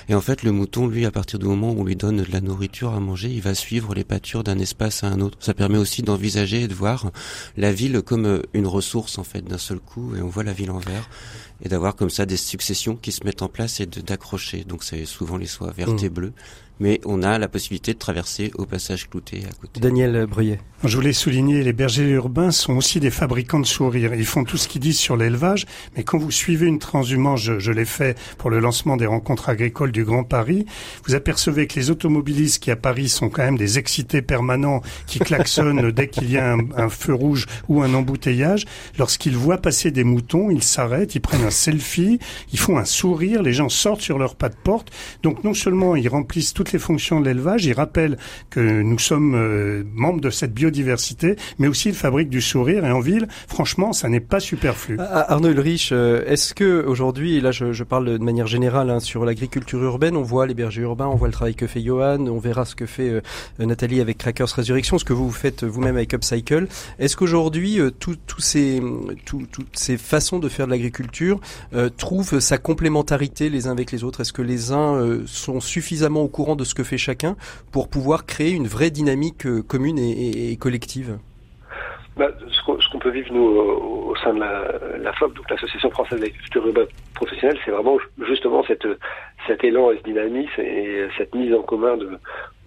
Et 0.09 0.15
en 0.15 0.21
fait, 0.21 0.43
le 0.43 0.53
mouton, 0.53 0.87
lui, 0.87 1.07
à 1.07 1.11
partir 1.11 1.39
du 1.39 1.47
moment 1.47 1.73
où 1.73 1.81
on 1.81 1.85
lui 1.85 1.97
donne 1.97 2.19
de 2.23 2.33
la 2.33 2.41
nourriture 2.41 2.95
à 2.95 3.01
manger, 3.01 3.29
il 3.29 3.43
va 3.43 3.55
suivre 3.55 3.95
les 3.95 4.05
pâtures 4.05 4.45
d'un 4.45 4.59
espace 4.59 5.05
à 5.05 5.09
un 5.09 5.21
autre. 5.21 5.39
Ça 5.41 5.55
permet 5.55 5.79
aussi 5.79 6.03
d'envisager 6.03 6.63
et 6.63 6.69
de 6.69 6.75
voir 6.75 7.11
la 7.57 7.73
ville 7.73 8.03
comme 8.03 8.43
une 8.55 8.67
ressource 8.67 9.19
en 9.19 9.25
fait 9.25 9.43
d'un 9.43 9.59
seul 9.59 9.79
coup, 9.79 10.15
et 10.17 10.23
on 10.23 10.29
voit 10.29 10.45
la 10.45 10.53
ville 10.53 10.71
en 10.71 10.79
vert 10.79 11.09
et 11.63 11.69
d'avoir 11.69 11.97
comme 11.97 12.11
ça 12.11 12.27
des 12.27 12.37
successions 12.37 12.97
qui 12.97 13.13
se 13.13 13.25
mettent 13.25 13.43
en 13.43 13.49
place 13.49 13.81
et 13.81 13.87
d'accrocher. 13.87 14.65
Donc 14.65 14.85
c'est 14.85 15.05
souvent 15.05 15.37
les 15.37 15.47
soies 15.47 15.73
vertes 15.77 16.03
mmh. 16.03 16.07
et 16.07 16.11
bleues 16.11 16.33
mais 16.81 17.01
on 17.05 17.23
a 17.23 17.39
la 17.39 17.47
possibilité 17.47 17.93
de 17.93 17.99
traverser 17.99 18.51
au 18.57 18.65
passage 18.65 19.09
clouté 19.09 19.43
à 19.49 19.53
côté. 19.53 19.81
Daniel 19.81 20.27
Bruyet. 20.27 20.59
Je 20.83 20.97
voulais 20.97 21.13
souligner, 21.13 21.63
les 21.63 21.75
bergers 21.75 22.09
urbains 22.09 22.51
sont 22.51 22.73
aussi 22.73 23.01
des 23.01 23.11
fabricants 23.11 23.61
de 23.61 23.67
sourires. 23.67 24.15
Ils 24.15 24.25
font 24.25 24.45
tout 24.45 24.57
ce 24.57 24.67
qu'ils 24.67 24.81
disent 24.81 24.99
sur 24.99 25.15
l'élevage, 25.15 25.67
mais 25.95 26.05
quand 26.05 26.17
vous 26.17 26.31
suivez 26.31 26.67
une 26.67 26.79
transhumance, 26.79 27.43
je, 27.43 27.59
je 27.59 27.71
l'ai 27.71 27.85
fait 27.85 28.19
pour 28.39 28.49
le 28.49 28.61
lancement 28.61 28.97
des 28.97 29.05
rencontres 29.05 29.51
agricoles 29.51 29.93
du 29.93 30.05
Grand 30.05 30.25
Paris, 30.25 30.65
vous 31.07 31.15
apercevez 31.15 31.67
que 31.67 31.79
les 31.79 31.91
automobilistes 31.91 32.63
qui 32.63 32.71
à 32.71 32.77
Paris 32.77 33.11
sont 33.11 33.29
quand 33.29 33.43
même 33.43 33.59
des 33.59 33.79
excités 33.79 34.23
permanents, 34.23 34.81
qui 35.07 35.19
klaxonnent 35.19 35.91
dès 35.91 36.09
qu'il 36.09 36.31
y 36.31 36.39
a 36.39 36.55
un, 36.55 36.61
un, 36.75 36.89
feu 36.89 37.13
rouge 37.13 37.47
ou 37.69 37.83
un 37.83 37.93
embouteillage, 37.93 38.65
lorsqu'ils 38.99 39.37
voient 39.37 39.59
passer 39.59 39.91
des 39.91 40.05
moutons, 40.05 40.51
ils 40.51 40.63
s'arrêtent, 40.63 41.15
ils 41.15 41.21
prennent 41.21 41.45
un 41.45 41.50
selfie, 41.51 42.19
ils 42.53 42.59
font 42.59 42.79
un 42.79 42.85
sourire, 42.85 43.43
les 43.43 43.53
gens 43.53 43.69
sortent 43.69 44.01
sur 44.01 44.19
leur 44.19 44.35
pas 44.35 44.49
de 44.49 44.55
porte. 44.55 44.91
Donc 45.23 45.45
non 45.45 45.55
seulement 45.55 45.97
ils 45.97 46.09
remplissent 46.09 46.55
toutes 46.55 46.73
les 46.73 46.79
fonctions 46.79 47.21
de 47.21 47.27
l'élevage. 47.27 47.65
Il 47.67 47.73
rappelle 47.73 48.19
que 48.51 48.61
nous 48.83 48.99
sommes 48.99 49.35
euh, 49.35 49.83
membres 49.95 50.21
de 50.21 50.31
cette 50.31 50.53
biodiversité, 50.53 51.37
mais 51.59 51.69
aussi 51.69 51.89
il 51.91 51.95
fabrique 51.95 52.29
du 52.29 52.41
sourire. 52.41 52.85
Et 52.85 52.91
en 52.91 53.01
ville, 53.01 53.29
franchement, 53.49 53.93
ça 53.93 54.09
n'est 54.09 54.21
pas 54.21 54.41
superflu. 54.41 54.97
Ah, 54.99 55.09
ah, 55.13 55.33
Arnaud 55.33 55.51
Ulrich, 55.51 55.91
euh, 55.93 56.25
est-ce 56.27 56.55
que 56.55 56.85
aujourd'hui, 56.87 57.41
là 57.41 57.53
je, 57.53 57.73
je, 57.73 57.85
parle 57.85 58.19
de 58.19 58.19
manière 58.19 58.47
générale 58.47 58.91
hein, 58.91 59.01
sur 59.01 59.25
l'agriculture 59.25 59.83
urbaine, 59.83 60.17
on 60.17 60.23
voit 60.23 60.47
les 60.47 60.55
bergers 60.55 60.83
urbains, 60.83 61.09
on 61.09 61.17
voit 61.17 61.29
le 61.29 61.33
travail 61.33 61.55
que 61.55 61.67
fait 61.67 61.83
Johan, 61.83 62.27
on 62.27 62.39
verra 62.39 62.65
ce 62.65 62.75
que 62.75 62.87
fait 62.87 63.09
euh, 63.09 63.21
Nathalie 63.59 64.01
avec 64.01 64.19
Crackers 64.19 64.49
Résurrection, 64.49 64.99
ce 64.99 65.05
que 65.05 65.13
vous 65.13 65.31
faites 65.31 65.65
vous-même 65.65 65.97
avec 65.97 66.15
Upcycle. 66.15 66.69
Est-ce 66.99 67.17
qu'aujourd'hui, 67.17 67.79
tous 67.99 68.19
ces, 68.39 68.81
toutes 69.25 69.67
ces 69.73 69.97
façons 69.97 70.39
de 70.39 70.49
faire 70.49 70.67
de 70.67 70.71
l'agriculture 70.71 71.40
trouvent 71.97 72.41
sa 72.41 72.59
complémentarité 72.59 73.49
les 73.49 73.67
uns 73.67 73.73
avec 73.73 73.93
les 73.93 74.05
autres? 74.05 74.21
Est-ce 74.21 74.33
que 74.33 74.43
les 74.43 74.73
uns 74.73 75.25
sont 75.27 75.61
suffisamment 75.61 76.23
au 76.23 76.29
courant 76.29 76.57
de 76.57 76.65
ce 76.65 76.75
que 76.75 76.85
fait 76.85 76.99
chacun 76.99 77.37
pour 77.73 77.89
pouvoir 77.89 78.27
créer 78.27 78.53
une 78.53 78.67
vraie 78.67 78.91
dynamique 78.91 79.47
euh, 79.47 79.63
commune 79.63 79.99
et, 79.99 80.57
collective? 80.57 81.19
Bah, 82.17 82.29
ce 82.51 82.91
qu'on 82.91 82.99
peut 82.99 83.11
vivre 83.11 83.33
nous 83.33 83.43
au, 83.43 84.15
sein 84.17 84.35
de 84.35 84.41
la, 84.41 84.99
la 84.99 85.13
FOP, 85.15 85.35
donc 85.35 85.49
l'Association 85.49 85.91
française 85.91 86.21
d'agriculture 86.21 86.67
urbaine 86.67 86.87
professionnelle, 87.15 87.59
c'est 87.65 87.71
vraiment 87.71 87.97
justement 88.27 88.65
cet 88.67 89.65
élan 89.65 89.93
et 89.93 89.99
ce 89.99 90.03
dynamisme 90.03 90.61
et 90.61 91.09
cette 91.17 91.35
mise 91.35 91.55
en 91.55 91.63
commun 91.63 91.97
de, 91.97 92.11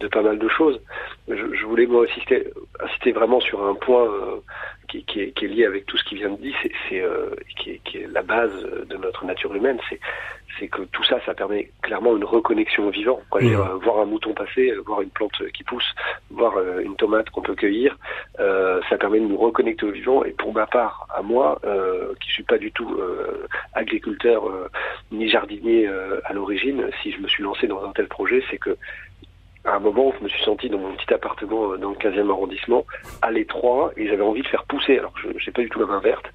de 0.04 0.08
pas 0.10 0.22
mal 0.22 0.38
de 0.38 0.48
choses. 0.48 0.80
Je, 1.28 1.54
je 1.54 1.66
voulais 1.66 1.86
moi 1.86 2.06
insister, 2.10 2.48
insister 2.80 3.12
vraiment 3.12 3.40
sur 3.40 3.66
un 3.66 3.76
point 3.76 4.04
euh, 4.04 4.42
qui, 4.88 5.04
qui, 5.06 5.22
est, 5.22 5.32
qui, 5.32 5.46
est, 5.46 5.48
lié 5.48 5.66
avec 5.66 5.86
tout 5.86 5.98
ce 5.98 6.04
qui 6.04 6.16
vient 6.16 6.30
de 6.30 6.38
dire, 6.38 6.56
c'est 6.90 7.02
euh, 7.02 7.30
qui, 7.58 7.72
est, 7.72 7.82
qui, 7.84 7.98
est, 8.00 8.08
la 8.08 8.22
base 8.22 8.54
de 8.90 8.98
notre 8.98 9.26
nature 9.26 9.56
humaine, 9.56 9.80
c'est 9.90 10.68
que 10.68 10.84
tout 10.84 11.04
ça, 11.04 11.20
ça 11.26 11.34
permet 11.34 11.72
clairement 11.82 12.16
une 12.16 12.24
reconnexion 12.24 12.88
au 12.88 12.92
vivant. 12.92 13.20
Quoi. 13.30 13.42
Mmh. 13.42 13.48
Dire, 13.48 13.78
voir 13.80 14.00
un 14.00 14.06
mouton 14.06 14.34
passer, 14.34 14.72
voir 14.86 15.02
une 15.02 15.10
plante 15.10 15.34
qui 15.54 15.64
pousse, 15.64 15.96
voir 16.30 16.58
euh, 16.58 16.82
une 16.82 16.96
tomate 16.96 17.30
qu'on 17.30 17.42
peut 17.42 17.56
cueillir, 17.56 17.98
euh, 18.40 18.82
ça 18.90 18.98
permet 18.98 19.20
de 19.20 19.26
nous 19.26 19.38
reconnecter 19.38 19.86
au 19.86 19.92
vivant. 19.92 20.24
Et 20.24 20.32
pour 20.32 20.54
ma 20.54 20.68
part, 20.68 21.08
à 21.14 21.22
moi, 21.22 21.60
euh, 21.66 22.14
qui 22.22 22.32
suis 22.32 22.44
pas 22.44 22.58
du 22.58 22.72
tout 22.72 22.96
euh, 23.00 23.48
agriculteur 23.74 24.44
ni 25.12 25.30
jardinier 25.30 25.88
à 26.26 26.34
l'origine, 26.34 26.90
si 27.02 27.12
je 27.12 27.20
me 27.20 27.28
suis 27.28 27.44
lancé 27.44 27.68
dans 27.68 27.84
un 27.84 27.92
tel 27.92 28.08
projet, 28.08 28.44
c'est 28.50 28.58
que 28.58 28.78
à 29.66 29.76
un 29.76 29.80
moment 29.80 30.14
je 30.18 30.24
me 30.24 30.30
suis 30.30 30.44
senti 30.44 30.70
dans 30.70 30.78
mon 30.78 30.94
petit 30.94 31.14
appartement 31.14 31.78
dans 31.78 31.90
le 31.90 31.96
15e 31.96 32.30
arrondissement, 32.30 32.86
à 33.22 33.32
l'étroit, 33.32 33.92
et 33.98 34.08
j'avais 34.08 34.24
envie 34.24 34.42
de 34.42 34.48
faire 34.48 34.64
pousser. 34.66 34.98
Alors, 34.98 35.14
je 35.18 35.28
n'ai 35.28 35.52
pas 35.54 35.62
du 35.62 35.70
tout 35.70 35.80
la 35.80 35.86
main 35.86 36.00
verte. 36.00 36.26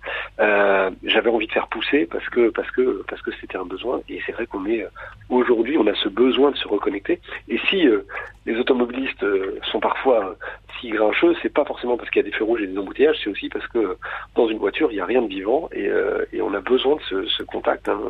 Euh, 0.41 0.91
j'avais 1.05 1.31
envie 1.31 1.47
de 1.47 1.53
faire 1.53 1.69
pousser 1.69 2.07
parce 2.07 2.29
que 2.29 2.51
parce 2.51 2.71
que 2.71 3.05
parce 3.09 3.23
que 3.23 3.31
c'était 3.41 3.59
un 3.59 3.65
besoin. 3.65 4.01
Et 4.09 4.21
c'est 4.27 4.33
vrai 4.33 4.47
qu'on 4.47 4.67
est 4.67 4.87
aujourd'hui, 5.29 5.77
on 5.79 5.87
a 5.87 5.95
ce 5.95 6.09
besoin 6.09 6.51
de 6.51 6.57
se 6.57 6.69
reconnecter. 6.69 7.21
Et 7.49 7.59
si 7.69 7.87
les 8.49 8.59
automobilistes 8.59 9.25
sont 9.71 9.81
parfois 9.81 10.37
si 10.81 10.91
grincheux, 10.91 11.35
c'est 11.43 11.53
pas 11.53 11.65
forcément 11.65 11.97
parce 11.97 12.11
qu'il 12.11 12.23
y 12.23 12.27
a 12.27 12.29
des 12.29 12.37
feux 12.37 12.45
rouges 12.45 12.63
et 12.63 12.67
des 12.67 12.79
embouteillages, 12.79 13.19
c'est 13.23 13.31
aussi 13.31 13.49
parce 13.49 13.67
que 13.69 13.97
dans 14.35 14.49
une 14.49 14.59
voiture, 14.59 14.91
il 14.91 14.95
n'y 14.95 15.01
a 15.01 15.07
rien 15.07 15.23
de 15.23 15.29
vivant 15.29 15.69
et, 15.73 15.89
euh, 15.89 16.25
et 16.33 16.41
on 16.43 16.55
a 16.55 16.61
besoin 16.61 16.97
de 16.97 17.27
ce, 17.27 17.43
contact. 17.43 17.89
Hein. 17.89 18.01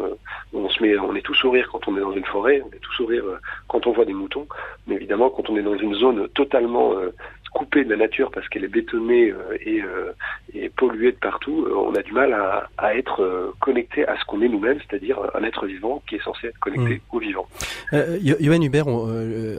On 0.53 1.15
est 1.15 1.23
tout 1.23 1.35
sourire 1.35 1.69
quand 1.71 1.87
on 1.89 1.97
est 1.97 2.01
dans 2.01 2.13
une 2.13 2.25
forêt, 2.25 2.63
on 2.65 2.75
est 2.75 2.81
tout 2.81 2.93
sourire 2.93 3.25
euh, 3.25 3.39
quand 3.69 3.87
on 3.87 3.93
voit 3.93 4.05
des 4.05 4.13
moutons, 4.13 4.47
mais 4.87 4.97
évidemment 4.97 5.31
quand 5.31 5.49
on 5.51 5.57
est 5.57 5.63
dans 5.63 5.77
une 5.77 5.95
zone 5.95 6.29
totalement 6.29 6.93
euh, 6.95 7.15
coupée 7.59 7.85
de 7.85 7.91
la 7.91 7.97
nature 7.97 8.31
parce 8.31 8.49
qu'elle 8.49 8.65
est 8.65 8.69
bétonnée 8.69 9.31
euh, 9.31 9.59
et, 9.61 9.83
euh, 9.83 10.13
et, 10.55 10.69
polluée 10.69 11.11
de 11.11 11.17
partout, 11.17 11.67
euh, 11.67 11.75
on 11.75 11.93
a 11.95 12.03
du 12.03 12.13
mal 12.13 12.33
à, 12.33 12.69
à 12.79 12.95
être 12.95 13.53
connecté 13.61 14.07
à 14.07 14.17
ce 14.17 14.25
qu'on 14.27 14.41
est 14.43 14.49
nous-mêmes, 14.49 14.79
c'est-à-dire 14.89 15.19
un 15.35 15.43
être 15.43 15.67
vivant 15.67 16.01
qui 16.09 16.15
est 16.15 16.23
censé 16.23 16.47
être 16.47 16.59
connecté 16.61 16.95
mmh. 16.95 17.17
au 17.17 17.19
vivant. 17.19 17.49
Euh, 17.93 18.19
Johan 18.23 18.63
Hubert, 18.63 18.87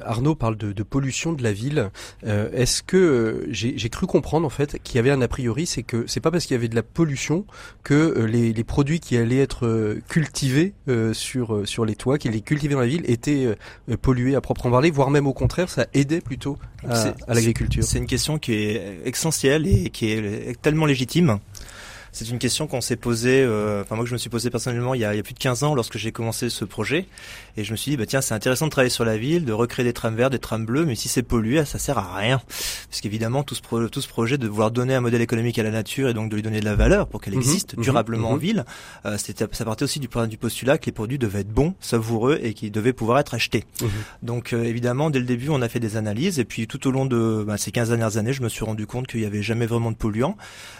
Arnaud 0.05 0.35
parle 0.35 0.55
de, 0.55 0.71
de, 0.71 0.83
pollution 0.83 1.33
de 1.33 1.43
la 1.43 1.51
ville. 1.51 1.89
Est-ce 2.23 2.83
que 2.83 3.45
j'ai 3.49 3.89
cru 3.89 4.07
comprendre 4.07 4.45
en 4.45 4.49
fait 4.49 4.81
qu'il 4.81 4.95
y 4.95 4.99
avait 4.99 5.11
un 5.11 5.21
a 5.21 5.27
priori, 5.27 5.65
c'est 5.65 5.83
que 5.83 6.05
c'est 6.07 6.21
pas 6.21 6.31
parce 6.31 6.45
qu'il 6.45 6.55
y 6.55 6.57
avait 6.57 6.69
de 6.69 6.75
la 6.75 6.83
pollution 6.83 7.45
que 7.83 8.25
les, 8.25 8.53
les, 8.53 8.63
produits 8.63 9.01
qui 9.01 9.17
allaient 9.17 9.41
être 9.41 9.97
cultivés 10.07 10.73
sur 11.11 11.67
sur 11.67 11.85
les 11.85 11.95
toits, 11.95 12.17
qui 12.17 12.29
allaient 12.29 12.41
cultivés 12.41 12.75
dans 12.75 12.79
la 12.79 12.87
ville, 12.87 13.03
étaient 13.09 13.47
pollués 14.01 14.35
à 14.35 14.41
proprement 14.41 14.71
parler, 14.71 14.91
voire 14.91 15.09
même 15.09 15.27
au 15.27 15.33
contraire, 15.33 15.69
ça 15.69 15.87
aidait 15.93 16.21
plutôt 16.21 16.57
à, 16.87 17.13
à 17.27 17.33
l'agriculture. 17.33 17.83
C'est 17.89 17.97
une 17.97 18.05
question 18.05 18.37
qui 18.37 18.53
est 18.53 18.99
essentielle 19.03 19.65
et 19.65 19.89
qui 19.89 20.11
est 20.11 20.61
tellement 20.61 20.85
légitime 20.85 21.39
c'est 22.11 22.29
une 22.29 22.39
question 22.39 22.67
qu'on 22.67 22.81
s'est 22.81 22.95
posée, 22.95 23.41
euh, 23.43 23.81
enfin 23.81 23.95
moi 23.95 24.03
que 24.03 24.09
je 24.09 24.13
me 24.13 24.17
suis 24.17 24.29
posée 24.29 24.49
personnellement 24.49 24.93
il 24.93 25.01
y, 25.01 25.05
a, 25.05 25.13
il 25.13 25.17
y 25.17 25.19
a 25.19 25.23
plus 25.23 25.33
de 25.33 25.39
15 25.39 25.63
ans 25.63 25.75
lorsque 25.75 25.97
j'ai 25.97 26.11
commencé 26.11 26.49
ce 26.49 26.65
projet. 26.65 27.05
Et 27.57 27.63
je 27.63 27.71
me 27.71 27.77
suis 27.77 27.91
dit, 27.91 27.97
bah 27.97 28.05
tiens, 28.05 28.21
c'est 28.21 28.33
intéressant 28.33 28.65
de 28.65 28.71
travailler 28.71 28.89
sur 28.89 29.05
la 29.05 29.17
ville, 29.17 29.45
de 29.45 29.51
recréer 29.51 29.83
des 29.83 29.93
trams 29.93 30.15
verts, 30.15 30.29
des 30.29 30.39
trams 30.39 30.65
bleus, 30.65 30.85
mais 30.85 30.95
si 30.95 31.09
c'est 31.09 31.23
pollué, 31.23 31.65
ça 31.65 31.77
sert 31.77 31.97
à 31.97 32.15
rien. 32.15 32.41
Parce 32.89 33.01
qu'évidemment, 33.01 33.43
tout 33.43 33.55
ce, 33.55 33.87
tout 33.87 34.01
ce 34.01 34.07
projet 34.07 34.37
de 34.37 34.47
vouloir 34.47 34.71
donner 34.71 34.95
un 34.95 35.01
modèle 35.01 35.21
économique 35.21 35.59
à 35.59 35.63
la 35.63 35.71
nature 35.71 36.09
et 36.09 36.13
donc 36.13 36.29
de 36.29 36.35
lui 36.35 36.41
donner 36.41 36.61
de 36.61 36.65
la 36.65 36.75
valeur 36.75 37.07
pour 37.07 37.21
qu'elle 37.21 37.33
mhm, 37.33 37.41
existe 37.41 37.75
mhm, 37.75 37.83
durablement 37.83 38.29
en 38.29 38.33
mhm. 38.35 38.39
ville, 38.39 38.65
euh, 39.05 39.17
ça 39.17 39.65
partait 39.65 39.83
aussi 39.83 39.99
du, 39.99 40.07
du 40.07 40.37
postulat 40.37 40.77
que 40.77 40.85
les 40.85 40.91
produits 40.91 41.19
devaient 41.19 41.41
être 41.41 41.51
bons, 41.51 41.73
savoureux 41.79 42.39
et 42.41 42.53
qu'ils 42.53 42.71
devaient 42.71 42.93
pouvoir 42.93 43.19
être 43.19 43.33
achetés. 43.33 43.65
Donc 44.23 44.53
euh, 44.53 44.63
évidemment, 44.63 45.09
dès 45.09 45.19
le 45.19 45.25
début, 45.25 45.49
on 45.49 45.61
a 45.61 45.69
fait 45.69 45.79
des 45.79 45.97
analyses 45.97 46.39
et 46.39 46.45
puis 46.45 46.67
tout 46.67 46.87
au 46.87 46.91
long 46.91 47.05
de 47.05 47.43
bah, 47.45 47.57
ces 47.57 47.71
15 47.71 47.89
dernières 47.89 48.17
années, 48.17 48.33
je 48.33 48.41
me 48.41 48.49
suis 48.49 48.63
rendu 48.65 48.87
compte 48.87 49.07
qu'il 49.07 49.19
y 49.19 49.25
avait 49.25 49.41
jamais 49.41 49.65
vraiment 49.65 49.91
de 49.91 49.97
polluants, 49.97 50.37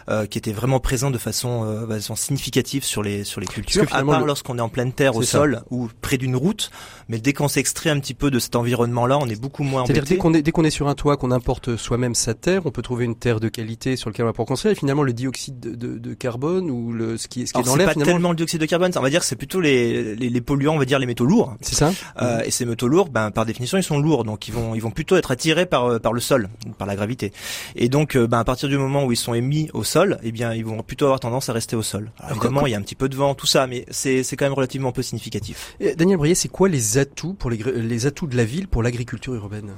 euh, 0.10 0.26
qui 0.26 0.38
étaient 0.38 0.54
vraiment 0.54 0.80
présents 0.80 1.12
de 1.12 1.18
façon 1.20 1.64
euh, 1.66 1.86
bah, 1.86 2.00
sont 2.00 2.16
significatives 2.16 2.84
sur 2.84 3.04
les 3.04 3.24
sur 3.24 3.42
les 3.42 3.48
cultures, 3.48 3.86
à 3.92 4.04
part 4.04 4.26
lorsqu'on 4.26 4.58
est 4.58 4.62
en 4.62 4.70
pleine 4.70 4.94
terre 4.94 5.16
au 5.16 5.24
sol 5.24 5.62
ou 5.70 5.90
près 6.02 6.18
d'une 6.18 6.36
route. 6.36 6.72
Mais 7.08 7.20
dès 7.20 7.34
qu'on 7.34 7.48
s'extrait 7.48 7.90
un 7.90 8.00
petit 8.00 8.14
peu 8.14 8.30
de 8.32 8.40
cet 8.40 8.56
environnement-là, 8.56 9.18
on 9.18 9.28
est 9.28 9.40
beaucoup 9.40 9.64
moins 9.64 9.86
C'est-à-dire 9.86 10.04
dès 10.04 10.18
qu'on 10.18 10.34
est 10.34 10.42
dès 10.42 10.52
qu'on 10.52 10.64
est 10.64 10.70
sur 10.70 10.88
un 10.88 10.96
toit, 10.96 11.18
qu'on 11.18 11.32
importe 11.32 11.76
soi-même 11.76 12.16
sa 12.16 12.34
terre, 12.34 12.66
on 12.66 12.72
peut 12.72 12.82
trouver 12.82 13.06
une 13.06 13.16
terre 13.16 13.40
de 13.40 13.50
qualité 13.50 13.96
sur 13.96 14.10
laquelle 14.10 14.26
on 14.26 14.30
va 14.30 14.34
pouvoir 14.34 14.48
construire. 14.48 14.72
Et 14.74 14.76
finalement, 14.76 15.04
le 15.04 15.14
dioxyde 15.14 15.60
de, 15.60 15.76
de, 15.76 15.98
de 15.98 16.14
carbone 16.14 16.70
ou 16.70 16.92
le 16.92 17.18
ce 17.18 17.28
qui, 17.28 17.48
ce 17.48 17.54
qui 17.54 17.60
est 17.60 17.64
dans 17.64 17.76
l'air, 17.76 17.90
c'est 17.90 18.00
pas 18.00 18.06
tellement 18.06 18.30
le 18.30 18.36
dioxyde 18.36 18.62
de 18.62 18.66
carbone. 18.66 18.92
On 18.96 19.02
va 19.02 19.10
dire 19.10 19.22
que 19.22 19.26
c'est 19.26 19.36
plutôt 19.36 19.60
les, 19.60 20.16
les, 20.16 20.30
les 20.30 20.42
polluants, 20.42 20.76
on 20.76 20.80
va 20.80 20.86
dire 20.86 21.00
les 21.00 21.06
métaux 21.06 21.26
lourds. 21.26 21.56
C'est 21.62 21.76
ça. 21.76 21.92
Euh, 22.22 22.42
et 22.46 22.52
ces 22.52 22.66
métaux 22.66 22.88
lourds, 22.88 23.10
ben 23.10 23.32
par 23.32 23.46
définition, 23.46 23.78
ils 23.78 23.84
sont 23.84 24.00
lourds, 24.00 24.24
donc 24.24 24.48
ils 24.48 24.54
vont 24.54 24.76
ils 24.76 24.82
vont 24.82 24.92
plutôt 24.92 25.18
être 25.18 25.32
attirés 25.32 25.66
par 25.66 25.86
euh, 25.86 26.00
par 26.00 26.14
le 26.14 26.22
sol, 26.22 26.50
par 26.78 26.88
la 26.88 26.96
gravité. 26.96 27.34
Et 27.76 27.90
donc, 27.90 28.16
ben 28.18 28.40
à 28.40 28.44
partir 28.44 28.70
du 28.70 28.78
moment 28.78 29.04
où 29.06 29.12
ils 29.12 29.18
sont 29.18 29.34
émis 29.34 29.70
au 29.74 29.84
sol, 29.84 30.20
eh 30.24 30.32
bien 30.32 30.54
ils 30.54 30.66
vont 30.66 30.82
plutôt 30.84 31.09
avoir 31.10 31.20
tendance 31.20 31.50
à 31.50 31.54
rester 31.54 31.76
au 31.76 31.84
sol. 31.84 32.12
évidemment, 32.30 32.68
il 32.68 32.72
y 32.72 32.76
a 32.76 32.78
un 32.78 32.82
petit 32.82 32.96
peu 32.96 33.10
de 33.10 33.16
vent, 33.16 33.36
tout 33.36 33.48
ça, 33.48 33.68
mais 33.68 33.86
c'est 33.90 34.24
c'est 34.24 34.36
quand 34.36 34.46
même 34.46 34.54
relativement 34.54 34.92
peu 34.92 35.02
significatif. 35.02 35.76
Daniel 35.98 36.18
Brier, 36.18 36.36
c'est 36.36 36.50
quoi 36.50 36.70
les 36.70 36.98
atouts 36.98 37.34
pour 37.34 37.50
les 37.50 37.58
les 37.58 38.06
atouts 38.06 38.28
de 38.28 38.38
la 38.38 38.46
ville 38.46 38.68
pour 38.68 38.84
l'agriculture 38.84 39.34
urbaine? 39.34 39.74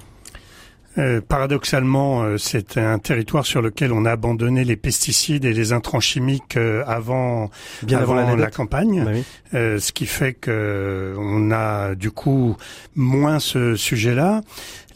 Euh, 0.97 1.21
paradoxalement, 1.25 2.23
euh, 2.23 2.37
c'est 2.37 2.77
un 2.77 2.99
territoire 2.99 3.45
sur 3.45 3.61
lequel 3.61 3.93
on 3.93 4.03
a 4.03 4.11
abandonné 4.11 4.65
les 4.65 4.75
pesticides 4.75 5.45
et 5.45 5.53
les 5.53 5.71
intrants 5.71 6.01
chimiques 6.01 6.57
euh, 6.57 6.83
avant, 6.85 7.49
Bien 7.83 7.99
avant, 7.99 8.15
la, 8.15 8.51
campagne, 8.51 9.05
bah 9.05 9.11
ce 9.53 9.91
qui 9.93 10.05
fait 10.05 10.33
que 10.33 11.15
on 11.17 11.49
a 11.51 11.95
du 11.95 12.11
coup 12.11 12.57
moins 12.95 13.39
ce 13.39 13.75
sujet-là. 13.77 14.41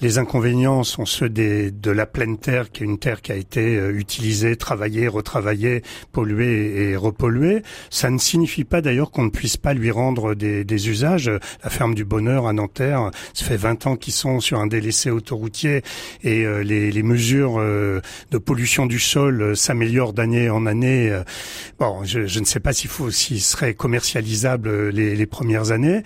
Les 0.05 0.19
inconvénients 0.19 0.83
sont 0.83 1.07
ceux 1.07 1.29
des, 1.29 1.71
de 1.71 1.89
la 1.89 2.05
pleine 2.05 2.37
terre, 2.37 2.69
qui 2.69 2.83
est 2.83 2.85
une 2.85 2.99
terre 2.99 3.23
qui 3.23 3.31
a 3.31 3.35
été 3.35 3.75
euh, 3.75 3.89
utilisée, 3.89 4.55
travaillée, 4.55 5.07
retravaillée, 5.07 5.81
polluée 6.11 6.91
et 6.91 6.95
repolluée. 6.95 7.63
Ça 7.89 8.11
ne 8.11 8.19
signifie 8.19 8.65
pas 8.65 8.81
d'ailleurs 8.81 9.09
qu'on 9.09 9.23
ne 9.23 9.31
puisse 9.31 9.57
pas 9.57 9.73
lui 9.73 9.89
rendre 9.89 10.35
des, 10.35 10.89
usages. 10.89 11.31
La 11.63 11.71
ferme 11.71 11.95
du 11.95 12.05
Bonheur 12.05 12.45
à 12.45 12.53
Nanterre, 12.53 13.09
ça 13.33 13.45
fait 13.45 13.57
20 13.57 13.87
ans 13.87 13.95
qu'ils 13.95 14.13
sont 14.13 14.39
sur 14.41 14.59
un 14.59 14.67
délaissé 14.67 15.09
autoroutier 15.09 15.81
et 16.23 16.45
euh, 16.45 16.61
les, 16.61 16.91
les, 16.91 17.01
mesures 17.01 17.55
euh, 17.57 17.99
de 18.29 18.37
pollution 18.37 18.85
du 18.85 18.99
sol 18.99 19.57
s'améliorent 19.57 20.13
d'année 20.13 20.51
en 20.51 20.67
année. 20.67 21.19
Bon, 21.79 22.03
je, 22.03 22.39
ne 22.39 22.45
sais 22.45 22.59
pas 22.59 22.73
s'il 22.73 22.91
faut, 22.91 23.09
s'il 23.09 23.41
serait 23.41 23.73
commercialisable 23.73 24.89
les, 24.89 25.25
premières 25.25 25.71
années. 25.71 26.03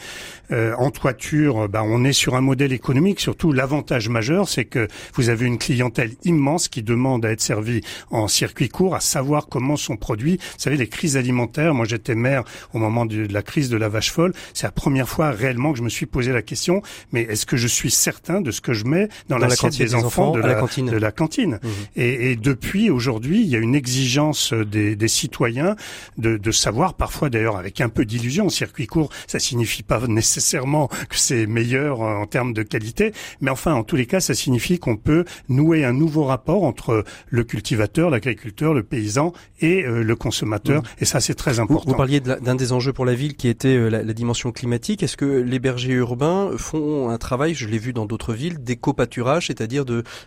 en 0.49 0.89
toiture, 0.89 1.67
ben, 1.67 1.83
on 1.83 2.05
est 2.05 2.13
sur 2.13 2.35
un 2.35 2.41
modèle 2.41 2.71
économique, 2.71 3.19
surtout 3.19 3.51
l'avant 3.51 3.88
l'avantage 3.89 4.09
majeur, 4.09 4.47
c'est 4.47 4.65
que 4.65 4.87
vous 5.15 5.29
avez 5.29 5.45
une 5.45 5.57
clientèle 5.57 6.11
immense 6.23 6.67
qui 6.67 6.83
demande 6.83 7.25
à 7.25 7.31
être 7.31 7.41
servie 7.41 7.81
en 8.11 8.27
circuit 8.27 8.69
court, 8.69 8.95
à 8.95 8.99
savoir 8.99 9.47
comment 9.47 9.77
sont 9.77 9.97
produits. 9.97 10.37
Vous 10.37 10.59
savez, 10.59 10.77
les 10.77 10.87
crises 10.87 11.17
alimentaires, 11.17 11.73
moi 11.73 11.85
j'étais 11.85 12.15
maire 12.15 12.43
au 12.73 12.77
moment 12.77 13.05
de 13.05 13.27
la 13.31 13.41
crise 13.41 13.69
de 13.69 13.77
la 13.77 13.89
vache 13.89 14.11
folle, 14.11 14.33
c'est 14.53 14.67
la 14.67 14.71
première 14.71 15.09
fois 15.09 15.31
réellement 15.31 15.71
que 15.71 15.79
je 15.79 15.83
me 15.83 15.89
suis 15.89 16.05
posé 16.05 16.31
la 16.31 16.41
question, 16.41 16.81
mais 17.11 17.21
est-ce 17.21 17.45
que 17.45 17.57
je 17.57 17.67
suis 17.67 17.89
certain 17.89 18.41
de 18.41 18.51
ce 18.51 18.61
que 18.61 18.73
je 18.73 18.85
mets 18.85 19.09
dans, 19.27 19.37
la 19.37 19.47
l'assiette 19.47 19.77
des, 19.77 19.85
des, 19.85 19.95
enfants, 19.95 20.31
de, 20.31 20.39
la, 20.39 20.55
cantine, 20.55 20.85
de 20.87 20.97
la 20.97 21.11
cantine? 21.11 21.59
Mmh. 21.61 21.67
et, 21.95 22.31
et, 22.31 22.35
depuis 22.35 22.89
aujourd'hui, 22.89 23.41
il 23.41 23.47
y 23.47 23.55
a 23.55 23.59
une 23.59 23.75
exigence 23.75 24.53
des, 24.53 24.95
des 24.95 25.07
citoyens 25.07 25.75
de, 26.17 26.37
de 26.37 26.51
savoir, 26.51 26.93
parfois 26.93 27.29
d'ailleurs 27.29 27.57
avec 27.57 27.81
un 27.81 27.89
peu 27.89 28.05
d'illusion, 28.05 28.49
circuit 28.49 28.87
court, 28.87 29.09
ça 29.27 29.39
signifie 29.39 29.83
pas 29.83 29.99
nécessairement 30.07 30.87
que 30.87 31.17
c'est 31.17 31.47
meilleur 31.47 32.01
en 32.01 32.25
termes 32.27 32.53
de 32.53 32.63
qualité, 32.63 33.13
mais 33.41 33.51
enfin 33.51 33.68
en 33.75 33.83
tous 33.83 33.95
les 33.95 34.05
cas, 34.05 34.19
ça 34.19 34.33
signifie 34.33 34.79
qu'on 34.79 34.97
peut 34.97 35.25
nouer 35.47 35.83
un 35.85 35.93
nouveau 35.93 36.23
rapport 36.23 36.63
entre 36.63 37.03
le 37.29 37.43
cultivateur, 37.43 38.09
l'agriculteur, 38.09 38.73
le 38.73 38.83
paysan 38.83 39.33
et 39.61 39.83
euh, 39.83 40.03
le 40.03 40.15
consommateur. 40.15 40.83
Et 40.99 41.05
ça, 41.05 41.19
c'est 41.19 41.35
très 41.35 41.59
important. 41.59 41.89
Vous, 41.89 41.97
parliez 41.97 42.19
d'un 42.19 42.55
des 42.55 42.71
enjeux 42.71 42.93
pour 42.93 43.05
la 43.05 43.13
ville 43.13 43.35
qui 43.35 43.47
était 43.47 43.75
euh, 43.75 43.89
la, 43.89 44.03
la, 44.03 44.13
dimension 44.13 44.51
climatique. 44.51 45.03
Est-ce 45.03 45.17
que 45.17 45.25
les 45.25 45.59
bergers 45.59 45.93
urbains 45.93 46.51
font 46.57 47.09
un 47.09 47.17
travail, 47.17 47.53
je 47.53 47.67
l'ai 47.67 47.77
vu 47.77 47.93
dans 47.93 48.05
d'autres 48.05 48.33
villes, 48.33 48.63
d'éco-pâturage, 48.63 49.47
c'est-à-dire 49.47 49.85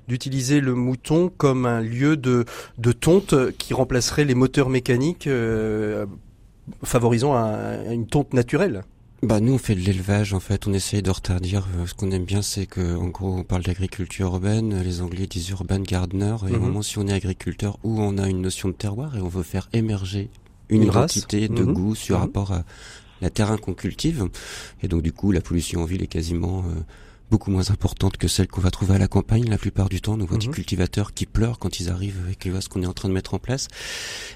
d'utiliser 0.08 0.60
le 0.60 0.74
mouton 0.74 1.30
comme 1.36 1.66
un 1.66 1.80
lieu 1.80 2.16
de, 2.16 2.44
de 2.78 2.92
tonte 2.92 3.34
qui 3.58 3.74
remplacerait 3.74 4.24
les 4.24 4.34
moteurs 4.34 4.68
mécaniques 4.68 5.26
euh, 5.26 6.06
favorisant 6.82 7.34
une 7.90 8.06
tonte 8.06 8.34
naturelle? 8.34 8.82
Bah 9.22 9.38
nous 9.38 9.52
on 9.52 9.58
fait 9.58 9.76
de 9.76 9.80
l'élevage 9.80 10.34
en 10.34 10.40
fait, 10.40 10.66
on 10.66 10.72
essaye 10.72 11.00
de 11.00 11.10
retardir. 11.10 11.68
Euh, 11.76 11.86
ce 11.86 11.94
qu'on 11.94 12.10
aime 12.10 12.24
bien 12.24 12.42
c'est 12.42 12.66
que 12.66 12.96
en 12.96 13.06
gros 13.06 13.32
on 13.32 13.44
parle 13.44 13.62
d'agriculture 13.62 14.26
urbaine, 14.26 14.82
les 14.82 15.00
Anglais 15.00 15.28
disent 15.28 15.50
urban 15.50 15.78
gardener. 15.78 16.36
Et 16.48 16.52
au 16.52 16.56
mhm. 16.56 16.60
moment 16.60 16.82
si 16.82 16.98
on 16.98 17.06
est 17.06 17.12
agriculteur 17.12 17.78
ou 17.84 18.00
on 18.00 18.18
a 18.18 18.28
une 18.28 18.40
notion 18.40 18.68
de 18.68 18.74
terroir 18.74 19.16
et 19.16 19.20
on 19.20 19.28
veut 19.28 19.44
faire 19.44 19.68
émerger 19.72 20.28
une, 20.68 20.82
identité 20.82 21.48
de 21.48 21.62
mhm. 21.62 21.72
goût 21.72 21.94
sur 21.94 22.16
mhm. 22.16 22.22
rapport 22.22 22.52
à 22.52 22.64
la 23.20 23.30
terrain 23.30 23.58
qu'on 23.58 23.74
cultive. 23.74 24.28
Et 24.82 24.88
donc 24.88 25.02
du 25.02 25.12
coup 25.12 25.30
la 25.30 25.40
pollution 25.40 25.82
en 25.82 25.84
ville 25.84 26.02
est 26.02 26.08
quasiment 26.08 26.64
euh, 26.66 26.80
beaucoup 27.32 27.50
moins 27.50 27.70
importante 27.70 28.18
que 28.18 28.28
celle 28.28 28.46
qu'on 28.46 28.60
va 28.60 28.70
trouver 28.70 28.94
à 28.96 28.98
la 28.98 29.08
campagne. 29.08 29.48
La 29.48 29.56
plupart 29.56 29.88
du 29.88 30.02
temps, 30.02 30.18
nous 30.18 30.26
voit 30.26 30.36
des 30.36 30.48
mhm. 30.48 30.52
cultivateurs 30.52 31.14
qui 31.14 31.24
pleurent 31.24 31.58
quand 31.58 31.80
ils 31.80 31.88
arrivent 31.88 32.20
avec 32.22 32.44
les 32.44 32.52
ce 32.60 32.68
qu'on 32.68 32.82
est 32.82 32.86
en 32.86 32.92
train 32.92 33.08
de 33.08 33.14
mettre 33.14 33.32
en 33.32 33.38
place. 33.38 33.68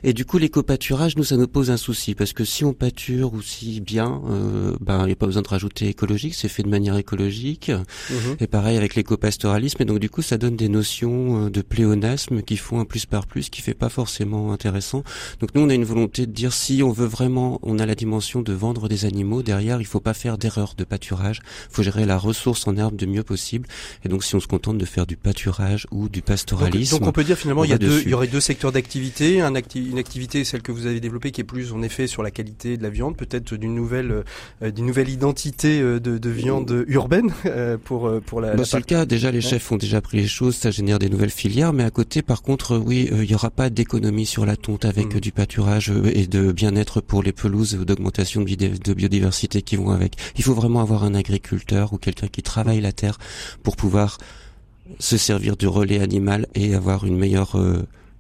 Et 0.03 0.15
du 0.15 0.25
coup, 0.25 0.39
l'éco-pâturage, 0.39 1.15
nous, 1.17 1.25
ça 1.25 1.37
nous 1.37 1.47
pose 1.47 1.71
un 1.71 1.77
souci 1.77 2.15
parce 2.15 2.33
que 2.33 2.47
si 2.47 2.65
on 2.65 2.73
pâture 2.73 3.35
aussi 3.35 3.83
bien, 3.83 4.23
euh, 4.31 4.75
ben, 4.81 5.03
il 5.03 5.07
n'y 5.09 5.13
a 5.13 5.17
pas 5.17 5.27
besoin 5.27 5.43
de 5.43 5.49
rajouter 5.49 5.89
écologique, 5.89 6.35
c'est 6.35 6.49
fait 6.49 6.63
de 6.63 6.71
manière 6.71 6.97
écologique. 6.97 7.71
Mhm. 7.71 8.37
Et 8.41 8.47
pareil 8.47 8.79
avec 8.79 8.95
l'éco-pastoralisme. 8.95 9.83
Et 9.83 9.85
donc, 9.85 9.99
du 9.99 10.09
coup, 10.09 10.23
ça 10.23 10.39
donne 10.39 10.57
des 10.57 10.71
notions 10.71 11.45
euh, 11.45 11.51
de 11.51 11.61
pléonasme 11.61 12.41
qui 12.41 12.57
font 12.57 12.81
un 12.81 12.87
plus 12.87 13.05
par 13.05 13.27
plus, 13.27 13.51
qui 13.51 13.61
fait 13.61 13.75
pas 13.75 13.91
forcément 13.91 14.53
intéressant. 14.53 15.05
Donc, 15.41 15.55
nous, 15.55 15.61
on 15.61 15.69
a 15.69 15.75
une 15.75 15.85
volonté 15.85 16.25
de 16.25 16.33
dire 16.33 16.55
si 16.55 16.83
on 16.83 16.93
veut 16.93 17.05
vraiment, 17.05 17.59
on 17.63 17.79
a 17.79 17.85
la 17.85 17.95
dimension 17.95 18.41
de 18.41 18.55
vendre 18.55 18.89
des 18.89 19.05
animaux, 19.05 19.43
derrière, 19.43 19.83
il 19.83 19.87
faut 19.87 20.01
pas 20.01 20.15
faire 20.15 20.39
d'erreur 20.39 20.73
de 20.79 20.85
pâturage. 20.85 21.43
Il 21.71 21.75
faut 21.75 21.83
gérer 21.83 22.07
la 22.07 22.17
ressource 22.17 22.67
en 22.67 22.75
herbe 22.75 22.86
arbre 22.87 22.97
du 22.97 23.07
mieux 23.07 23.23
possible. 23.23 23.69
Et 24.05 24.09
donc, 24.09 24.25
si 24.25 24.35
on 24.35 24.41
se 24.41 24.47
contente 24.47 24.79
de 24.79 24.85
faire 24.85 25.07
du 25.07 25.17
pâturage 25.17 25.87
ou 25.91 26.09
du 26.09 26.23
pastoralisme, 26.23 26.99
donc, 26.99 27.09
on 27.09 27.13
peut 27.13 27.25
dire 27.25 27.37
finalement 27.37 27.65
il 27.65 27.71
y 27.71 27.75
a 27.75 27.79
deux, 27.79 28.03
il 28.03 28.11
y 28.11 28.15
aurait 28.15 28.27
deux 28.27 28.41
secteurs 28.41 28.73
d'activité, 28.73 29.41
un 29.41 29.55
une 29.75 29.99
activité 29.99 30.45
celle 30.45 30.63
que 30.63 30.73
vous 30.73 30.87
avez 30.87 31.01
développée 31.01 31.31
qui 31.31 31.41
est 31.41 31.45
plus 31.45 31.73
en 31.73 31.83
effet 31.83 32.07
sur 32.07 32.23
la 32.23 32.31
qualité 32.31 32.77
de 32.77 32.83
la 32.83 32.91
viande, 32.91 33.17
peut-être 33.17 33.55
d'une 33.55 33.75
nouvelle 33.75 34.25
euh, 34.63 34.71
d'une 34.71 34.87
nouvelle 34.87 35.09
identité 35.09 35.81
euh, 35.81 35.99
de, 36.01 36.19
de 36.19 36.31
viande 36.31 36.85
urbaine 36.89 37.33
euh, 37.47 37.77
pour 37.83 38.11
pour 38.25 38.41
la. 38.41 38.55
Bah, 38.55 38.65
c'est 38.65 38.79
le 38.79 38.85
cas. 38.85 39.07
Déjà, 39.07 39.31
les 39.31 39.41
chefs 39.41 39.71
ont 39.73 39.77
déjà 39.77 40.01
pris 40.01 40.19
les 40.19 40.27
choses, 40.27 40.57
ça 40.57 40.71
génère 40.71 40.99
des 40.99 41.09
nouvelles 41.09 41.31
filières, 41.31 41.73
mais 41.73 41.85
à 41.85 41.91
côté, 41.91 42.23
par 42.23 42.43
contre, 42.43 42.77
oui, 42.77 43.09
il 43.13 43.31
y 43.31 43.35
aura 43.35 43.51
pas 43.51 43.71
d'économie 43.71 44.27
sur 44.27 44.47
la 44.47 44.57
tonte 44.57 44.85
avec 44.85 45.15
mmh. 45.15 45.21
du 45.21 45.33
pâturage 45.33 45.93
et 46.13 46.27
de 46.27 46.53
bien-être 46.53 47.01
pour 47.01 47.23
les 47.23 47.33
pelouses 47.33 47.75
ou 47.75 47.85
d'augmentation 47.85 48.43
de 48.43 48.95
biodiversité 48.95 49.63
qui 49.63 49.77
vont 49.77 49.91
avec. 49.91 50.15
Il 50.37 50.45
faut 50.45 50.55
vraiment 50.55 50.81
avoir 50.81 51.05
un 51.05 51.15
agriculteur 51.15 51.93
ou 51.93 51.99
quelqu'un 51.99 52.29
qui 52.29 52.43
travaille 52.43 52.76
la 52.81 52.93
terre 52.93 53.19
pour 53.63 53.77
pouvoir 53.77 54.19
se 54.99 55.17
servir 55.17 55.57
du 55.57 55.67
relais 55.67 56.01
animal 56.01 56.47
et 56.55 56.75
avoir 56.75 57.05
une 57.05 57.17
meilleure 57.17 57.57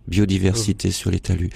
biodiversité 0.09 0.88
mmh. 0.88 0.92
sur 0.92 1.11
les 1.11 1.20
talus. 1.20 1.50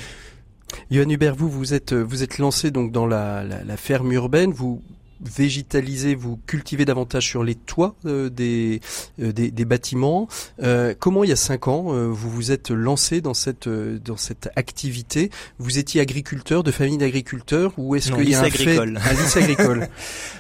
Johan 0.91 1.09
Hubert, 1.09 1.35
vous, 1.35 1.51
vous 1.51 1.75
êtes, 1.75 1.93
vous 1.93 2.23
êtes 2.23 2.39
lancé 2.39 2.71
donc 2.71 2.93
dans 2.93 3.07
la, 3.07 3.43
la 3.45 3.77
ferme 3.77 4.13
urbaine. 4.13 4.53
Vous 4.53 4.81
végétaliser, 5.25 6.15
vous 6.15 6.39
cultivez 6.47 6.85
davantage 6.85 7.27
sur 7.27 7.45
les 7.45 7.55
toits 7.55 7.95
euh, 8.07 8.31
des, 8.31 8.81
euh, 9.21 9.33
des, 9.33 9.51
des, 9.51 9.65
bâtiments. 9.65 10.29
Euh, 10.63 10.95
comment 10.99 11.25
il 11.25 11.31
y 11.31 11.33
a 11.33 11.37
cinq 11.37 11.69
ans 11.69 11.91
vous 12.11 12.31
vous 12.31 12.53
êtes 12.53 12.71
lancé 12.71 13.21
dans 13.21 13.35
cette 13.35 13.69
dans 13.69 14.17
cette 14.17 14.51
activité? 14.57 15.31
Vous 15.59 15.79
étiez 15.79 16.01
agriculteur 16.01 16.63
de 16.63 16.71
famille 16.71 16.99
d'agriculteurs 16.99 17.73
ou 17.77 17.95
est-ce 17.97 18.13
qu'il 18.13 18.29
y 18.29 18.35
a 18.35 18.41
un 18.41 18.45
agricole. 18.45 18.99
fait 18.99 19.11
un 19.11 19.23
lycée 19.23 19.39
agricole 19.43 19.89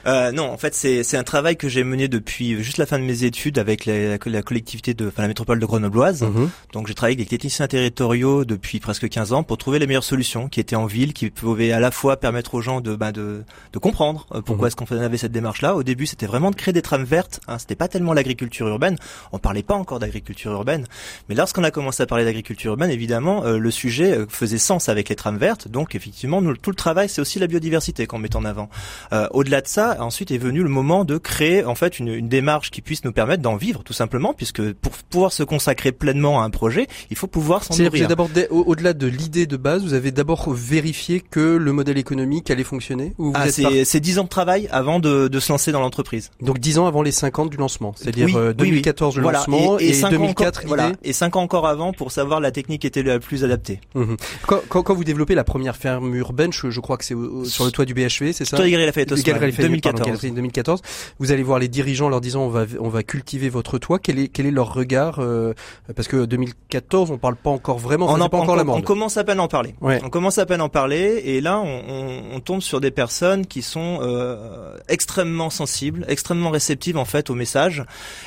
Non, 0.34 0.50
en 0.50 0.56
fait 0.56 0.74
c'est 0.74 1.02
c'est 1.02 1.16
un 1.16 1.24
travail 1.24 1.56
que 1.56 1.68
j'ai 1.68 1.84
mené 1.84 2.08
depuis 2.08 2.62
juste 2.62 2.78
la 2.78 2.86
fin 2.86 2.98
de 2.98 3.04
mes 3.04 3.24
études 3.24 3.58
avec 3.58 3.86
la, 3.86 4.18
la 4.24 4.42
collectivité 4.42 4.94
de 4.94 5.08
enfin, 5.08 5.22
la 5.22 5.28
métropole 5.28 5.60
de 5.60 5.66
Grenobloise. 5.66 6.22
Mhm. 6.22 6.50
Donc 6.72 6.86
j'ai 6.86 6.94
travaillé 6.94 7.16
avec 7.16 7.26
des 7.26 7.36
techniciens 7.36 7.66
territoriaux 7.66 8.44
depuis 8.44 8.80
presque 8.80 9.08
15 9.08 9.32
ans 9.32 9.42
pour 9.42 9.58
trouver 9.58 9.78
les 9.78 9.86
meilleures 9.86 10.04
solutions 10.04 10.48
qui 10.48 10.60
étaient 10.60 10.76
en 10.76 10.86
ville, 10.86 11.12
qui 11.12 11.30
pouvaient 11.30 11.72
à 11.72 11.80
la 11.80 11.90
fois 11.90 12.16
permettre 12.16 12.54
aux 12.54 12.62
gens 12.62 12.80
de 12.80 12.94
bah, 12.94 13.12
de, 13.12 13.42
de 13.72 13.78
comprendre 13.78 14.26
pourquoi 14.44 14.69
est-ce 14.70 14.76
qu'on 14.76 14.86
avait 14.96 15.18
cette 15.18 15.32
démarche-là? 15.32 15.74
Au 15.74 15.82
début, 15.82 16.06
c'était 16.06 16.26
vraiment 16.26 16.50
de 16.50 16.56
créer 16.56 16.72
des 16.72 16.82
trames 16.82 17.04
vertes. 17.04 17.40
Hein. 17.48 17.58
C'était 17.58 17.74
pas 17.74 17.88
tellement 17.88 18.12
l'agriculture 18.12 18.68
urbaine. 18.68 18.96
On 19.32 19.38
parlait 19.38 19.62
pas 19.62 19.74
encore 19.74 19.98
d'agriculture 19.98 20.52
urbaine. 20.52 20.86
Mais 21.28 21.34
lorsqu'on 21.34 21.64
a 21.64 21.70
commencé 21.70 22.02
à 22.02 22.06
parler 22.06 22.24
d'agriculture 22.24 22.70
urbaine, 22.72 22.90
évidemment, 22.90 23.44
euh, 23.44 23.58
le 23.58 23.70
sujet 23.70 24.12
euh, 24.12 24.26
faisait 24.28 24.58
sens 24.58 24.88
avec 24.88 25.08
les 25.08 25.16
trames 25.16 25.38
vertes. 25.38 25.68
Donc, 25.68 25.94
effectivement, 25.94 26.40
nous, 26.40 26.56
tout 26.56 26.70
le 26.70 26.76
travail, 26.76 27.08
c'est 27.08 27.20
aussi 27.20 27.38
la 27.38 27.48
biodiversité 27.48 28.06
qu'on 28.06 28.18
met 28.18 28.36
en 28.36 28.44
avant. 28.44 28.70
Euh, 29.12 29.26
au-delà 29.32 29.60
de 29.60 29.66
ça, 29.66 29.96
ensuite 30.00 30.30
est 30.30 30.38
venu 30.38 30.62
le 30.62 30.68
moment 30.68 31.04
de 31.04 31.18
créer 31.18 31.64
en 31.64 31.74
fait 31.74 31.98
une, 31.98 32.08
une 32.08 32.28
démarche 32.28 32.70
qui 32.70 32.80
puisse 32.80 33.04
nous 33.04 33.12
permettre 33.12 33.42
d'en 33.42 33.56
vivre, 33.56 33.82
tout 33.82 33.92
simplement, 33.92 34.34
puisque 34.34 34.72
pour 34.74 34.92
pouvoir 34.92 35.32
se 35.32 35.42
consacrer 35.42 35.90
pleinement 35.90 36.40
à 36.40 36.44
un 36.44 36.50
projet, 36.50 36.86
il 37.10 37.16
faut 37.16 37.26
pouvoir 37.26 37.64
s'en 37.64 37.76
nourrir. 37.76 38.06
d'abord, 38.06 38.30
au-delà 38.50 38.92
de 38.92 39.06
l'idée 39.08 39.46
de 39.46 39.56
base, 39.56 39.82
vous 39.82 39.94
avez 39.94 40.12
d'abord 40.12 40.52
vérifié 40.52 41.20
que 41.20 41.56
le 41.56 41.72
modèle 41.72 41.98
économique 41.98 42.50
allait 42.50 42.64
fonctionner. 42.64 43.14
Ou 43.18 43.32
ah, 43.34 43.50
c'est 43.50 44.00
dix 44.00 44.18
ans 44.18 44.24
de 44.24 44.28
travail 44.28 44.59
avant 44.70 44.98
de, 44.98 45.28
de 45.28 45.40
se 45.40 45.52
lancer 45.52 45.72
dans 45.72 45.80
l'entreprise. 45.80 46.30
Donc 46.40 46.58
10 46.58 46.78
ans 46.78 46.86
avant 46.86 47.02
les 47.02 47.12
50 47.12 47.50
du 47.50 47.56
lancement, 47.56 47.94
c'est-à-dire 47.96 48.54
2014 48.54 49.16
euh, 49.16 49.20
le 49.20 49.30
lancement 49.30 49.78
et, 49.78 49.90
et, 49.90 50.02
2004 50.02 50.62
voilà, 50.66 50.92
et 51.02 51.12
5 51.12 51.36
ans 51.36 51.42
encore 51.42 51.66
avant 51.66 51.92
pour 51.92 52.12
savoir 52.12 52.40
la 52.40 52.50
technique 52.50 52.84
était 52.84 53.02
la 53.02 53.18
plus 53.18 53.44
adaptée. 53.44 53.80
Mhm. 53.94 54.16
Quand, 54.46 54.61
quand, 54.68 54.82
quand, 54.82 54.94
vous 54.94 55.04
développez 55.04 55.34
la 55.34 55.44
première 55.44 55.76
ferme 55.76 56.14
urbaine, 56.14 56.52
je, 56.52 56.70
je 56.70 56.80
crois 56.80 56.96
que 56.96 57.04
c'est 57.04 57.16
sur 57.44 57.64
le 57.64 57.70
toit 57.70 57.84
du 57.84 57.94
BHV, 57.94 58.32
c'est 58.32 58.44
ça? 58.44 58.56
Toit 58.56 58.68
Galerie 58.68 58.86
Lafayette, 58.86 59.11
2014. 59.11 60.20
2014. 60.20 60.82
Vous 61.18 61.32
allez 61.32 61.42
voir 61.42 61.58
les 61.58 61.68
dirigeants 61.68 62.08
leur 62.08 62.20
disant 62.20 62.42
on 62.42 62.48
va 62.48 62.64
on 62.78 62.88
va 62.88 63.02
cultiver 63.02 63.48
votre 63.48 63.78
toit. 63.78 63.98
Quel 63.98 64.18
est 64.18 64.28
quel 64.28 64.46
est 64.46 64.50
leur 64.50 64.72
regard 64.72 65.18
euh, 65.18 65.54
Parce 65.94 66.08
que 66.08 66.24
2014, 66.24 67.11
on 67.11 67.18
parle 67.18 67.36
pas 67.36 67.50
encore 67.50 67.78
vraiment. 67.78 68.06
On, 68.06 68.20
en, 68.20 68.28
pas 68.28 68.38
encore 68.38 68.56
la 68.56 68.64
on 68.66 68.82
commence 68.82 69.16
à 69.16 69.24
peine 69.24 69.40
à 69.40 69.42
en 69.42 69.48
parler. 69.48 69.74
Ouais. 69.80 70.00
On 70.04 70.11
commence 70.11 70.38
à 70.38 70.46
peine 70.46 70.61
à 70.61 70.64
en 70.64 70.68
parler 70.68 71.22
et 71.24 71.40
là 71.40 71.61
on, 71.61 71.82
on, 71.88 72.22
on 72.36 72.40
tombe 72.40 72.61
sur 72.61 72.80
des 72.80 72.90
personnes 72.90 73.46
qui 73.46 73.62
sont 73.62 73.98
euh, 74.02 74.49
extrêmement 74.88 75.51
sensibles, 75.51 76.05
extrêmement 76.09 76.51
réceptives 76.51 76.96
en 76.96 77.05
fait 77.05 77.30
au 77.30 77.34
message, 77.34 77.84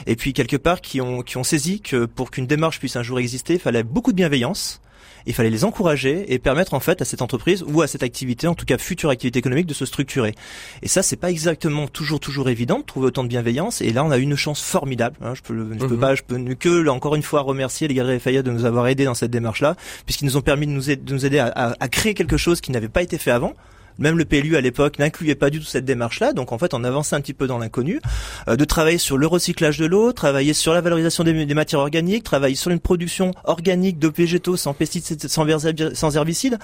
et 0.07 0.15
puis 0.15 0.33
quelque 0.33 0.57
part 0.57 0.81
qui 0.81 1.01
ont 1.01 1.21
qui 1.21 1.37
ont 1.37 1.43
saisi 1.43 1.81
que 1.81 2.05
pour 2.05 2.31
qu'une 2.31 2.47
démarche 2.47 2.79
puisse 2.79 2.95
un 2.95 3.03
jour 3.03 3.19
exister, 3.19 3.53
il 3.53 3.59
fallait 3.59 3.83
beaucoup 3.83 4.11
de 4.11 4.17
bienveillance. 4.17 4.81
Il 5.25 5.33
fallait 5.33 5.49
les 5.49 5.63
encourager 5.63 6.33
et 6.33 6.39
permettre 6.39 6.73
en 6.73 6.79
fait 6.79 7.01
à 7.01 7.05
cette 7.05 7.21
entreprise 7.21 7.63
ou 7.65 7.81
à 7.81 7.87
cette 7.87 8.03
activité, 8.03 8.47
en 8.47 8.55
tout 8.55 8.65
cas 8.65 8.77
future 8.77 9.09
activité 9.09 9.39
économique, 9.39 9.67
de 9.67 9.73
se 9.73 9.85
structurer. 9.85 10.35
Et 10.81 10.87
ça, 10.87 11.01
c'est 11.01 11.15
pas 11.15 11.31
exactement 11.31 11.87
toujours 11.87 12.19
toujours 12.19 12.49
évident 12.49 12.79
de 12.79 12.83
trouver 12.83 13.07
autant 13.07 13.23
de 13.23 13.29
bienveillance. 13.29 13.81
Et 13.81 13.91
là, 13.91 14.03
on 14.03 14.11
a 14.11 14.17
une 14.17 14.35
chance 14.35 14.61
formidable. 14.61 15.15
Hein. 15.21 15.33
Je 15.35 15.41
peux, 15.41 15.73
je 15.73 15.85
peux 15.85 15.93
mhm. 15.93 15.99
pas, 15.99 16.15
je 16.15 16.23
peux 16.23 16.37
que 16.55 16.69
là, 16.69 16.91
encore 16.91 17.15
une 17.15 17.23
fois 17.23 17.41
remercier 17.41 17.87
les 17.87 17.93
Galeries 17.93 18.15
Lafayette 18.15 18.45
de 18.45 18.51
nous 18.51 18.65
avoir 18.65 18.87
aidés 18.87 19.05
dans 19.05 19.13
cette 19.13 19.31
démarche-là, 19.31 19.75
puisqu'ils 20.05 20.25
nous 20.25 20.37
ont 20.37 20.41
permis 20.41 20.67
de 20.67 20.71
nous 20.71 20.91
aider, 20.91 21.01
de 21.01 21.13
nous 21.13 21.25
aider 21.25 21.39
à, 21.39 21.75
à 21.79 21.87
créer 21.87 22.13
quelque 22.13 22.37
chose 22.37 22.59
qui 22.59 22.71
n'avait 22.71 22.89
pas 22.89 23.01
été 23.01 23.17
fait 23.17 23.31
avant. 23.31 23.53
Même 23.99 24.17
le 24.17 24.25
PLU 24.25 24.55
à 24.55 24.61
l'époque 24.61 24.99
n'incluait 24.99 25.35
pas 25.35 25.49
du 25.49 25.59
tout 25.59 25.65
cette 25.65 25.85
démarche-là, 25.85 26.33
donc 26.33 26.51
en 26.51 26.57
fait 26.57 26.73
on 26.73 26.83
avançait 26.83 27.15
un 27.15 27.21
petit 27.21 27.33
peu 27.33 27.47
dans 27.47 27.57
l'inconnu, 27.57 27.99
euh, 28.47 28.55
de 28.55 28.65
travailler 28.65 28.97
sur 28.97 29.17
le 29.17 29.27
recyclage 29.27 29.77
de 29.77 29.85
l'eau, 29.85 30.13
travailler 30.13 30.53
sur 30.53 30.73
la 30.73 30.81
valorisation 30.81 31.23
des, 31.23 31.53
matières 31.53 31.81
organiques, 31.81 32.23
travailler 32.23 32.55
sur 32.55 32.71
une 32.71 32.79
production 32.79 33.31
organique 33.43 33.99
de 33.99 34.07
végétaux 34.07 34.57
sans 34.57 34.73
pesticides, 34.73 35.27
sans, 35.27 35.45
sans 35.93 36.15
herbicides, 36.15 36.57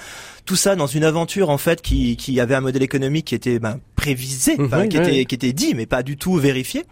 tout 0.45 0.55
ça 0.55 0.75
dans 0.75 0.87
une 0.87 1.03
aventure 1.03 1.49
en 1.49 1.57
fait 1.57 1.81
qui, 1.81 2.15
qui 2.17 2.39
avait 2.39 2.55
un 2.55 2.61
modèle 2.61 2.83
économique 2.83 3.25
qui 3.25 3.35
était 3.35 3.59
ben, 3.59 3.79
prévisé, 3.95 4.57
mhm, 4.57 4.89
qui, 4.89 4.97
était, 4.97 5.25
qui 5.25 5.35
était 5.35 5.53
dit 5.53 5.73
mais 5.75 5.85
pas 5.85 6.03
du 6.03 6.17
tout 6.17 6.35
vérifié. 6.35 6.85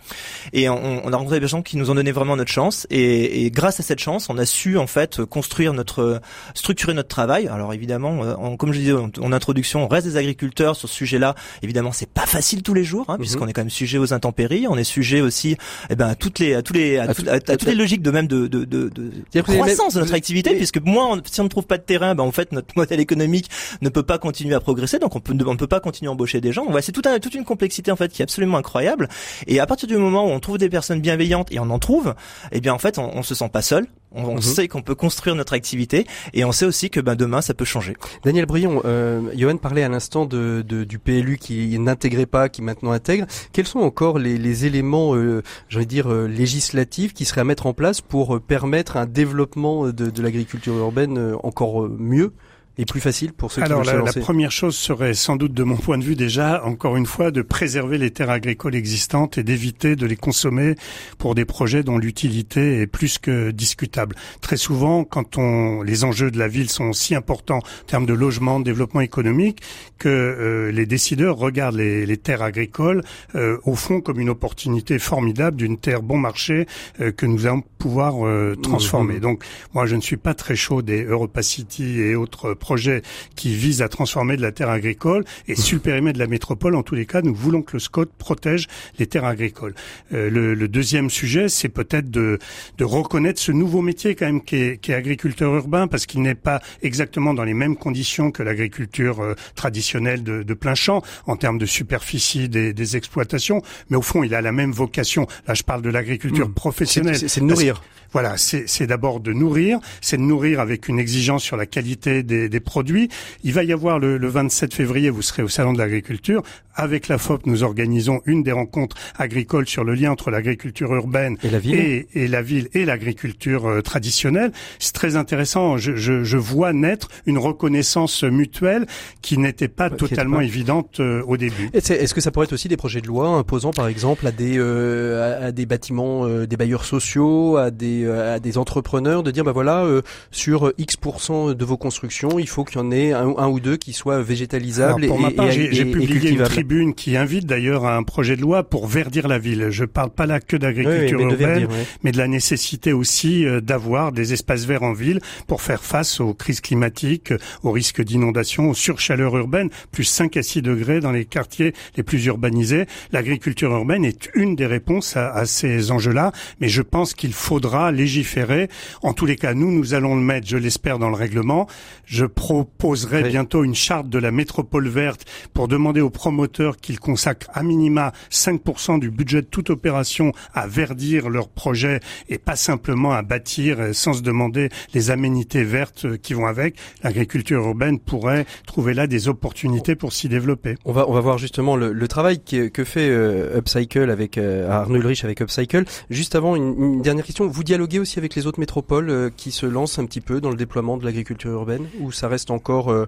Et 0.53 0.69
on, 0.69 1.05
on 1.05 1.13
a 1.13 1.17
rencontré 1.17 1.39
des 1.39 1.47
gens 1.47 1.61
qui 1.61 1.77
nous 1.77 1.89
ont 1.89 1.95
donné 1.95 2.11
vraiment 2.11 2.35
notre 2.35 2.51
chance, 2.51 2.85
et, 2.89 3.45
et, 3.45 3.51
grâce 3.51 3.79
à 3.79 3.83
cette 3.83 3.99
chance, 3.99 4.29
on 4.29 4.38
a 4.38 4.45
su 4.45 4.77
en 4.77 4.88
fait 4.88 5.23
construire 5.25 5.73
notre, 5.73 6.21
structurer 6.53 6.93
notre 6.93 7.09
travail. 7.09 7.47
Alors 7.47 7.73
évidemment, 7.73 8.23
euh, 8.23 8.55
comme 8.57 8.73
je 8.73 8.79
disais 8.79 8.93
en, 8.93 9.31
introduction, 9.31 9.83
on 9.83 9.88
reste 9.88 10.07
des 10.07 10.17
agriculteurs 10.28 10.75
sur 10.75 10.89
ce 10.89 10.95
sujet-là. 10.95 11.36
Évidemment, 11.61 11.91
c'est 11.91 12.09
pas 12.09 12.25
facile 12.25 12.63
tous 12.63 12.73
les 12.73 12.84
jours, 12.84 13.05
hein, 13.07 13.17
puisqu'on 13.17 13.43
mhm. 13.43 13.49
est 13.49 13.53
quand 13.53 13.61
même 13.61 13.69
sujet 13.69 13.97
aux 13.97 14.13
intempéries. 14.13 14.67
On 14.67 14.78
est 14.78 14.84
sujet 14.84 15.21
aussi, 15.21 15.57
eh 15.89 15.95
ben, 15.95 16.07
à 16.07 16.15
toutes 16.15 16.39
les, 16.39 16.53
à 16.53 16.61
tous 16.61 16.73
les, 16.73 16.97
à, 16.97 17.13
toutes 17.13 17.65
les 17.65 17.75
logiques 17.75 18.01
de 18.01 18.11
même 18.11 18.28
de, 18.28 18.47
de, 18.47 18.65
de, 18.65 18.89
de 18.89 19.41
croissance 19.41 19.93
de 19.93 19.99
notre 19.99 20.13
activité, 20.13 20.55
puisque 20.55 20.82
moins, 20.82 21.19
si 21.25 21.41
on 21.41 21.45
ne 21.45 21.49
trouve 21.49 21.65
pas 21.65 21.78
de 21.78 21.84
terrain, 21.84 22.15
ben 22.15 22.23
en 22.23 22.32
fait 22.32 22.51
notre 22.51 22.67
modèle 22.75 22.99
économique 22.99 23.49
ne 23.82 23.89
peut 23.89 24.03
pas 24.03 24.17
continuer 24.17 24.55
à 24.55 24.59
progresser, 24.59 24.99
donc 24.99 25.15
on 25.15 25.19
peut, 25.19 25.34
on 25.45 25.53
ne 25.53 25.57
peut 25.57 25.67
pas 25.67 25.80
continuer 25.80 26.09
à 26.09 26.11
embaucher 26.11 26.41
des 26.41 26.51
gens. 26.51 26.65
Voilà, 26.65 26.82
c'est 26.82 26.91
tout 26.91 27.01
un, 27.05 27.19
toute 27.19 27.36
une 27.36 27.45
complexité 27.45 27.91
en 27.91 27.95
fait 27.95 28.11
qui 28.11 28.21
est 28.21 28.23
absolument 28.23 28.57
incroyable. 28.57 29.07
Et 29.47 29.59
à 29.59 29.65
partir 29.65 29.88
du 29.88 29.97
moment 29.97 30.25
où 30.25 30.30
on 30.30 30.39
trouve 30.39 30.57
des 30.57 30.69
personnes 30.69 31.01
bienveillantes 31.01 31.51
et 31.51 31.59
on 31.59 31.69
en 31.69 31.80
trouve, 31.80 32.15
eh 32.51 32.61
bien 32.61 32.73
en 32.73 32.80
fait, 32.80 32.97
on, 32.97 33.15
on 33.15 33.23
se 33.23 33.36
sent 33.36 33.49
pas 33.49 33.61
seul. 33.61 33.88
On, 34.12 34.36
mhm. 34.36 34.41
sait 34.41 34.68
qu'on 34.68 34.82
peut 34.82 34.95
construire 34.95 35.36
notre 35.36 35.53
activité 35.53 36.08
et 36.34 36.45
on 36.45 36.51
sait 36.51 36.66
aussi 36.66 36.89
que 36.89 36.99
ben, 36.99 37.16
demain 37.16 37.41
ça 37.41 37.53
peut 37.53 37.66
changer. 37.66 37.95
Daniel 38.24 38.45
Brion, 38.45 38.82
euh, 38.86 39.22
Johan 39.36 39.58
parlait 39.58 39.84
à 39.84 39.89
l'instant 39.89 40.26
de, 40.26 40.64
de, 40.68 40.84
du 40.84 40.97
PLU 40.97 41.38
qui 41.38 41.78
n'intégrait 41.78 42.26
pas, 42.26 42.49
qui 42.49 42.62
maintenant 42.62 42.91
intègre. 42.91 43.26
Quels 43.51 43.68
sont 43.68 43.80
encore 43.80 44.18
les, 44.18 44.38
les 44.38 44.66
éléments, 44.66 45.16
euh, 45.16 45.43
j'allais 45.68 45.86
dire 45.86 46.12
euh, 46.12 46.28
législatifs, 46.28 47.14
qui 47.14 47.26
seraient 47.26 47.41
à 47.41 47.43
mettre 47.43 47.66
en 47.66 47.74
place 47.74 48.01
pour 48.01 48.36
euh, 48.36 48.39
permettre 48.39 48.97
un 48.97 49.05
développement 49.05 49.88
de, 49.88 50.10
de 50.10 50.22
l'agriculture 50.22 50.76
urbaine 50.76 51.36
encore 51.43 51.89
mieux? 51.89 52.34
Et 52.78 52.86
plus 52.86 53.01
facile 53.01 53.34
pour 53.34 53.51
ceux 53.51 53.63
Alors, 53.63 53.82
qui 53.82 53.89
veulent 53.89 54.05
la, 54.05 54.11
la 54.11 54.21
première 54.21 54.51
chose 54.51 54.75
serait 54.75 55.13
sans 55.13 55.36
doute 55.36 55.53
de 55.53 55.63
mon 55.63 55.78
point 55.78 55.97
de 55.97 56.03
vue 56.03 56.15
déjà, 56.15 56.63
encore 56.63 56.95
une 56.95 57.05
fois, 57.05 57.32
de 57.32 57.41
préserver 57.41 57.97
les 57.97 58.11
terres 58.11 58.30
agricoles 58.30 58.75
existantes 58.75 59.38
et 59.38 59.43
d'éviter 59.43 59.95
de 59.95 60.05
les 60.05 60.15
consommer 60.15 60.75
pour 61.17 61.34
des 61.34 61.45
projets 61.45 61.84
dont 61.84 61.97
l'utilité 61.97 62.82
est 62.82 62.88
plus 62.88 63.17
que 63.17 63.51
discutable. 63.51 64.15
Très 64.41 64.57
souvent, 64.57 65.03
quand 65.03 65.38
on, 65.38 65.82
les 65.82 66.03
enjeux 66.03 66.30
de 66.30 66.38
la 66.38 66.47
ville 66.47 66.69
sont 66.69 66.93
si 66.93 67.15
importants 67.15 67.59
en 67.59 67.86
termes 67.88 68.05
de 68.05 68.13
logement, 68.13 68.59
de 68.59 68.65
développement 68.65 69.01
économique, 69.01 69.61
que 69.97 70.09
euh, 70.09 70.71
les 70.71 70.86
décideurs 70.86 71.38
regardent 71.38 71.78
les, 71.78 72.05
les 72.05 72.17
terres 72.17 72.43
agricoles 72.43 73.03
euh, 73.36 73.57
au 73.63 73.75
fond 73.75 74.01
comme 74.01 74.19
une 74.19 74.30
opportunité 74.30 74.99
formidable 74.99 75.57
d'une 75.57 75.78
terre 75.78 76.03
bon 76.03 76.17
marché 76.17 76.67
euh, 77.01 77.11
que 77.11 77.25
nous 77.25 77.45
allons 77.45 77.63
pouvoir 77.78 78.15
transformer. 78.63 79.17
Mmh. 79.17 79.19
Donc, 79.19 79.43
moi, 79.73 79.86
je 79.86 79.95
ne 79.95 80.01
suis 80.01 80.17
pas 80.17 80.34
très 80.34 80.55
chaud 80.55 80.82
des 80.82 81.03
Europacity 81.03 81.99
et 82.01 82.15
autres 82.15 82.53
projet 82.68 83.01
qui 83.38 83.55
vise 83.55 83.82
à 83.82 83.88
transformer 83.88 84.36
de 84.36 84.41
la 84.41 84.51
terre 84.51 84.70
agricole 84.70 85.24
et 85.47 85.55
sur 85.55 85.76
le 85.78 85.82
périmètre 85.82 86.15
de 86.15 86.24
la 86.24 86.28
métropole, 86.28 86.76
en 86.76 86.84
tous 86.84 86.95
les 86.95 87.05
cas, 87.05 87.22
nous 87.22 87.34
voulons 87.34 87.61
que 87.61 87.78
le 87.78 87.80
SCOT 87.80 88.07
protège 88.18 88.68
les 88.99 89.07
terres 89.07 89.24
agricoles. 89.24 89.74
Euh, 90.11 90.30
le, 90.30 90.53
le, 90.53 90.68
deuxième 90.68 91.09
sujet, 91.09 91.47
c'est 91.47 91.70
peut-être 91.70 92.11
de, 92.11 92.39
de 92.78 92.84
reconnaître 92.84 93.39
ce 93.39 93.53
nouveau 93.53 93.82
métier 93.82 94.15
quand 94.15 94.26
même 94.26 94.43
qui 94.43 94.57
est, 94.57 94.82
qui 94.82 94.91
est 94.91 94.95
agriculteur 94.95 95.55
urbain 95.55 95.88
parce 95.88 96.05
qu'il 96.05 96.22
n'est 96.22 96.36
pas 96.36 96.59
exactement 96.82 97.34
dans 97.34 97.45
les 97.45 97.53
mêmes 97.53 97.78
conditions 97.78 98.32
que 98.32 98.43
l'agriculture 98.43 99.22
euh, 99.22 99.34
traditionnelle 99.55 100.22
de, 100.24 100.43
de, 100.43 100.53
plein 100.53 100.76
champ 100.76 101.01
en 101.26 101.38
termes 101.38 101.59
de 101.59 101.65
superficie 101.65 102.49
des, 102.49 102.74
des, 102.74 102.97
exploitations, 102.97 103.61
mais 103.89 103.95
au 103.95 104.01
fond, 104.01 104.24
il 104.24 104.36
a 104.36 104.41
la 104.41 104.51
même 104.51 104.74
vocation. 104.74 105.26
Là, 105.47 105.53
je 105.53 105.63
parle 105.63 105.82
de 105.82 105.89
l'agriculture 105.89 106.49
mmh. 106.49 106.53
professionnelle. 106.53 107.30
C'est 107.30 107.39
nourrir. 107.39 107.82
Voilà, 108.12 108.36
c'est 108.38 108.88
d'abord 108.88 109.20
de 109.20 109.34
nourrir, 109.34 109.80
c'est 110.01 110.18
de 110.18 110.22
nourrir 110.22 110.60
avec 110.60 110.88
une 110.88 110.99
exigence 110.99 111.43
sur 111.43 111.58
la 111.58 111.66
qualité 111.66 112.24
des, 112.24 112.49
des 112.49 112.60
produits. 112.60 113.10
Il 113.43 113.53
va 113.53 113.64
y 113.64 113.74
avoir 113.74 113.99
le, 113.99 114.18
le 114.18 114.28
27 114.28 114.74
février, 114.74 115.10
vous 115.10 115.22
serez 115.22 115.43
au 115.43 115.47
salon 115.47 115.74
de 115.74 115.78
l'agriculture. 115.78 116.43
Avec 116.80 117.08
la 117.08 117.18
FOP, 117.18 117.47
nous 117.47 117.64
organisons 117.64 118.22
une 118.28 118.43
des 118.43 118.51
rencontres 118.51 118.95
agricoles 119.18 119.68
sur 119.68 119.84
le 119.84 119.95
lien 119.95 120.12
entre 120.12 120.30
l'agriculture 120.30 120.93
urbaine 120.93 121.36
et 121.41 121.49
la 121.49 121.58
ville 121.58 121.80
et, 121.80 122.08
et 122.14 122.28
la 122.28 122.43
ville 122.43 122.70
et 122.74 122.86
l'agriculture 122.86 123.66
euh, 123.66 123.82
traditionnelle. 123.82 124.51
C'est 124.78 124.93
très 124.93 125.16
intéressant. 125.16 125.78
Je, 125.78 125.95
je, 125.95 126.24
je, 126.24 126.38
vois 126.38 126.74
naître 126.74 127.08
une 127.26 127.39
reconnaissance 127.39 128.22
mutuelle 128.22 128.86
qui 129.24 129.39
n'était 129.39 129.68
pas 129.68 129.89
totalement 129.89 130.39
évidente 130.39 130.99
euh, 130.99 131.24
au 131.26 131.36
début. 131.36 131.72
Est-ce 131.74 132.14
que 132.14 132.22
ça 132.22 132.30
pourrait 132.30 132.45
être 132.45 132.53
aussi 132.53 132.68
des 132.68 132.78
projets 132.78 133.01
de 133.01 133.08
loi 133.08 133.28
imposant, 133.30 133.72
par 133.72 133.88
exemple, 133.88 134.28
à 134.28 134.32
des 134.32 134.60
euh, 134.60 135.47
à, 135.47 135.51
des 135.51 135.66
bâtiments, 135.66 136.28
des 136.45 136.58
bailleurs 136.58 136.86
sociaux, 136.86 137.58
à 137.58 137.72
des 137.72 138.07
à 138.08 138.39
des 138.39 138.58
entrepreneurs, 138.58 139.24
de 139.24 139.32
dire 139.32 139.43
bah 139.43 139.51
voilà, 139.51 139.86
sur 140.32 140.74
X 140.78 140.97
de 140.97 141.66
vos 141.66 141.78
constructions, 141.78 142.39
il 142.39 142.47
faut 142.47 142.64
qu'il 142.64 142.78
y 142.78 142.84
en 142.84 142.91
ait 142.91 143.14
un, 143.14 143.36
un, 143.38 143.47
ou 143.47 143.60
deux 143.60 143.78
qui 143.78 143.93
soient 143.93 144.22
végétalisables 144.22 145.03
Alors, 145.03 145.16
pour 145.16 145.20
et, 145.20 145.30
ma 145.30 145.32
part, 145.32 145.51
j'ai 145.51 145.86
publié 145.86 146.32
une 146.32 146.43
tribune 146.43 146.93
qui 146.93 147.16
invite 147.16 147.45
d'ailleurs 147.45 147.86
à 147.86 147.95
un 147.95 148.03
projet 148.03 148.36
de 148.36 148.41
loi 148.41 148.64
pour 148.64 148.88
verdir 148.88 149.28
la 149.28 149.39
ville. 149.39 149.68
Je 149.70 149.86
parle 149.86 150.10
pas 150.10 150.26
là 150.26 150.39
que 150.39 150.58
d'agriculture 150.58 151.20
oui, 151.20 151.26
urbaine, 151.26 151.38
verdir, 151.38 151.70
oui. 151.72 151.78
mais 152.03 152.12
de 152.12 152.18
la 152.18 152.28
nécessité 152.28 152.93
aussi 152.93 153.45
d'avoir 153.62 154.12
des 154.12 154.34
espaces 154.34 154.66
verts 154.66 154.84
en 154.84 154.93
ville 154.93 155.20
pour 155.47 155.62
faire 155.62 155.84
face 155.84 156.20
aux 156.20 156.34
crises 156.34 156.62
climatiques, 156.62 157.34
aux 157.64 157.72
risques 157.72 158.01
d'inondation, 158.01 158.70
aux 158.70 158.74
surchaleurs 158.74 159.38
urbaines, 159.38 159.70
plus 159.91 160.03
5 160.03 160.38
à 160.38 160.43
6 160.43 160.62
degrés 160.62 160.99
dans 160.99 161.12
les 161.12 161.26
quartiers 161.26 161.74
les 161.95 162.03
plus 162.03 162.26
urbanisés. 162.26 162.86
L'agriculture 163.12 163.72
urbaine 163.72 164.05
est 164.05 164.30
une 164.34 164.55
des 164.55 164.66
réponses 164.66 165.16
à, 165.16 165.32
à 165.32 165.45
ces 165.45 165.91
enjeux-là, 165.91 166.32
mais 166.60 166.68
je 166.68 166.82
pense 166.82 167.14
qu'il 167.14 167.34
faudra 167.34 167.86
légiférer. 167.91 168.69
En 169.01 169.13
tous 169.13 169.25
les 169.25 169.35
cas, 169.35 169.53
nous, 169.53 169.71
nous 169.71 169.93
allons 169.93 170.15
le 170.15 170.21
mettre, 170.21 170.47
je 170.47 170.57
l'espère, 170.57 170.99
dans 170.99 171.09
le 171.09 171.15
règlement. 171.15 171.67
Je 172.05 172.25
proposerai 172.25 173.23
oui. 173.23 173.29
bientôt 173.29 173.63
une 173.63 173.75
charte 173.75 174.09
de 174.09 174.19
la 174.19 174.31
métropole 174.31 174.88
verte 174.88 175.25
pour 175.53 175.67
demander 175.67 176.01
aux 176.01 176.09
promoteurs 176.09 176.77
qu'ils 176.77 176.99
consacrent 176.99 177.49
à 177.53 177.63
minima 177.63 178.13
5% 178.31 178.99
du 178.99 179.09
budget 179.09 179.41
de 179.41 179.47
toute 179.47 179.69
opération 179.69 180.31
à 180.53 180.67
verdir 180.67 181.29
leurs 181.29 181.49
projets 181.49 181.99
et 182.29 182.38
pas 182.38 182.55
simplement 182.55 183.11
à 183.11 183.21
bâtir 183.21 183.77
sans 183.93 184.13
se 184.13 184.21
demander 184.21 184.69
les 184.93 185.11
aménités 185.11 185.63
vertes 185.63 186.17
qui 186.17 186.33
vont 186.33 186.45
avec. 186.45 186.75
L'agriculture 187.03 187.61
urbaine 187.65 187.99
pourrait 187.99 188.45
trouver 188.65 188.93
là 188.93 189.07
des 189.07 189.27
opportunités 189.27 189.95
pour 189.95 190.13
s'y 190.13 190.29
développer. 190.29 190.75
On 190.85 190.91
va 190.91 191.07
on 191.07 191.13
va 191.13 191.21
voir 191.21 191.38
justement 191.38 191.75
le, 191.75 191.93
le 191.93 192.07
travail 192.07 192.39
que, 192.43 192.67
que 192.67 192.83
fait 192.83 193.09
euh, 193.09 193.57
Upcycle 193.57 194.09
avec 194.09 194.38
euh, 194.38 194.69
Arnaud 194.69 194.97
Ulrich 194.97 195.23
avec 195.23 195.41
Upcycle. 195.41 195.85
Juste 196.09 196.35
avant 196.35 196.55
une, 196.55 196.75
une, 196.77 197.01
dernière 197.01 197.25
question, 197.25 197.47
vous 197.47 197.63
dialoguez 197.63 197.76
aussi 197.82 198.19
avec 198.19 198.36
les 198.36 198.47
autres 198.47 198.59
métropoles 198.59 199.09
euh, 199.09 199.30
qui 199.36 199.51
se 199.51 199.65
lancent 199.65 199.99
un 199.99 200.05
petit 200.05 200.21
peu 200.21 200.41
dans 200.41 200.49
le 200.49 200.55
déploiement 200.55 200.97
de 200.97 201.05
l'agriculture 201.05 201.51
urbaine 201.51 201.88
ou 201.99 202.11
ça 202.11 202.28
reste 202.28 202.51
encore 202.51 202.91
euh, 202.91 203.07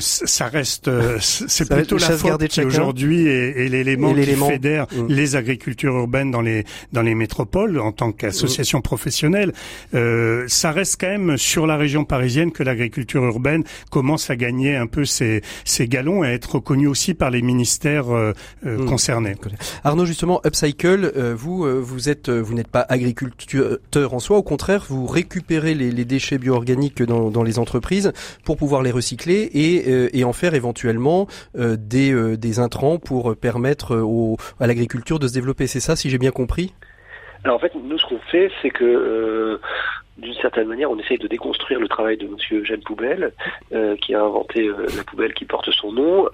ça 0.00 0.46
reste 0.46 0.90
c'est 1.20 1.68
plutôt 1.68 1.98
la 1.98 2.10
FOP 2.10 2.44
qui 2.48 2.62
aujourd'hui 2.62 3.26
est, 3.26 3.64
est 3.64 3.68
l'élément 3.68 4.14
qui 4.14 4.24
fédère 4.24 4.86
mmh. 4.90 5.06
les 5.08 5.36
agricultures 5.36 5.94
urbaines 5.94 6.30
dans 6.30 6.40
les 6.40 6.64
dans 6.92 7.02
les 7.02 7.14
métropoles 7.14 7.78
en 7.78 7.92
tant 7.92 8.12
qu'association 8.12 8.78
mmh. 8.78 8.82
professionnelle. 8.82 9.52
Euh, 9.94 10.44
ça 10.48 10.72
reste 10.72 11.00
quand 11.00 11.08
même 11.08 11.36
sur 11.36 11.66
la 11.66 11.76
région 11.76 12.04
parisienne 12.04 12.52
que 12.52 12.62
l'agriculture 12.62 13.24
urbaine 13.24 13.64
commence 13.90 14.30
à 14.30 14.36
gagner 14.36 14.76
un 14.76 14.86
peu 14.86 15.04
ses, 15.04 15.42
ses 15.64 15.88
galons 15.88 16.24
et 16.24 16.28
à 16.28 16.32
être 16.32 16.56
reconnue 16.56 16.86
aussi 16.86 17.14
par 17.14 17.30
les 17.30 17.42
ministères 17.42 18.10
euh, 18.10 18.32
mmh. 18.62 18.84
concernés. 18.86 19.36
Arnaud, 19.84 20.06
justement, 20.06 20.40
Upcycle, 20.44 21.12
euh, 21.16 21.34
vous 21.36 21.60
vous 21.82 22.08
êtes 22.08 22.30
vous 22.30 22.54
n'êtes 22.54 22.68
pas 22.68 22.86
en 23.96 24.18
soi, 24.18 24.38
au 24.38 24.42
contraire, 24.42 24.84
vous 24.88 25.06
récupérez 25.06 25.74
les, 25.74 26.04
déchets 26.04 26.38
bio-organiques 26.38 27.02
dans, 27.02 27.30
dans, 27.30 27.42
les 27.42 27.58
entreprises 27.58 28.12
pour 28.44 28.56
pouvoir 28.56 28.82
les 28.82 28.90
recycler 28.90 29.50
et, 29.52 30.18
et 30.18 30.24
en 30.24 30.32
faire 30.32 30.54
éventuellement 30.54 31.26
des, 31.54 32.36
des 32.36 32.58
intrants 32.58 32.98
pour 32.98 33.36
permettre 33.36 34.06
à 34.60 34.66
l'agriculture 34.66 35.18
de 35.18 35.28
se 35.28 35.34
développer. 35.34 35.66
C'est 35.66 35.80
ça, 35.80 35.96
si 35.96 36.10
j'ai 36.10 36.18
bien 36.18 36.30
compris? 36.30 36.72
Alors 37.44 37.56
en 37.56 37.58
fait, 37.58 37.72
nous, 37.74 37.98
ce 37.98 38.06
qu'on 38.06 38.18
fait, 38.18 38.50
c'est 38.60 38.70
que 38.70 38.84
euh, 38.84 39.60
d'une 40.18 40.34
certaine 40.34 40.68
manière, 40.68 40.90
on 40.90 40.98
essaye 40.98 41.18
de 41.18 41.26
déconstruire 41.26 41.80
le 41.80 41.88
travail 41.88 42.16
de 42.18 42.26
Monsieur 42.26 42.64
Jeanne 42.64 42.82
Poubelle, 42.82 43.32
euh, 43.72 43.96
qui 43.96 44.14
a 44.14 44.22
inventé 44.22 44.68
euh, 44.68 44.86
la 44.96 45.04
poubelle 45.04 45.32
qui 45.32 45.46
porte 45.46 45.70
son 45.70 45.92
nom, 45.92 46.28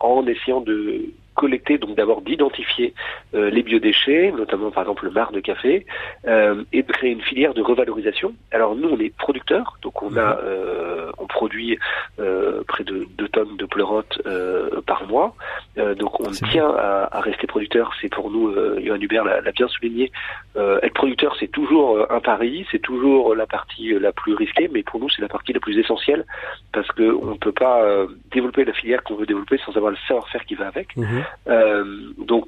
en 0.00 0.26
essayant 0.26 0.60
de 0.60 1.06
collecter, 1.34 1.78
donc 1.78 1.96
d'abord 1.96 2.22
d'identifier 2.22 2.94
euh, 3.34 3.50
les 3.50 3.62
biodéchets, 3.62 4.32
notamment 4.36 4.70
par 4.70 4.82
exemple 4.82 5.04
le 5.04 5.10
marc 5.10 5.32
de 5.32 5.40
café, 5.40 5.86
euh, 6.26 6.62
et 6.72 6.82
de 6.82 6.92
créer 6.92 7.10
une 7.10 7.22
filière 7.22 7.54
de 7.54 7.62
revalorisation. 7.62 8.34
Alors 8.50 8.74
nous, 8.74 8.88
on 8.88 8.98
est 8.98 9.14
producteurs, 9.16 9.78
donc 9.82 10.02
on 10.02 10.16
a, 10.16 10.38
euh, 10.38 11.10
on 11.18 11.26
produit 11.26 11.78
près 12.68 12.84
de 12.84 13.06
2 13.18 13.28
tonnes 13.28 13.56
de 13.56 13.66
pleurotes 13.66 14.20
par 14.86 15.06
mois, 15.06 15.34
donc 15.76 16.20
on 16.20 16.30
tient 16.30 16.68
à, 16.68 17.08
à, 17.10 17.20
rester 17.20 17.46
producteur. 17.46 17.92
C'est 18.00 18.08
pour 18.08 18.30
nous, 18.30 18.54
Johan 18.80 19.00
Hubert 19.00 19.24
l'a 19.24 19.52
bien 19.52 19.68
souligné, 19.68 20.12
être 20.56 20.94
producteur, 20.94 21.36
c'est 21.38 21.48
toujours 21.48 22.06
un 22.10 22.20
pari, 22.20 22.66
c'est 22.70 22.80
toujours 22.80 23.34
la 23.34 23.46
partie 23.46 23.92
la 23.98 24.12
plus 24.12 24.34
risquée, 24.34 24.68
mais 24.72 24.82
pour 24.82 25.00
nous, 25.00 25.08
c'est 25.08 25.22
la 25.22 25.28
partie 25.28 25.52
la 25.52 25.60
plus 25.60 25.78
essentielle 25.78 26.24
parce 26.72 26.88
que 26.92 27.02
on 27.02 27.32
ne 27.32 27.38
peut 27.38 27.52
pas 27.52 27.84
développer 28.30 28.64
la 28.64 28.72
filière 28.72 29.02
qu'on 29.02 29.16
veut 29.16 29.26
développer 29.26 29.58
sans 29.64 29.76
avoir 29.76 29.90
le 29.90 29.98
savoir-faire 30.06 30.44
qui 30.44 30.54
va 30.54 30.68
avec. 30.68 30.96
Mmh. 30.96 31.22
Euh, 31.48 31.84
donc 32.18 32.46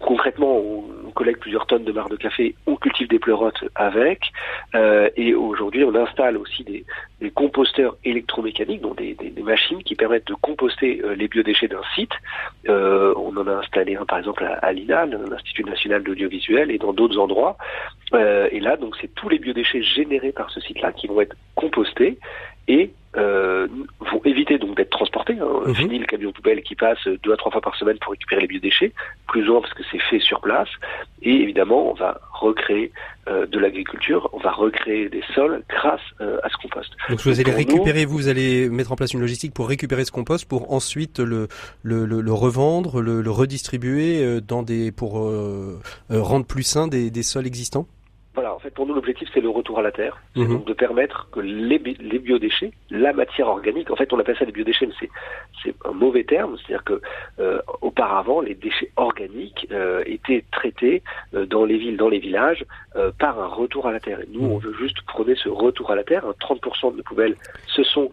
concrètement, 0.00 0.58
on 0.58 1.10
collecte 1.12 1.40
plusieurs 1.40 1.66
tonnes 1.66 1.84
de 1.84 1.92
marc 1.92 2.10
de 2.10 2.16
café, 2.16 2.54
on 2.66 2.76
cultive 2.76 3.08
des 3.08 3.18
pleurotes 3.18 3.64
avec, 3.74 4.32
euh, 4.74 5.08
et 5.16 5.34
aujourd'hui, 5.34 5.82
on 5.84 5.94
installe 5.94 6.36
aussi 6.36 6.62
des, 6.62 6.84
composteurs 7.30 7.96
électromécaniques, 8.04 8.82
donc 8.82 8.98
des, 8.98 9.16
machines 9.42 9.82
qui 9.82 9.94
permettent 9.94 10.26
de 10.26 10.34
composter 10.34 11.00
euh, 11.02 11.14
les 11.14 11.26
biodéchets 11.26 11.68
d'un 11.68 11.82
site. 11.94 12.12
On 12.68 13.34
en 13.36 13.46
a 13.46 13.52
installé 13.52 13.96
un, 13.96 14.04
par 14.04 14.18
exemple, 14.18 14.44
à, 14.44 14.54
à 14.56 14.72
l'INA, 14.72 15.06
l'Institut 15.06 15.64
national 15.64 16.02
d'audiovisuel, 16.02 16.70
et 16.70 16.76
dans 16.76 16.92
d'autres 16.92 17.18
endroits. 17.18 17.56
Et 18.12 18.60
là, 18.60 18.76
donc, 18.76 18.96
c'est 19.00 19.12
tous 19.14 19.30
les 19.30 19.38
biodéchets 19.38 19.82
générés 19.82 20.32
par 20.32 20.50
ce 20.50 20.60
site-là 20.60 20.92
qui 20.92 21.06
vont 21.06 21.20
être 21.20 21.36
compostés 21.54 22.18
et 22.68 22.90
euh, 23.16 23.68
vont 24.00 24.20
éviter 24.24 24.58
donc 24.58 24.76
d'être 24.76 24.90
transportés. 24.90 25.34
Hein. 25.40 25.46
-hmm. 25.66 25.74
Fini 25.74 25.98
le 25.98 26.06
camion 26.06 26.32
poubelle 26.32 26.62
qui 26.62 26.74
passe 26.74 27.04
deux 27.22 27.32
à 27.32 27.36
trois 27.36 27.52
fois 27.52 27.60
par 27.60 27.76
semaine 27.76 27.98
pour 27.98 28.10
récupérer 28.12 28.40
les 28.40 28.48
biodéchets, 28.48 28.92
plus 29.28 29.42
loin 29.44 29.60
parce 29.60 29.74
que 29.74 29.84
c'est 29.90 30.02
fait 30.10 30.18
sur 30.18 30.40
place. 30.40 30.68
Et 31.22 31.34
évidemment, 31.44 31.90
on 31.92 31.94
va 31.94 32.20
recréer 32.32 32.90
euh, 33.28 33.46
de 33.46 33.58
l'agriculture, 33.58 34.22
on 34.32 34.38
va 34.38 34.52
recréer 34.66 35.08
des 35.08 35.22
sols 35.34 35.62
grâce 35.68 36.06
euh, 36.20 36.44
à 36.46 36.48
ce 36.52 36.56
compost. 36.62 36.90
Donc 37.08 37.20
vous 37.20 37.40
allez 37.40 37.52
récupérer, 37.52 38.04
nous, 38.04 38.10
vous 38.10 38.28
allez 38.28 38.68
mettre 38.68 38.90
en 38.92 38.96
place 38.96 39.12
une 39.14 39.20
logistique 39.20 39.54
pour 39.54 39.68
récupérer 39.68 40.04
ce 40.04 40.12
compost 40.18 40.48
pour 40.48 40.72
ensuite 40.72 41.20
le, 41.20 41.46
le, 41.82 42.04
le, 42.06 42.20
le 42.20 42.32
revendre, 42.32 43.00
le, 43.00 43.22
le, 43.22 43.30
redistribuer 43.30 44.22
euh, 44.22 44.40
dans 44.40 44.62
des, 44.70 44.90
pour 45.00 45.12
euh, 45.20 45.80
rendre 46.10 46.46
plus 46.46 46.64
sains 46.64 46.88
des, 46.88 47.10
des 47.10 47.22
sols 47.22 47.46
existants? 47.46 47.86
Fait, 48.64 48.70
pour 48.70 48.86
nous, 48.86 48.94
l'objectif, 48.94 49.28
c'est 49.32 49.40
le 49.40 49.48
retour 49.48 49.78
à 49.78 49.82
la 49.82 49.92
terre. 49.92 50.20
C'est 50.34 50.42
mmh. 50.42 50.48
donc 50.48 50.64
de 50.66 50.72
permettre 50.72 51.28
que 51.30 51.40
les, 51.40 51.78
les, 51.78 52.18
biodéchets, 52.18 52.72
la 52.90 53.12
matière 53.12 53.48
organique, 53.48 53.90
en 53.90 53.96
fait, 53.96 54.12
on 54.12 54.18
appelle 54.18 54.36
ça 54.36 54.44
des 54.44 54.52
biodéchets, 54.52 54.86
mais 54.86 55.08
c'est 55.62 55.74
un 55.84 55.92
mauvais 55.92 56.24
terme. 56.24 56.56
C'est-à-dire 56.58 56.84
que 56.84 57.00
euh, 57.38 57.60
auparavant, 57.82 58.40
les 58.40 58.54
déchets 58.54 58.90
organiques 58.96 59.68
euh, 59.70 60.02
étaient 60.06 60.44
traités 60.50 61.02
euh, 61.34 61.46
dans 61.46 61.64
les 61.64 61.78
villes, 61.78 61.96
dans 61.96 62.08
les 62.08 62.18
villages, 62.18 62.64
par 63.18 63.40
un 63.40 63.48
retour 63.48 63.88
à 63.88 63.92
la 63.92 63.98
terre. 63.98 64.20
Et 64.20 64.28
nous, 64.32 64.42
mmh. 64.42 64.52
on 64.52 64.58
veut 64.58 64.74
juste 64.74 65.02
prôner 65.02 65.34
ce 65.34 65.48
retour 65.48 65.90
à 65.90 65.96
la 65.96 66.04
terre. 66.04 66.24
30% 66.40 66.92
de 66.92 66.98
nos 66.98 67.02
poubelles, 67.02 67.36
ce 67.66 67.82
sont 67.82 68.12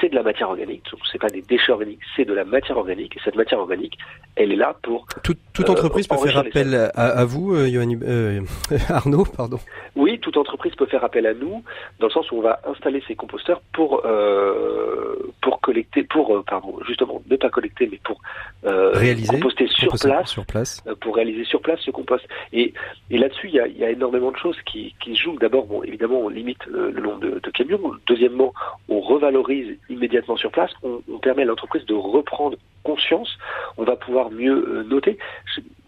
c'est 0.00 0.08
de 0.08 0.14
la 0.14 0.22
matière 0.22 0.48
organique, 0.50 0.84
c'est 1.10 1.20
pas 1.20 1.28
des 1.28 1.42
déchets 1.42 1.72
organiques, 1.72 2.00
c'est 2.14 2.24
de 2.24 2.32
la 2.32 2.44
matière 2.44 2.76
organique, 2.76 3.16
et 3.16 3.20
cette 3.24 3.34
matière 3.34 3.58
organique, 3.58 3.98
elle 4.36 4.52
est 4.52 4.56
là 4.56 4.76
pour... 4.82 5.06
Toute, 5.22 5.38
toute 5.52 5.70
entreprise 5.70 6.06
euh, 6.10 6.16
peut 6.16 6.28
faire 6.28 6.38
appel 6.38 6.74
à, 6.94 7.06
à, 7.06 7.24
vous, 7.24 7.54
euh, 7.54 7.68
Yohann, 7.68 8.00
euh, 8.04 8.40
Arnaud, 8.88 9.24
pardon 9.24 9.58
Oui, 9.96 10.18
toute 10.20 10.36
entreprise 10.36 10.74
peut 10.74 10.86
faire 10.86 11.04
appel 11.04 11.26
à 11.26 11.34
nous, 11.34 11.62
dans 11.98 12.06
le 12.06 12.12
sens 12.12 12.30
où 12.30 12.36
on 12.36 12.42
va 12.42 12.60
installer 12.66 13.02
ces 13.08 13.16
composteurs 13.16 13.62
pour, 13.72 14.02
euh, 14.04 15.16
pour 15.40 15.60
collecter, 15.60 16.04
pour, 16.04 16.44
pardon, 16.44 16.78
justement, 16.86 17.22
ne 17.28 17.36
pas 17.36 17.50
collecter, 17.50 17.88
mais 17.90 18.00
pour 18.04 18.20
réaliser, 18.62 19.32
composter 19.34 19.66
sur 19.68 19.92
place, 19.92 20.30
sur 20.30 20.46
place, 20.46 20.84
pour 21.00 21.16
réaliser 21.16 21.44
sur 21.44 21.60
place 21.60 21.80
ce 21.80 21.90
compost. 21.90 22.24
Et, 22.52 22.72
et 23.10 23.18
là-dessus, 23.18 23.48
il 23.48 23.54
y 23.54 23.60
a, 23.60 23.66
y 23.66 23.84
a, 23.84 23.90
énormément 23.90 24.30
de 24.30 24.36
choses 24.36 24.56
qui, 24.66 24.94
qui 25.00 25.16
jouent. 25.16 25.38
D'abord, 25.38 25.66
bon, 25.66 25.82
évidemment, 25.82 26.20
on 26.20 26.28
limite 26.28 26.64
le, 26.66 26.90
le 26.90 27.02
nombre 27.02 27.20
de, 27.20 27.40
de 27.40 27.50
camions. 27.50 27.92
Deuxièmement, 28.06 28.52
on 28.88 29.00
revalorise 29.00 29.63
immédiatement 29.88 30.36
sur 30.36 30.50
place, 30.50 30.70
on, 30.82 31.02
on 31.10 31.18
permet 31.18 31.42
à 31.42 31.46
l'entreprise 31.46 31.84
de 31.86 31.94
reprendre 31.94 32.56
conscience, 32.82 33.38
on 33.76 33.84
va 33.84 33.96
pouvoir 33.96 34.30
mieux 34.30 34.52
euh, 34.52 34.82
noter. 34.84 35.18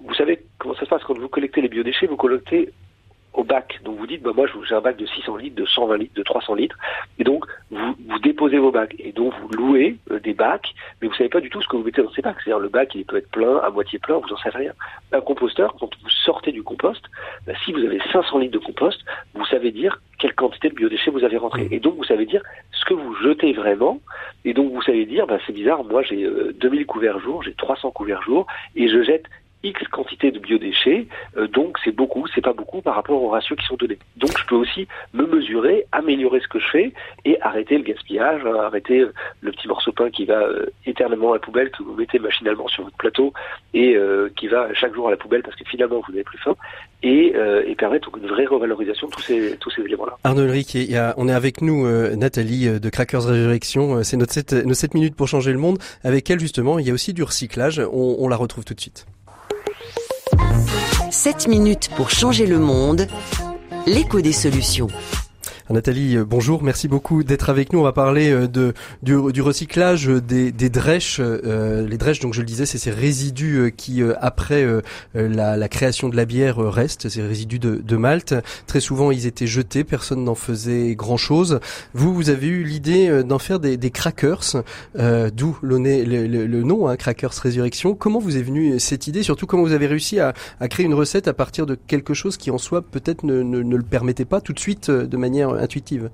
Vous 0.01 0.14
savez 0.14 0.43
comment 0.59 0.74
ça 0.74 0.81
se 0.81 0.91
passe 0.91 1.05
quand 1.05 1.18
vous 1.18 1.29
collectez 1.29 1.61
les 1.61 1.68
biodéchets, 1.68 2.07
vous 2.07 2.16
collectez 2.16 2.72
au 3.37 3.45
bac. 3.45 3.78
Donc 3.84 3.97
vous 3.99 4.07
dites, 4.07 4.22
bah 4.22 4.32
moi 4.34 4.47
j'ai 4.68 4.74
un 4.74 4.80
bac 4.80 4.97
de 4.97 5.07
600 5.07 5.37
litres, 5.37 5.57
de 5.57 5.66
120 5.66 5.97
litres, 5.99 6.14
de 6.14 6.22
300 6.22 6.55
litres, 6.55 6.76
et 7.18 7.24
donc 7.24 7.45
vous, 7.70 7.95
déposez 8.22 8.59
vos 8.59 8.72
bacs, 8.72 8.95
et 8.99 9.12
donc 9.12 9.34
vous 9.41 9.49
louez 9.49 9.97
euh, 10.11 10.18
des 10.18 10.32
bacs, 10.32 10.74
mais 11.01 11.09
vous 11.09 11.14
savez 11.14 11.28
pas 11.28 11.41
du 11.41 11.51
tout 11.51 11.62
ce 11.62 11.68
que 11.68 11.76
vous 11.76 11.84
mettez 11.84 12.03
dans 12.03 12.11
ces 12.12 12.22
bacs. 12.22 12.37
C'est-à-dire 12.43 12.59
le 12.59 12.68
bac 12.68 12.95
il 12.95 13.05
peut 13.05 13.18
être 13.18 13.30
plein, 13.30 13.59
à 13.59 13.70
moitié 13.70 13.99
plein, 13.99 14.16
vous 14.16 14.32
en 14.32 14.37
savez 14.39 14.59
rien. 14.59 14.72
Un 15.12 15.20
composteur, 15.20 15.76
quand 15.78 15.91
vous 16.03 16.11
sortez 16.24 16.51
du 16.51 16.62
compost, 16.62 17.03
bah, 17.47 17.53
si 17.64 17.72
vous 17.72 17.84
avez 17.84 18.01
500 18.12 18.39
litres 18.39 18.55
de 18.55 18.64
compost, 18.64 19.01
vous 19.34 19.45
savez 19.47 19.70
dire 19.70 20.01
quelle 20.18 20.34
quantité 20.34 20.70
de 20.70 20.74
biodéchets 20.74 21.11
vous 21.11 21.24
avez 21.24 21.37
rentré. 21.37 21.68
Et 21.70 21.78
donc 21.78 21.97
vous 21.97 22.05
savez 22.05 22.26
dire 22.26 22.43
ce 22.72 22.84
que 22.87 22.95
vous 22.95 23.14
jetez 23.16 23.53
vraiment. 23.53 24.01
Et 24.45 24.55
donc 24.55 24.72
vous 24.72 24.82
savez 24.82 25.05
dire, 25.05 25.26
bah, 25.26 25.39
c'est 25.47 25.53
bizarre, 25.53 25.84
moi 25.84 26.03
j'ai 26.03 26.28
2000 26.55 26.87
couverts 26.87 27.20
jour, 27.20 27.43
j'ai 27.43 27.53
300 27.53 27.91
couverts 27.91 28.22
jour, 28.22 28.47
et 28.74 28.89
je 28.89 29.03
jette 29.03 29.26
X 29.62 29.82
quantité 29.88 30.30
de 30.30 30.38
biodéchets, 30.38 31.07
euh, 31.36 31.48
donc 31.48 31.78
c'est 31.84 31.92
beaucoup, 31.92 32.26
c'est 32.34 32.40
pas 32.40 32.52
beaucoup 32.52 32.82
par 32.82 32.94
rapport 32.94 33.22
aux 33.22 33.28
ratios 33.28 33.59
qui 33.59 33.66
sont 33.66 33.76
donnés. 33.76 33.98
Donc 34.16 34.30
je 34.38 34.44
peux 34.46 34.54
aussi 34.54 34.86
me 35.12 35.26
mesurer, 35.26 35.86
améliorer 35.92 36.40
ce 36.40 36.48
que 36.48 36.59
je 36.59 36.68
fais 36.68 36.92
et 37.24 37.40
arrêter 37.40 37.78
le 37.78 37.84
gaspillage, 37.84 38.42
hein, 38.44 38.54
arrêter 38.62 39.00
euh, 39.00 39.12
le 39.40 39.52
petit 39.52 39.66
morceau 39.66 39.90
de 39.90 39.96
pain 39.96 40.11
qui 40.11 40.24
va 40.24 40.40
euh, 40.42 40.66
éternellement 40.84 41.32
à 41.32 41.36
la 41.36 41.40
poubelle, 41.40 41.70
que 41.70 41.82
vous 41.82 41.94
mettez 41.94 42.18
machinalement 42.18 42.68
sur 42.68 42.84
votre 42.84 42.96
plateau 42.96 43.32
et 43.74 43.96
qui 44.36 44.48
va 44.48 44.72
chaque 44.74 44.94
jour 44.94 45.09
à 45.09 45.11
la 45.11 45.16
poubelle 45.16 45.42
parce 45.42 45.54
que 45.57 45.64
finalement 45.68 46.00
vous 46.07 46.12
n'avez 46.12 46.24
plus 46.24 46.38
faim, 46.38 46.54
et, 47.02 47.34
et 47.66 47.74
permettre 47.74 48.11
une 48.16 48.26
vraie 48.26 48.46
revalorisation 48.46 49.09
de 49.09 49.12
tous 49.57 49.70
ces, 49.70 49.82
éléments-là. 49.82 50.16
Arnaud 50.24 50.44
Ulrich, 50.44 50.76
on 51.16 51.28
est 51.28 51.32
avec 51.32 51.61
nous 51.61 51.86
Nathalie 52.16 52.80
de 52.80 52.88
Crackers 52.88 53.24
Résurrection, 53.24 54.02
c'est 54.02 54.16
notre 54.16 54.32
7, 54.32 54.64
nos 54.64 54.74
7 54.74 54.94
minutes 54.94 55.14
pour 55.14 55.28
changer 55.28 55.52
le 55.52 55.59
monde. 55.59 55.78
Avec 56.04 56.30
elle 56.30 56.40
justement, 56.40 56.78
il 56.78 56.86
y 56.86 56.90
a 56.90 56.94
aussi 56.94 57.12
du 57.12 57.22
recyclage, 57.22 57.82
on 57.92 58.28
la 58.28 58.36
retrouve 58.36 58.64
tout 58.64 58.74
de 58.74 58.80
suite. 58.80 59.07
7 61.27 61.49
minutes 61.49 61.91
pour 61.97 62.09
changer 62.09 62.47
le 62.47 62.61
monde, 62.61 63.09
l'écho 63.85 64.20
des 64.20 64.31
solutions. 64.31 64.87
Nathalie, 65.68 66.16
euh, 66.16 66.24
bonjour, 66.24 66.62
merci 66.62 66.86
beaucoup 66.86 67.24
d'être 67.24 67.50
avec 67.50 67.72
nous. 67.72 67.80
On 67.80 67.82
va 67.82 67.92
parler 67.92 68.30
euh, 68.30 68.72
du, 69.02 69.40
recyclage 69.42 70.06
des, 70.06 70.52
des 70.52 70.70
drèches. 70.70 71.16
Euh, 71.20 71.86
les 71.88 71.98
drèches, 71.98 72.20
donc 72.20 72.34
je 72.34 72.40
le 72.40 72.46
disais, 72.46 72.66
c'est 72.66 72.78
ces 72.78 72.92
résidus 72.92 73.74
qui, 73.76 74.00
après 74.20 74.64
la, 75.14 75.68
création 75.68 76.08
de 76.08 76.16
la 76.16 76.24
bière, 76.24 76.58
restent, 76.58 77.08
ces 77.08 77.22
résidus 77.22 77.58
de, 77.58 77.76
de 77.76 77.96
Malte. 77.96 78.34
Très 78.66 78.80
souvent, 78.80 79.10
ils 79.10 79.26
étaient 79.26 79.46
jetés, 79.46 79.82
personne 79.82 80.22
n'en 80.22 80.34
faisait 80.34 80.94
grand-chose. 80.94 81.58
Vous, 81.94 82.14
vous 82.14 82.30
avez 82.30 82.46
eu 82.46 82.62
l'idée 82.62 83.24
d'en 83.24 83.38
faire 83.38 83.58
des, 83.58 83.90
crackers, 83.90 84.62
d'où 84.94 85.58
le, 85.62 85.78
le, 85.78 86.46
le, 86.46 86.62
nom, 86.62 86.88
hein, 86.88 86.96
Crackers 86.96 87.32
Résurrection. 87.32 87.94
Comment 87.94 88.20
vous 88.20 88.36
est 88.36 88.42
venue 88.42 88.78
cette 88.78 89.08
idée? 89.08 89.22
Surtout, 89.22 89.46
comment 89.46 89.64
vous 89.64 89.72
avez 89.72 89.86
réussi 89.86 90.20
à, 90.20 90.32
à, 90.60 90.68
créer 90.68 90.86
une 90.86 90.94
recette 90.94 91.28
à 91.28 91.34
partir 91.34 91.66
de 91.66 91.74
quelque 91.74 92.14
chose 92.14 92.36
qui, 92.36 92.50
en 92.50 92.58
soi, 92.58 92.82
peut-être 92.82 93.24
ne, 93.24 93.42
ne, 93.42 93.62
ne 93.62 93.76
le 93.76 93.82
permettait 93.82 94.24
pas 94.24 94.40
tout 94.40 94.52
de 94.52 94.60
suite 94.60 94.90
de 94.90 95.16
manière 95.16 95.55
intuitive 95.59 96.11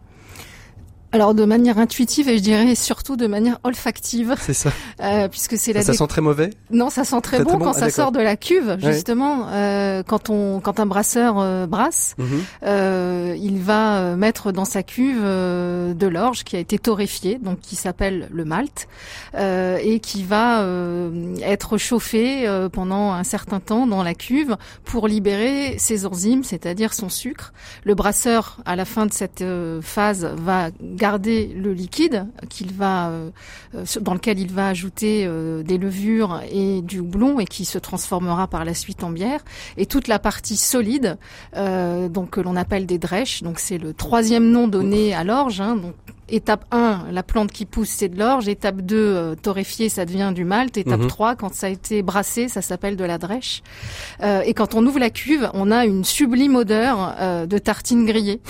alors 1.13 1.35
de 1.35 1.45
manière 1.45 1.79
intuitive 1.79 2.29
et 2.29 2.39
je 2.39 2.43
dirais 2.43 2.75
surtout 2.75 3.17
de 3.17 3.27
manière 3.27 3.59
olfactive. 3.65 4.35
C'est 4.41 4.55
ça. 4.55 4.73
Euh, 5.03 5.29
puisque 5.29 5.59
c'est 5.59 5.73
la. 5.73 5.83
Ça, 5.83 5.93
sent 5.93 6.07
très 6.07 6.21
mauvais. 6.21 6.51
Non, 6.71 6.91
ça 6.91 7.05
sent 7.05 7.21
très, 7.21 7.45
bon, 7.45 7.59
quand 7.59 7.73
ah, 7.77 7.81
ça 7.81 7.91
sort 7.91 8.13
de 8.13 8.21
la 8.21 8.37
cuve. 8.37 8.77
Justement, 8.81 9.49
euh, 9.51 10.03
quand 10.03 10.31
on 10.31 10.61
quand 10.61 10.81
un 10.81 10.87
brasseur 10.87 11.37
euh, 11.39 11.67
brasse, 11.67 12.17
euh, 12.63 13.37
il 13.39 13.61
va 13.61 13.99
euh, 13.99 14.17
mettre 14.17 14.53
dans 14.53 14.65
sa 14.65 14.83
cuve 14.83 15.21
euh, 15.23 15.95
de 15.95 16.07
l'orge 16.07 16.45
qui 16.45 16.57
a 16.57 16.59
été 16.59 16.79
torréfiée, 16.79 17.39
donc 17.39 17.61
qui 17.61 17.77
s'appelle 17.77 18.29
le 18.33 18.45
malt, 18.45 18.89
et 19.37 20.01
qui 20.01 20.23
va 20.23 20.65
être 21.43 21.77
chauffé 21.77 22.49
pendant 22.73 23.13
un 23.13 23.25
certain 23.25 23.61
temps 23.61 23.87
dans 23.87 24.03
la 24.03 24.15
cuve 24.15 24.57
pour 24.85 25.09
libérer 25.09 25.77
ses 25.79 26.07
enzymes, 26.07 26.45
c'est-à-dire 26.45 26.95
son 26.95 27.09
sucre. 27.09 27.53
Le 27.85 27.95
brasseur, 27.95 28.59
à 28.65 28.77
la 28.77 28.85
fin 28.85 29.07
de 29.07 29.13
cette 29.13 29.45
phase, 29.83 30.31
va 30.37 30.71
garder 31.03 31.49
le 31.49 31.73
liquide 31.73 32.29
qu'il 32.49 32.73
va, 32.73 33.09
euh, 33.09 33.31
euh, 33.75 33.85
dans 34.01 34.15
lequel 34.15 34.39
il 34.39 34.53
va 34.53 34.69
ajouter 34.69 35.25
euh, 35.27 35.65
des 35.65 35.77
levures 35.77 36.41
et 36.49 36.81
du 36.81 37.01
houblon 37.01 37.41
et 37.41 37.45
qui 37.45 37.65
se 37.65 37.77
transformera 37.77 38.47
par 38.47 38.65
la 38.65 38.73
suite 38.73 39.03
en 39.03 39.11
bière. 39.11 39.41
Et 39.77 39.87
toute 39.87 40.07
la 40.07 40.21
partie 40.21 40.57
solide, 40.57 41.19
donc 41.57 42.31
que 42.31 42.41
l'on 42.41 42.55
appelle 42.55 42.87
des 42.87 42.99
drèches, 42.99 43.43
donc 43.43 43.59
c'est 43.59 43.79
le 43.79 43.93
troisième 43.93 44.49
nom 44.49 44.69
donné 44.69 45.13
à 45.13 45.25
l'orge. 45.25 45.61
Hein, 45.61 45.75
donc 45.75 45.95
étape 46.33 46.65
1, 46.71 47.07
la 47.13 47.23
plante 47.23 47.53
qui 47.53 47.67
pousse, 47.67 47.91
c'est 47.91 48.09
de 48.09 48.19
l'orge. 48.19 48.49
Étape 48.49 48.81
2, 48.81 48.97
euh, 48.97 49.35
torréfié, 49.35 49.89
ça 49.89 50.05
devient 50.05 50.33
du 50.35 50.45
malt. 50.45 50.77
Étape 50.77 51.07
3, 51.07 51.33
mhm. 51.33 51.37
quand 51.37 51.55
ça 51.55 51.67
a 51.67 51.71
été 51.71 52.03
brassé, 52.03 52.49
ça 52.49 52.63
s'appelle 52.63 52.97
de 52.97 53.05
la 53.05 53.19
drèche. 53.19 53.63
Euh, 54.23 54.41
et 54.45 54.55
quand 54.55 54.75
on 54.75 54.85
ouvre 54.87 54.99
la 54.99 55.11
cuve, 55.11 55.51
on 55.55 55.71
a 55.71 55.85
une 55.85 56.05
sublime 56.05 56.57
odeur 56.57 57.15
euh, 57.21 57.47
de 57.47 57.59
tartine 57.59 58.07
grillée. 58.07 58.41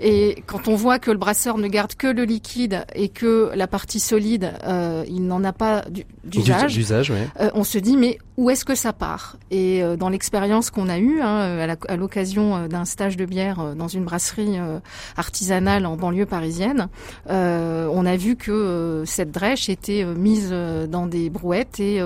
Et 0.00 0.42
quand 0.46 0.68
on 0.68 0.74
voit 0.74 0.98
que 0.98 1.10
le 1.10 1.18
brasseur 1.18 1.58
ne 1.58 1.68
garde 1.68 1.94
que 1.98 2.06
le 2.06 2.24
liquide 2.24 2.84
et 2.94 3.08
que 3.08 3.50
la 3.54 3.66
partie 3.66 4.00
solide, 4.00 4.52
euh, 4.64 5.04
il 5.08 5.26
n'en 5.26 5.44
a 5.44 5.52
pas 5.52 5.84
d'usage, 6.24 7.12
on 7.54 7.64
se 7.64 7.78
dit 7.78 7.96
mais 7.96 8.18
où 8.36 8.50
est-ce 8.50 8.64
que 8.64 8.74
ça 8.74 8.92
part? 8.92 9.36
Et 9.50 9.82
dans 9.98 10.08
l'expérience 10.08 10.70
qu'on 10.70 10.88
a 10.88 10.98
eue 10.98 11.20
hein, 11.20 11.76
à 11.88 11.96
l'occasion 11.96 12.68
d'un 12.68 12.84
stage 12.84 13.16
de 13.16 13.24
bière 13.24 13.74
dans 13.74 13.88
une 13.88 14.04
brasserie 14.04 14.58
artisanale 15.16 15.86
en 15.86 15.96
banlieue 15.96 16.26
parisienne, 16.26 16.88
euh, 17.30 17.88
on 17.92 18.06
a 18.06 18.16
vu 18.16 18.36
que 18.36 18.50
euh, 18.50 19.04
cette 19.04 19.30
drèche 19.30 19.68
était 19.68 20.04
euh, 20.04 20.14
mise 20.14 20.54
dans 20.88 21.06
des 21.06 21.30
brouettes 21.30 21.80
et 21.80 22.00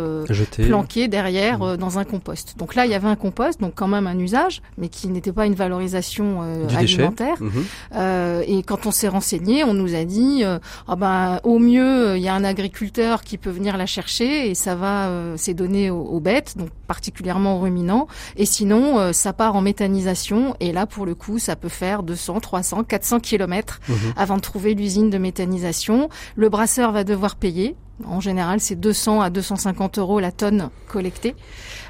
planquée 0.59 1.09
derrière 1.09 1.61
mmh. 1.61 1.77
dans 1.77 1.99
un 1.99 2.05
compost. 2.05 2.55
Donc 2.59 2.75
là, 2.75 2.87
il 2.87 2.93
y 2.93 2.95
avait 2.95 3.09
un 3.09 3.17
compost, 3.17 3.61
donc 3.61 3.75
quand 3.75 3.89
même 3.89 4.07
un 4.07 4.19
usage, 4.19 4.63
mais 4.79 4.89
qui 4.89 5.09
n'était 5.09 5.33
pas 5.33 5.47
une 5.47 5.55
valorisation 5.55 6.43
alimentaire. 6.77 7.37
Mmh. 7.41 8.43
et 8.47 8.63
quand 8.63 8.87
on 8.87 8.91
s'est 8.91 9.09
renseigné, 9.09 9.65
on 9.65 9.75
nous 9.83 9.95
a 9.95 10.05
dit, 10.05 10.45
ah 10.89 10.97
ben 10.97 11.41
au 11.43 11.59
mieux, 11.59 12.17
il 12.17 12.23
y 12.23 12.29
a 12.29 12.35
un 12.35 12.45
agriculteur 12.45 13.23
qui 13.23 13.39
peut 13.39 13.51
venir 13.51 13.77
la 13.77 13.87
chercher 13.87 14.51
et 14.51 14.55
ça 14.55 14.75
va, 14.75 15.11
c'est 15.37 15.55
donné 15.55 15.91
aux, 15.91 16.21
bêtes, 16.21 16.57
donc 16.57 16.71
particulièrement 16.87 17.57
aux 17.57 17.61
ruminants. 17.61 18.07
Et 18.37 18.47
sinon, 18.47 19.13
ça 19.13 19.33
part 19.33 19.57
en 19.57 19.61
méthanisation 19.61 20.55
et 20.61 20.73
là, 20.73 20.87
pour 20.87 21.07
le 21.07 21.15
coup, 21.15 21.39
ça 21.39 21.57
peut 21.57 21.69
faire 21.69 22.03
200, 22.03 22.41
300, 22.41 22.85
400 22.85 23.21
kilomètres 23.21 23.81
mmh. 23.89 23.93
avant 24.17 24.37
de 24.37 24.43
trouver 24.43 24.75
l'usine 24.75 25.11
de 25.11 25.19
méthanisation. 25.19 26.09
Le 26.37 26.49
brasseur 26.49 26.93
va 26.93 27.05
devoir 27.05 27.37
payer. 27.37 27.77
En 28.05 28.21
général, 28.21 28.61
c'est 28.61 28.75
200 28.75 29.21
à 29.21 29.31
250 29.31 29.99
euros 29.99 30.21
la 30.21 30.33
tonne 30.33 30.71
collectée. 30.89 31.35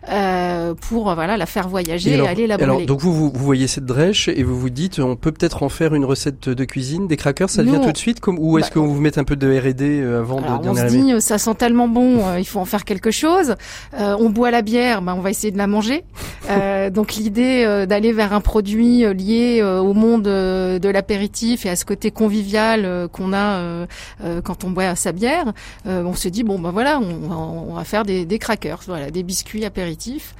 Euh, 0.08 0.74
pour 0.74 1.14
voilà 1.14 1.36
la 1.36 1.46
faire 1.46 1.68
voyager 1.68 2.16
et, 2.16 2.26
aller 2.26 2.48
la 2.48 2.56
brûler. 2.56 2.72
Alors 2.72 2.86
donc 2.86 3.00
vous, 3.00 3.12
vous, 3.12 3.30
voyez 3.32 3.68
cette 3.68 3.86
drèche 3.86 4.26
et 4.26 4.42
vous 4.42 4.58
vous 4.58 4.68
dites 4.68 4.98
on 4.98 5.14
peut 5.14 5.30
peut-être 5.30 5.62
en 5.62 5.68
faire 5.68 5.94
une 5.94 6.04
recette 6.04 6.48
de 6.48 6.64
cuisine 6.64 7.06
des 7.06 7.16
crackers 7.16 7.48
ça 7.48 7.62
vient 7.62 7.78
tout 7.78 7.92
de 7.92 7.96
suite 7.96 8.18
comme 8.18 8.36
ou 8.40 8.58
est-ce 8.58 8.68
bah, 8.70 8.74
que 8.74 8.78
vous 8.80 9.00
mettez 9.00 9.20
un 9.20 9.24
peu 9.24 9.36
de 9.36 9.46
R&D 9.46 10.00
euh, 10.00 10.18
avant 10.18 10.40
de 10.40 10.68
on 10.68 10.74
se 10.74 10.86
dit 10.86 11.20
ça 11.20 11.38
sent 11.38 11.54
tellement 11.54 11.86
bon 11.86 12.26
euh, 12.26 12.40
il 12.40 12.44
faut 12.44 12.58
en 12.58 12.64
faire 12.64 12.84
quelque 12.84 13.12
chose. 13.12 13.54
On 13.96 14.30
boit 14.30 14.50
la 14.50 14.62
bière 14.62 15.02
bah, 15.02 15.14
on 15.16 15.20
va 15.20 15.30
essayer 15.30 15.52
de 15.52 15.58
la 15.58 15.68
manger. 15.68 16.04
Donc 16.92 17.14
l'idée 17.14 17.86
d'aller 17.88 18.12
vers 18.12 18.32
un 18.32 18.40
produit 18.40 19.04
lié 19.14 19.62
au 19.62 19.94
monde 19.94 20.24
de 20.24 20.88
l'apéritif 20.88 21.64
et 21.64 21.70
à 21.70 21.76
ce 21.76 21.84
côté 21.84 22.10
convivial 22.10 23.08
qu'on 23.12 23.32
a 23.32 23.86
quand 24.42 24.64
on 24.64 24.70
boit 24.70 24.96
sa 24.96 25.12
bière 25.12 25.52
on 25.86 26.14
se 26.14 26.28
dit 26.28 26.42
bon 26.42 26.58
ben 26.58 26.72
voilà 26.72 26.98
on, 26.98 27.70
on 27.70 27.74
va 27.74 27.84
faire 27.84 28.04
des, 28.04 28.26
des 28.26 28.38
crackers 28.38 28.80
voilà 28.86 29.10
des 29.10 29.22
biscuits 29.22 29.64
apéritifs 29.64 29.91
apéritif 29.92 30.34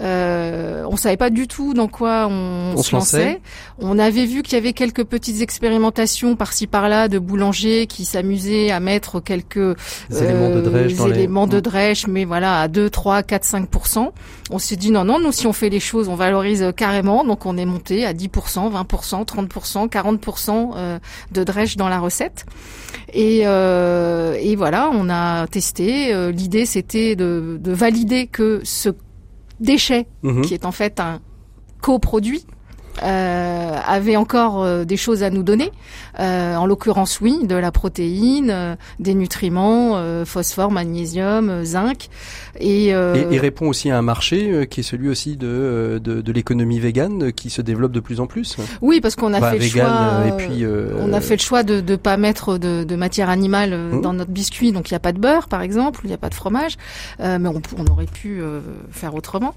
euh, 0.00 0.84
on 0.88 0.96
savait 0.96 1.16
pas 1.16 1.30
du 1.30 1.46
tout 1.48 1.74
dans 1.74 1.88
quoi 1.88 2.26
on, 2.28 2.76
se 2.82 2.94
lançait. 2.94 3.40
On 3.78 3.98
avait 3.98 4.26
vu 4.26 4.42
qu'il 4.42 4.54
y 4.54 4.56
avait 4.56 4.72
quelques 4.72 5.04
petites 5.04 5.40
expérimentations 5.40 6.36
par-ci 6.36 6.66
par-là 6.66 7.08
de 7.08 7.18
boulangers 7.18 7.86
qui 7.86 8.04
s'amusaient 8.04 8.70
à 8.70 8.80
mettre 8.80 9.20
quelques 9.20 9.76
éléments 10.10 10.50
de 10.50 10.60
drèche, 10.60 10.92
éléments 11.00 11.46
de 11.46 11.60
drèche 11.60 12.06
mais 12.06 12.24
voilà 12.24 12.60
à 12.60 12.68
2, 12.68 12.90
3, 12.90 13.22
4, 13.22 13.44
5 13.44 13.68
On 14.50 14.58
s'est 14.58 14.76
dit 14.76 14.90
non, 14.90 15.04
non, 15.04 15.18
nous 15.20 15.32
si 15.32 15.46
on 15.46 15.52
fait 15.52 15.70
les 15.70 15.80
choses, 15.80 16.08
on 16.08 16.16
valorise 16.16 16.72
carrément. 16.76 17.24
Donc 17.24 17.46
on 17.46 17.56
est 17.56 17.66
monté 17.66 18.04
à 18.04 18.12
10% 18.12 18.70
20 18.70 19.24
30 19.24 19.90
40 19.90 20.20
de 21.32 21.44
drèche 21.44 21.76
dans 21.76 21.88
la 21.88 21.98
recette. 21.98 22.46
Et, 23.12 23.42
euh, 23.44 24.36
et 24.40 24.56
voilà, 24.56 24.90
on 24.92 25.08
a 25.08 25.46
testé. 25.46 26.12
Euh, 26.12 26.30
l'idée, 26.30 26.66
c'était 26.66 27.16
de, 27.16 27.58
de, 27.60 27.72
valider 27.72 28.26
que 28.26 28.60
ce 28.64 28.90
déchet, 29.60 30.06
mhm. 30.22 30.42
qui 30.42 30.54
est 30.54 30.64
en 30.64 30.72
fait 30.72 31.00
un 31.00 31.20
coproduit, 31.80 32.44
euh, 33.02 33.78
avait 33.86 34.16
encore 34.16 34.62
euh, 34.62 34.84
des 34.84 34.96
choses 34.96 35.22
à 35.22 35.30
nous 35.30 35.42
donner. 35.42 35.70
Euh, 36.18 36.56
en 36.56 36.66
l'occurrence, 36.66 37.20
oui, 37.20 37.46
de 37.46 37.54
la 37.54 37.70
protéine, 37.70 38.50
euh, 38.50 38.76
des 38.98 39.14
nutriments, 39.14 39.96
euh, 39.96 40.24
phosphore, 40.24 40.70
magnésium, 40.70 41.64
zinc. 41.64 42.08
Et, 42.60 42.88
et, 42.88 43.38
répond 43.38 43.68
aussi 43.68 43.90
à 43.90 43.98
un 43.98 44.02
marché 44.02 44.66
qui 44.68 44.80
est 44.80 44.82
celui 44.82 45.08
aussi 45.08 45.36
de, 45.36 46.00
de, 46.02 46.20
de 46.20 46.32
l'économie 46.32 46.80
végane 46.80 47.32
qui 47.32 47.50
se 47.50 47.62
développe 47.62 47.92
de 47.92 48.00
plus 48.00 48.20
en 48.20 48.26
plus. 48.26 48.56
Oui, 48.80 49.00
parce 49.00 49.16
qu'on 49.16 49.32
a 49.32 49.50
fait 49.50 49.58
le 49.58 49.64
choix. 49.64 50.24
Et 50.26 50.32
puis, 50.32 50.64
on 51.00 51.12
a 51.12 51.20
fait 51.20 51.36
le 51.36 51.42
choix 51.42 51.62
de 51.62 51.80
ne 51.80 51.96
pas 51.96 52.16
mettre 52.16 52.58
de, 52.58 52.84
de 52.84 52.96
matière 52.96 53.30
animale 53.30 53.76
mmh. 53.76 54.00
dans 54.00 54.12
notre 54.12 54.30
biscuit, 54.30 54.72
donc 54.72 54.90
il 54.90 54.94
n'y 54.94 54.96
a 54.96 55.00
pas 55.00 55.12
de 55.12 55.18
beurre, 55.18 55.48
par 55.48 55.62
exemple, 55.62 56.00
il 56.04 56.08
n'y 56.08 56.14
a 56.14 56.18
pas 56.18 56.28
de 56.30 56.34
fromage, 56.34 56.76
mais 57.18 57.48
on, 57.48 57.60
on 57.76 57.86
aurait 57.90 58.06
pu 58.06 58.40
faire 58.90 59.14
autrement. 59.14 59.54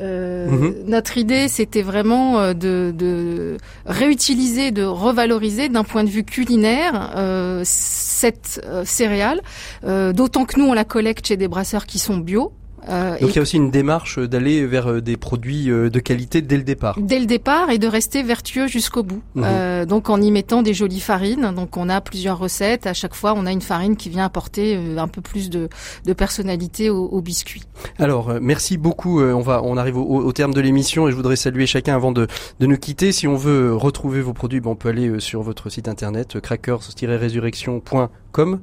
Mmh. 0.00 0.56
Notre 0.86 1.18
idée, 1.18 1.48
c'était 1.48 1.82
vraiment 1.82 2.54
de, 2.54 2.92
de 2.96 3.56
réutiliser, 3.86 4.70
de 4.70 4.84
revaloriser 4.84 5.68
d'un 5.68 5.84
point 5.84 6.04
de 6.04 6.10
vue 6.10 6.24
culinaire 6.24 7.12
euh, 7.16 7.62
cette 7.64 8.60
euh, 8.64 8.84
céréale, 8.84 9.40
euh, 9.84 10.12
d'autant 10.12 10.44
que 10.44 10.58
nous 10.58 10.66
on 10.66 10.72
la 10.72 10.84
collecte 10.84 11.26
chez 11.26 11.36
des 11.36 11.48
brasseurs 11.48 11.86
qui 11.86 11.98
sont 11.98 12.18
bio. 12.20 12.52
Euh, 12.88 13.18
Donc 13.18 13.30
il 13.30 13.36
y 13.36 13.38
a 13.38 13.42
aussi 13.42 13.56
une 13.56 13.70
démarche 13.70 14.18
d'aller 14.18 14.66
vers 14.66 14.90
euh, 14.90 15.00
des 15.00 15.16
produits 15.16 15.70
euh, 15.70 15.90
de 15.90 16.00
qualité 16.00 16.42
dès 16.42 16.56
le 16.56 16.62
départ. 16.62 16.96
Dès 16.98 17.18
le 17.18 17.26
départ 17.26 17.70
et 17.70 17.78
de 17.78 17.86
rester 17.86 18.22
vertueux 18.22 18.66
jusqu'au 18.66 19.02
bout. 19.02 19.22
Mhm. 19.34 19.44
Euh, 19.44 19.86
donc 19.86 20.08
en 20.08 20.18
y 20.20 20.30
mettant 20.30 20.62
des 20.62 20.74
jolies 20.74 21.00
farines. 21.00 21.52
Donc 21.54 21.76
on 21.76 21.88
a 21.88 22.00
plusieurs 22.00 22.38
recettes. 22.38 22.86
À 22.86 22.94
chaque 22.94 23.14
fois, 23.14 23.34
on 23.36 23.46
a 23.46 23.52
une 23.52 23.60
farine 23.60 23.96
qui 23.96 24.08
vient 24.08 24.24
apporter 24.24 24.78
un 24.96 25.08
peu 25.08 25.20
plus 25.20 25.50
de, 25.50 25.68
de 26.06 26.12
personnalité 26.12 26.90
au, 26.90 27.06
au, 27.06 27.20
biscuit. 27.20 27.62
Alors 27.98 28.34
merci 28.40 28.78
beaucoup. 28.78 29.20
On 29.20 29.40
va, 29.40 29.62
on 29.62 29.76
arrive 29.76 29.98
au, 29.98 30.04
au 30.04 30.32
terme 30.32 30.54
de 30.54 30.60
l'émission 30.60 31.08
et 31.08 31.10
je 31.10 31.16
voudrais 31.16 31.36
saluer 31.36 31.66
chacun 31.66 31.94
avant 31.94 32.12
de, 32.12 32.26
de 32.60 32.66
nous 32.66 32.78
quitter. 32.78 33.12
Si 33.12 33.26
on 33.26 33.36
veut 33.36 33.74
retrouver 33.74 34.22
vos 34.22 34.32
produits, 34.32 34.60
ben, 34.60 34.70
on 34.70 34.76
peut 34.76 34.88
aller 34.88 35.20
sur 35.20 35.42
votre 35.42 35.68
site 35.70 35.88
internet 35.88 36.40
crackers-résurrection.com 36.40 38.60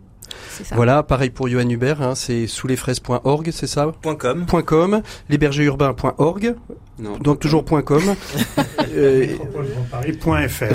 voilà, 0.71 1.03
pareil 1.03 1.30
pour 1.30 1.47
Johan 1.47 1.69
Hubert, 1.69 2.01
hein, 2.01 2.15
c'est 2.15 2.47
souslesfraises.org, 2.47 3.49
c'est 3.51 3.67
ça 3.67 3.91
.com. 4.17 4.45
.com, 4.65 5.01
lesbergerurbains.org, 5.30 6.55
non, 7.00 7.18
donc 7.18 7.39
toujours 7.39 7.64
.com. 7.64 8.02
euh, 8.95 9.28
.fr. 10.48 10.66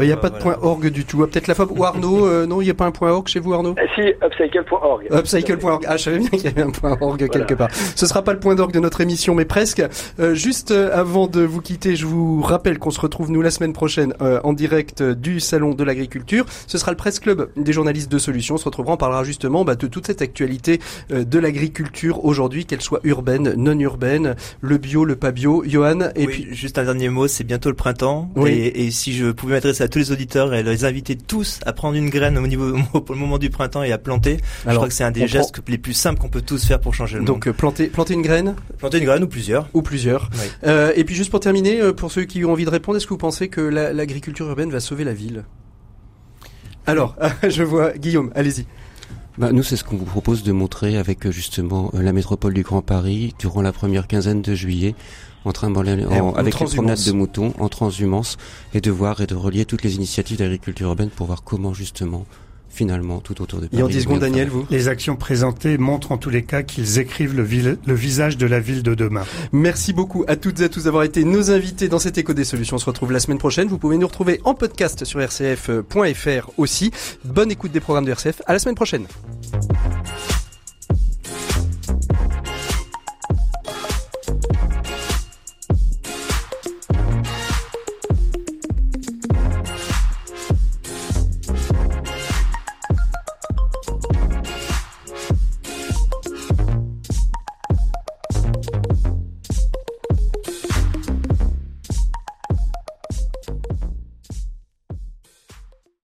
Il 0.00 0.06
n'y 0.06 0.12
a 0.12 0.16
pas 0.16 0.30
de 0.30 0.36
.org 0.62 0.88
du 0.90 1.04
tout. 1.04 1.18
Peut-être 1.26 1.48
la 1.48 1.54
FAB 1.54 1.76
ou 1.76 1.84
Arnaud. 1.84 2.24
Euh, 2.26 2.46
non, 2.46 2.60
il 2.60 2.66
n'y 2.66 2.70
a 2.70 2.74
pas 2.74 2.86
un 2.86 2.92
.org 3.00 3.26
chez 3.26 3.40
vous, 3.40 3.52
Arnaud 3.52 3.74
ah, 3.76 3.82
Si, 3.96 4.02
upcycle.org. 4.24 5.08
Upcycle.org. 5.10 5.84
Ah, 5.88 5.96
je 5.96 6.04
savais 6.04 6.18
bien 6.18 6.28
qu'il 6.28 6.44
y 6.44 6.46
avait 6.46 6.62
un 6.62 6.96
.org 7.00 7.28
quelque 7.28 7.54
part. 7.54 7.68
Ce 7.72 8.06
sera 8.06 8.22
pas 8.22 8.32
le 8.32 8.38
point 8.38 8.54
d'orgue 8.54 8.72
de 8.72 8.78
notre 8.78 9.00
émission, 9.00 9.34
mais 9.34 9.44
presque. 9.44 9.82
Euh, 10.20 10.34
juste 10.34 10.70
euh, 10.70 10.90
avant 10.92 11.26
de 11.26 11.40
vous 11.40 11.60
quitter, 11.60 11.96
je 11.96 12.06
vous 12.06 12.42
rappelle 12.42 12.78
qu'on 12.78 12.90
se 12.90 13.00
retrouve 13.00 13.32
nous 13.32 13.42
la 13.42 13.50
semaine 13.50 13.72
prochaine 13.72 14.14
en 14.20 14.52
direct 14.52 15.02
du 15.02 15.40
salon 15.40 15.74
de 15.74 15.82
l'agriculture. 15.82 16.44
Ce 16.66 16.78
sera 16.78 16.92
le 16.92 16.96
presse 16.96 17.18
club 17.18 17.50
des 17.56 17.72
journalistes 17.72 18.10
de 18.10 18.18
Solutions. 18.18 18.54
On 18.54 18.58
se 18.58 18.64
retrouvera, 18.64 18.94
on 18.94 18.96
parlera 18.96 19.24
justement 19.24 19.64
bah, 19.64 19.74
de 19.74 19.86
toute 19.86 20.06
cette 20.06 20.22
actualité 20.22 20.80
de 21.10 21.38
l'agriculture 21.38 22.24
aujourd'hui, 22.24 22.66
qu'elle 22.66 22.80
soit 22.80 23.00
urbaine, 23.04 23.54
non 23.56 23.78
urbaine, 23.78 24.36
le 24.60 24.78
bio, 24.78 25.04
le 25.04 25.16
pas 25.16 25.32
bio 25.32 25.39
Johan. 25.40 26.10
Et 26.14 26.26
puis 26.26 26.48
juste 26.50 26.78
un 26.78 26.84
dernier 26.84 27.08
mot, 27.08 27.28
c'est 27.28 27.44
bientôt 27.44 27.68
le 27.68 27.74
printemps. 27.74 28.30
Et, 28.46 28.86
et, 28.86 28.90
si 28.90 29.12
je 29.12 29.30
pouvais 29.30 29.54
m'adresser 29.54 29.82
à 29.82 29.88
tous 29.88 29.98
les 29.98 30.12
auditeurs 30.12 30.54
et 30.54 30.62
les 30.62 30.84
inviter 30.84 31.16
tous 31.16 31.60
à 31.66 31.72
prendre 31.72 31.96
une 31.96 32.10
graine 32.10 32.38
au 32.38 32.46
niveau 32.46 32.72
pour 32.92 33.14
le 33.14 33.20
moment 33.20 33.38
du 33.38 33.50
printemps 33.50 33.82
et 33.82 33.92
à 33.92 33.98
planter, 33.98 34.38
je 34.66 34.74
crois 34.74 34.88
que 34.88 34.94
c'est 34.94 35.04
un 35.04 35.10
des 35.10 35.26
gestes 35.26 35.60
les 35.68 35.78
plus 35.78 35.94
simples 35.94 36.20
qu'on 36.20 36.28
peut 36.28 36.42
tous 36.42 36.66
faire 36.66 36.80
pour 36.80 36.94
changer 36.94 37.14
le 37.14 37.20
monde. 37.20 37.26
Donc 37.26 37.50
planter, 37.50 37.86
planter 37.88 38.14
une 38.14 38.22
graine. 38.22 38.54
Planter 38.78 38.98
une 38.98 39.04
graine 39.04 39.24
ou 39.24 39.28
plusieurs. 39.28 39.68
Ou 39.74 39.82
plusieurs. 39.82 40.30
Euh, 40.66 40.92
et 40.96 41.04
puis 41.04 41.14
juste 41.14 41.30
pour 41.30 41.40
terminer, 41.40 41.80
euh, 41.80 41.92
pour 41.92 42.10
ceux 42.10 42.24
qui 42.24 42.44
ont 42.44 42.52
envie 42.52 42.64
de 42.64 42.70
répondre, 42.70 42.96
est-ce 42.96 43.06
que 43.06 43.14
vous 43.14 43.18
pensez 43.18 43.48
que 43.48 43.60
l'agriculture 43.60 44.48
urbaine 44.48 44.70
va 44.70 44.80
sauver 44.80 45.04
la 45.04 45.12
ville? 45.12 45.44
Alors, 46.86 47.16
je 47.48 47.62
vois 47.62 47.92
Guillaume, 47.92 48.30
allez-y. 48.34 48.66
Bah, 49.40 49.52
nous, 49.52 49.62
c'est 49.62 49.76
ce 49.76 49.84
qu'on 49.84 49.96
vous 49.96 50.04
propose 50.04 50.42
de 50.42 50.52
montrer 50.52 50.98
avec 50.98 51.30
justement 51.30 51.90
la 51.94 52.12
métropole 52.12 52.52
du 52.52 52.62
Grand 52.62 52.82
Paris 52.82 53.34
durant 53.38 53.62
la 53.62 53.72
première 53.72 54.06
quinzaine 54.06 54.42
de 54.42 54.54
juillet 54.54 54.94
en 55.46 55.52
train 55.52 55.74
en, 55.74 56.34
avec 56.34 56.60
les 56.60 56.66
promenades 56.66 57.02
de 57.02 57.12
moutons 57.12 57.54
en 57.58 57.70
transhumance 57.70 58.36
et 58.74 58.82
de 58.82 58.90
voir 58.90 59.22
et 59.22 59.26
de 59.26 59.34
relier 59.34 59.64
toutes 59.64 59.82
les 59.82 59.94
initiatives 59.94 60.36
d'agriculture 60.36 60.88
urbaine 60.88 61.08
pour 61.08 61.26
voir 61.26 61.42
comment 61.42 61.72
justement 61.72 62.26
finalement 62.70 63.18
tout 63.18 63.42
autour 63.42 63.60
de 63.60 63.66
Paris. 63.66 63.80
Et 63.80 63.82
en 63.82 63.88
10 63.88 64.02
secondes, 64.02 64.20
Daniel, 64.20 64.48
vous 64.48 64.66
Les 64.70 64.88
actions 64.88 65.16
présentées 65.16 65.76
montrent 65.76 66.12
en 66.12 66.18
tous 66.18 66.30
les 66.30 66.42
cas 66.42 66.62
qu'ils 66.62 66.98
écrivent 66.98 67.36
le, 67.36 67.46
le, 67.86 67.94
visage 67.94 68.38
de 68.38 68.46
la 68.46 68.60
ville 68.60 68.82
de 68.82 68.94
demain. 68.94 69.24
Merci 69.52 69.92
beaucoup 69.92 70.24
à 70.28 70.36
toutes 70.36 70.60
et 70.60 70.64
à 70.64 70.68
tous 70.68 70.84
d'avoir 70.84 71.02
été 71.02 71.24
nos 71.24 71.50
invités 71.50 71.88
dans 71.88 71.98
cet 71.98 72.16
écho 72.16 72.32
des 72.32 72.44
solutions. 72.44 72.76
On 72.76 72.78
se 72.78 72.86
retrouve 72.86 73.12
la 73.12 73.20
semaine 73.20 73.38
prochaine. 73.38 73.68
Vous 73.68 73.78
pouvez 73.78 73.98
nous 73.98 74.06
retrouver 74.06 74.40
en 74.44 74.54
podcast 74.54 75.04
sur 75.04 75.20
rcf.fr 75.20 76.50
aussi. 76.56 76.90
Bonne 77.24 77.50
écoute 77.50 77.72
des 77.72 77.80
programmes 77.80 78.04
de 78.04 78.12
RCF. 78.12 78.42
À 78.46 78.52
la 78.52 78.58
semaine 78.58 78.76
prochaine. 78.76 79.06